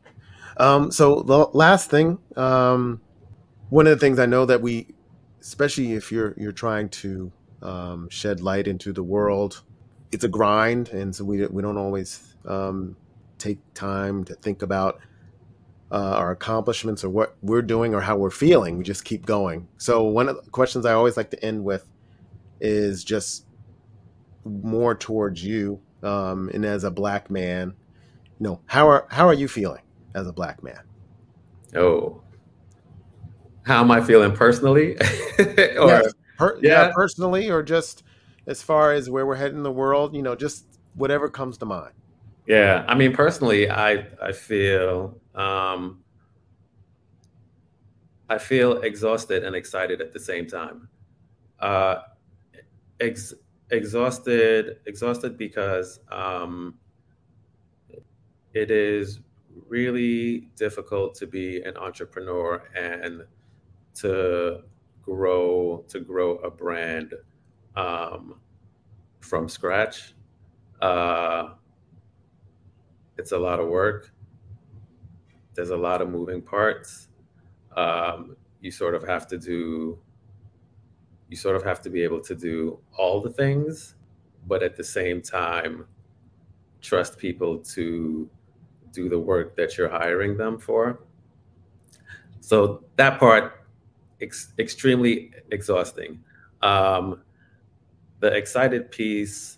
Um, 0.57 0.91
so 0.91 1.21
the 1.21 1.47
last 1.53 1.89
thing, 1.89 2.19
um, 2.35 3.01
one 3.69 3.87
of 3.87 3.91
the 3.91 3.99
things 3.99 4.19
I 4.19 4.25
know 4.25 4.45
that 4.45 4.61
we, 4.61 4.87
especially 5.39 5.93
if 5.93 6.11
you're 6.11 6.33
you're 6.37 6.51
trying 6.51 6.89
to 6.89 7.31
um, 7.61 8.09
shed 8.09 8.41
light 8.41 8.67
into 8.67 8.91
the 8.91 9.03
world, 9.03 9.63
it's 10.11 10.23
a 10.23 10.27
grind, 10.27 10.89
and 10.89 11.15
so 11.15 11.23
we 11.23 11.45
we 11.47 11.61
don't 11.61 11.77
always 11.77 12.35
um, 12.45 12.95
take 13.37 13.59
time 13.73 14.23
to 14.25 14.35
think 14.35 14.61
about 14.61 14.99
uh, 15.91 16.15
our 16.17 16.31
accomplishments 16.31 17.03
or 17.03 17.09
what 17.09 17.35
we're 17.41 17.61
doing 17.61 17.93
or 17.93 18.01
how 18.01 18.17
we're 18.17 18.29
feeling. 18.29 18.77
We 18.77 18.83
just 18.83 19.05
keep 19.05 19.25
going. 19.25 19.67
So 19.77 20.03
one 20.03 20.29
of 20.29 20.43
the 20.43 20.51
questions 20.51 20.85
I 20.85 20.93
always 20.93 21.17
like 21.17 21.31
to 21.31 21.43
end 21.43 21.63
with 21.63 21.87
is 22.59 23.03
just 23.03 23.45
more 24.43 24.95
towards 24.95 25.43
you, 25.43 25.81
um, 26.03 26.49
and 26.53 26.65
as 26.65 26.83
a 26.83 26.91
black 26.91 27.29
man, 27.29 27.73
you 28.39 28.43
know 28.43 28.59
how 28.65 28.89
are 28.89 29.07
how 29.09 29.27
are 29.27 29.33
you 29.33 29.47
feeling 29.47 29.81
as 30.15 30.27
a 30.27 30.33
black 30.33 30.61
man? 30.63 30.81
Oh, 31.75 32.21
how 33.63 33.81
am 33.81 33.91
I 33.91 34.01
feeling 34.01 34.33
personally? 34.33 34.97
or, 35.39 35.87
yes, 35.87 36.13
per, 36.37 36.59
yeah. 36.61 36.87
yeah, 36.87 36.91
personally, 36.93 37.49
or 37.49 37.61
just 37.63 38.03
as 38.47 38.61
far 38.61 38.91
as 38.91 39.09
where 39.09 39.25
we're 39.25 39.35
heading 39.35 39.57
in 39.57 39.63
the 39.63 39.71
world, 39.71 40.15
you 40.15 40.21
know, 40.21 40.35
just 40.35 40.65
whatever 40.95 41.29
comes 41.29 41.57
to 41.59 41.65
mind. 41.65 41.93
Yeah, 42.47 42.83
I 42.87 42.95
mean, 42.95 43.13
personally, 43.13 43.69
I 43.69 44.07
I 44.21 44.31
feel 44.31 45.19
um, 45.35 46.03
I 48.29 48.37
feel 48.37 48.81
exhausted 48.81 49.43
and 49.43 49.55
excited 49.55 50.01
at 50.01 50.11
the 50.11 50.19
same 50.19 50.47
time. 50.47 50.89
Uh, 51.59 51.97
ex- 52.99 53.33
exhausted, 53.69 54.77
exhausted 54.85 55.37
because 55.37 55.99
um, 56.11 56.79
it 58.53 58.71
is 58.71 59.19
really 59.71 60.49
difficult 60.57 61.15
to 61.15 61.25
be 61.25 61.61
an 61.61 61.77
entrepreneur 61.77 62.61
and 62.75 63.23
to 63.95 64.59
grow 65.01 65.85
to 65.87 65.99
grow 66.01 66.35
a 66.39 66.51
brand 66.51 67.13
um, 67.77 68.35
from 69.21 69.47
scratch. 69.47 70.13
Uh, 70.81 71.53
it's 73.17 73.31
a 73.31 73.37
lot 73.37 73.61
of 73.61 73.69
work. 73.69 74.11
There's 75.53 75.69
a 75.69 75.77
lot 75.77 76.01
of 76.01 76.09
moving 76.09 76.41
parts. 76.41 77.07
Um, 77.77 78.35
you 78.59 78.71
sort 78.71 78.93
of 78.93 79.07
have 79.07 79.25
to 79.27 79.37
do. 79.37 79.97
You 81.29 81.37
sort 81.37 81.55
of 81.55 81.63
have 81.63 81.79
to 81.83 81.89
be 81.89 82.03
able 82.03 82.19
to 82.23 82.35
do 82.35 82.77
all 82.97 83.21
the 83.21 83.29
things, 83.29 83.95
but 84.47 84.63
at 84.63 84.75
the 84.75 84.83
same 84.83 85.21
time, 85.21 85.85
trust 86.81 87.17
people 87.17 87.59
to 87.75 88.29
do 88.91 89.09
the 89.09 89.19
work 89.19 89.55
that 89.55 89.77
you're 89.77 89.89
hiring 89.89 90.37
them 90.37 90.57
for. 90.57 90.99
So 92.39 92.83
that 92.97 93.19
part 93.19 93.65
ex- 94.21 94.53
extremely 94.59 95.31
exhausting. 95.51 96.23
Um, 96.61 97.21
the 98.19 98.27
excited 98.27 98.91
piece 98.91 99.57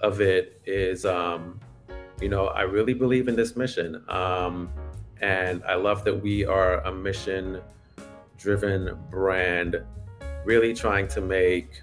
of 0.00 0.20
it 0.20 0.60
is, 0.66 1.04
um, 1.04 1.60
you 2.20 2.28
know, 2.28 2.48
I 2.48 2.62
really 2.62 2.94
believe 2.94 3.28
in 3.28 3.36
this 3.36 3.56
mission. 3.56 4.02
Um, 4.08 4.70
and 5.20 5.62
I 5.64 5.74
love 5.74 6.04
that 6.04 6.14
we 6.14 6.44
are 6.44 6.80
a 6.80 6.92
mission 6.92 7.60
driven 8.38 8.96
brand, 9.10 9.82
really 10.44 10.74
trying 10.74 11.08
to 11.08 11.20
make 11.20 11.82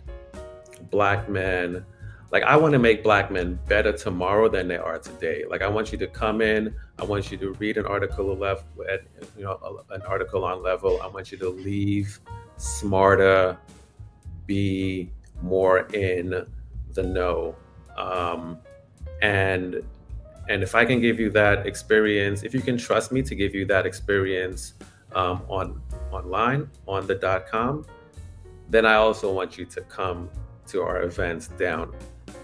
Black 0.90 1.30
men 1.30 1.86
like 2.32 2.44
I 2.44 2.58
want 2.58 2.74
to 2.74 2.80
make 2.80 3.04
black 3.04 3.32
men 3.32 3.58
better 3.68 3.94
tomorrow 3.94 4.50
than 4.50 4.68
they 4.68 4.78
are 4.78 5.00
today. 5.00 5.44
Like 5.50 5.62
I 5.62 5.68
want 5.68 5.92
you 5.92 5.98
to 6.00 6.08
come 6.08 6.42
in, 6.42 6.76
I 7.00 7.06
want 7.06 7.32
you 7.32 7.38
to 7.38 7.54
read 7.54 7.78
an 7.78 7.86
article 7.86 8.36
left 8.36 8.66
you 9.38 9.44
know 9.44 9.84
an 9.90 10.02
article 10.04 10.44
on 10.44 10.62
level. 10.62 11.02
I 11.02 11.08
want 11.08 11.32
you 11.32 11.38
to 11.38 11.50
leave 11.50 12.20
smarter, 12.58 13.58
be 14.46 15.12
more 15.42 15.80
in 15.94 16.46
the 16.94 17.04
know. 17.04 17.56
Um, 17.98 18.60
and 19.22 19.82
and 20.50 20.64
if 20.64 20.76
I 20.76 20.86
can 20.86 21.02
give 21.02 21.20
you 21.20 21.30
that 21.32 21.66
experience, 21.66 22.44
if 22.44 22.54
you 22.54 22.62
can 22.62 22.78
trust 22.78 23.12
me 23.12 23.22
to 23.22 23.36
give 23.36 23.56
you 23.56 23.66
that 23.66 23.86
experience 23.86 24.74
um, 25.14 25.44
on 25.48 25.82
online 26.12 26.70
on 26.88 27.08
the 27.08 27.16
dot 27.16 27.48
com, 27.48 27.86
then 28.70 28.86
I 28.86 28.96
also 28.96 29.32
want 29.32 29.58
you 29.58 29.66
to 29.66 29.82
come 29.82 30.30
to 30.68 30.82
our 30.82 31.04
events 31.04 31.48
down 31.48 31.94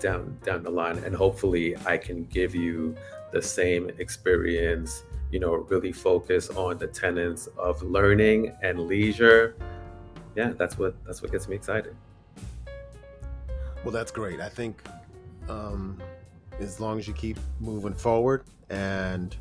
down 0.04 0.38
down 0.44 0.62
the 0.62 0.70
line 0.82 0.98
and 1.06 1.16
hopefully 1.16 1.76
i 1.86 1.96
can 1.98 2.26
give 2.26 2.54
you 2.54 2.96
the 3.32 3.42
same 3.42 3.90
experience 4.06 5.04
you 5.32 5.40
know 5.40 5.54
really 5.74 5.92
focus 5.92 6.50
on 6.52 6.78
the 6.78 6.88
tenets 6.88 7.48
of 7.58 7.82
learning 7.82 8.40
and 8.62 8.76
leisure 8.92 9.56
yeah 10.36 10.52
that's 10.60 10.78
what 10.78 10.94
that's 11.06 11.22
what 11.22 11.32
gets 11.32 11.48
me 11.48 11.56
excited 11.56 11.96
Well, 13.84 13.92
that's 13.92 14.12
great. 14.12 14.40
I 14.40 14.48
think 14.48 14.82
um, 15.50 16.02
as 16.60 16.80
long 16.80 17.00
as 17.00 17.08
you 17.08 17.14
keep 17.14 17.38
moving 17.60 17.94
forward 17.94 18.46
and 18.70 19.36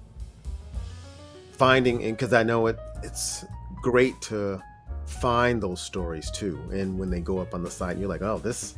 finding, 1.53 2.03
and 2.03 2.17
because 2.17 2.33
I 2.33 2.43
know 2.43 2.67
it, 2.67 2.79
it's 3.05 3.45
great 3.83 4.21
to 4.23 4.61
find 5.07 5.63
those 5.63 5.81
stories 5.81 6.29
too. 6.33 6.59
And 6.73 6.99
when 6.99 7.09
they 7.09 7.21
go 7.21 7.39
up 7.39 7.55
on 7.55 7.63
the 7.63 7.71
site, 7.71 7.99
you're 7.99 8.09
like, 8.09 8.23
oh, 8.23 8.39
this, 8.39 8.75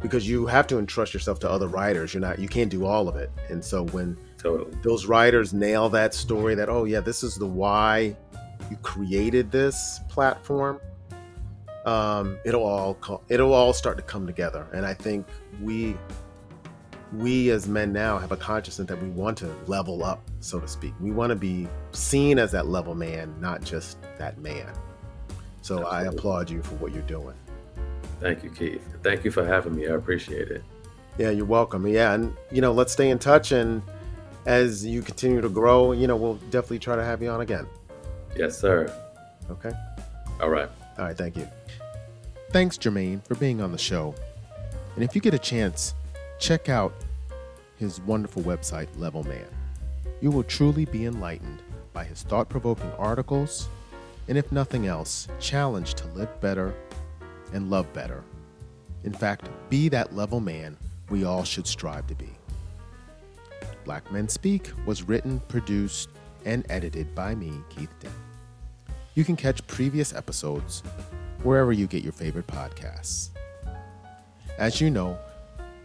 because 0.00 0.28
you 0.28 0.46
have 0.46 0.66
to 0.68 0.78
entrust 0.78 1.14
yourself 1.14 1.38
to 1.40 1.50
other 1.50 1.68
writers. 1.68 2.14
You're 2.14 2.20
not, 2.22 2.38
you 2.38 2.48
can't 2.48 2.70
do 2.70 2.86
all 2.86 3.08
of 3.08 3.16
it. 3.16 3.30
And 3.48 3.64
so 3.64 3.84
when 3.86 4.16
Totally. 4.38 4.74
those 4.82 5.06
writers 5.06 5.52
nail 5.52 5.88
that 5.90 6.14
story, 6.14 6.54
that 6.54 6.68
oh 6.68 6.84
yeah, 6.84 7.00
this 7.00 7.22
is 7.22 7.36
the 7.36 7.46
why 7.46 8.16
you 8.70 8.76
created 8.82 9.50
this 9.50 10.00
platform. 10.08 10.80
Um, 11.86 12.38
it'll 12.44 12.64
all 12.64 12.94
co- 12.94 13.22
it'll 13.28 13.52
all 13.52 13.72
start 13.72 13.96
to 13.96 14.02
come 14.02 14.26
together. 14.26 14.66
And 14.72 14.84
I 14.84 14.94
think 14.94 15.26
we 15.62 15.96
we 17.12 17.50
as 17.50 17.66
men 17.66 17.92
now 17.92 18.18
have 18.18 18.32
a 18.32 18.36
consciousness 18.36 18.86
that 18.88 19.02
we 19.02 19.08
want 19.08 19.36
to 19.38 19.52
level 19.66 20.04
up, 20.04 20.22
so 20.40 20.60
to 20.60 20.68
speak. 20.68 20.94
We 21.00 21.10
want 21.10 21.30
to 21.30 21.36
be 21.36 21.68
seen 21.92 22.38
as 22.38 22.52
that 22.52 22.68
level 22.68 22.94
man, 22.94 23.34
not 23.40 23.64
just 23.64 23.98
that 24.18 24.38
man. 24.38 24.72
So 25.62 25.86
I 25.86 26.04
applaud 26.04 26.48
you 26.48 26.62
for 26.62 26.76
what 26.76 26.92
you're 26.92 27.02
doing. 27.02 27.34
Thank 28.20 28.44
you, 28.44 28.50
Keith. 28.50 28.86
Thank 29.02 29.24
you 29.24 29.30
for 29.30 29.44
having 29.44 29.74
me. 29.74 29.88
I 29.88 29.92
appreciate 29.92 30.50
it. 30.50 30.62
Yeah, 31.18 31.30
you're 31.30 31.46
welcome. 31.46 31.86
Yeah, 31.86 32.12
and 32.12 32.34
you 32.50 32.60
know, 32.60 32.72
let's 32.72 32.92
stay 32.92 33.10
in 33.10 33.18
touch 33.18 33.52
and 33.52 33.82
as 34.46 34.84
you 34.84 35.02
continue 35.02 35.40
to 35.40 35.48
grow, 35.48 35.92
you 35.92 36.06
know, 36.06 36.16
we'll 36.16 36.36
definitely 36.50 36.78
try 36.78 36.96
to 36.96 37.04
have 37.04 37.22
you 37.22 37.28
on 37.28 37.40
again. 37.40 37.66
Yes, 38.36 38.58
sir. 38.58 38.92
Okay? 39.50 39.72
All 40.40 40.50
right. 40.50 40.68
All 40.98 41.04
right, 41.04 41.16
thank 41.16 41.36
you. 41.36 41.46
Thanks, 42.50 42.78
Jermaine, 42.78 43.24
for 43.26 43.34
being 43.34 43.60
on 43.60 43.72
the 43.72 43.78
show. 43.78 44.14
And 44.94 45.04
if 45.04 45.14
you 45.14 45.20
get 45.20 45.34
a 45.34 45.38
chance, 45.38 45.94
check 46.38 46.68
out 46.68 46.92
his 47.76 48.00
wonderful 48.00 48.42
website, 48.42 48.88
Level 48.96 49.24
Man. 49.24 49.46
You 50.20 50.30
will 50.30 50.42
truly 50.42 50.84
be 50.84 51.06
enlightened 51.06 51.62
by 51.92 52.04
his 52.04 52.22
thought 52.22 52.48
provoking 52.48 52.90
articles, 52.98 53.68
and 54.28 54.36
if 54.36 54.50
nothing 54.52 54.86
else, 54.86 55.28
challenged 55.38 55.96
to 55.98 56.06
live 56.08 56.40
better 56.40 56.74
and 57.52 57.70
love 57.70 57.92
better. 57.92 58.22
In 59.04 59.12
fact, 59.12 59.48
be 59.68 59.88
that 59.88 60.14
level 60.14 60.40
man 60.40 60.76
we 61.08 61.24
all 61.24 61.44
should 61.44 61.66
strive 61.66 62.06
to 62.08 62.14
be. 62.14 62.28
Black 63.84 64.10
Men 64.12 64.28
Speak 64.28 64.70
was 64.86 65.02
written, 65.02 65.40
produced, 65.48 66.10
and 66.44 66.64
edited 66.68 67.14
by 67.14 67.34
me, 67.34 67.52
Keith 67.68 67.92
Dent. 68.00 68.14
You 69.14 69.24
can 69.24 69.36
catch 69.36 69.66
previous 69.66 70.14
episodes 70.14 70.82
wherever 71.42 71.72
you 71.72 71.86
get 71.86 72.02
your 72.02 72.12
favorite 72.12 72.46
podcasts. 72.46 73.30
As 74.58 74.80
you 74.80 74.90
know, 74.90 75.18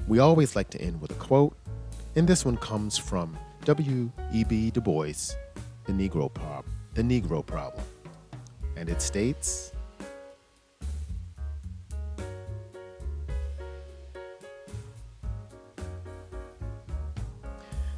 we 0.08 0.20
always 0.20 0.56
like 0.56 0.70
to 0.72 0.82
end 0.82 1.02
with 1.02 1.12
a 1.12 1.16
quote, 1.16 1.56
and 2.16 2.28
this 2.28 2.46
one 2.46 2.58
comes 2.58 2.98
from 2.98 3.38
W.E.B. 3.64 4.72
Du 4.72 4.82
Bois, 4.82 5.34
The 5.86 5.94
Negro, 5.94 6.32
the 6.94 7.02
Negro 7.02 7.46
Problem. 7.46 7.84
And 8.76 8.90
it 8.90 9.02
states 9.02 9.72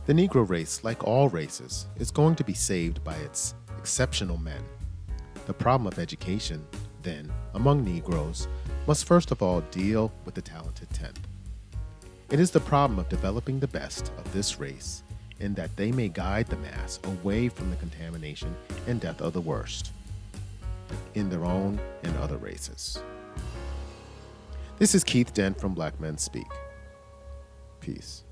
The 0.07 0.13
Negro 0.13 0.49
race, 0.49 0.85
like 0.85 1.03
all 1.03 1.27
races, 1.27 1.85
is 1.97 2.11
going 2.11 2.37
to 2.37 2.43
be 2.45 2.53
saved 2.53 3.03
by 3.03 3.15
its 3.15 3.55
exceptional 3.77 4.37
men. 4.37 4.63
The 5.47 5.53
problem 5.53 5.85
of 5.85 5.99
education, 5.99 6.65
then, 7.01 7.29
among 7.55 7.83
Negroes, 7.83 8.47
must 8.87 9.03
first 9.03 9.31
of 9.31 9.41
all 9.41 9.59
deal 9.69 10.13
with 10.23 10.33
the 10.33 10.41
talented 10.41 10.89
tenth. 10.91 11.19
It 12.31 12.39
is 12.39 12.51
the 12.51 12.61
problem 12.61 12.99
of 12.99 13.09
developing 13.09 13.59
the 13.59 13.67
best 13.67 14.13
of 14.17 14.31
this 14.31 14.61
race 14.61 15.03
in 15.41 15.53
that 15.55 15.75
they 15.75 15.91
may 15.91 16.07
guide 16.07 16.47
the 16.47 16.55
mass 16.55 17.01
away 17.03 17.49
from 17.49 17.69
the 17.69 17.75
contamination 17.75 18.55
and 18.87 19.01
death 19.01 19.19
of 19.19 19.33
the 19.33 19.41
worst 19.41 19.91
in 21.15 21.29
their 21.29 21.43
own 21.43 21.81
and 22.03 22.15
other 22.15 22.37
races. 22.37 23.03
This 24.77 24.95
is 24.95 25.03
Keith 25.03 25.33
Dent 25.33 25.59
from 25.59 25.73
Black 25.73 25.99
Men 25.99 26.17
Speak. 26.17 26.47
Peace. 27.81 28.23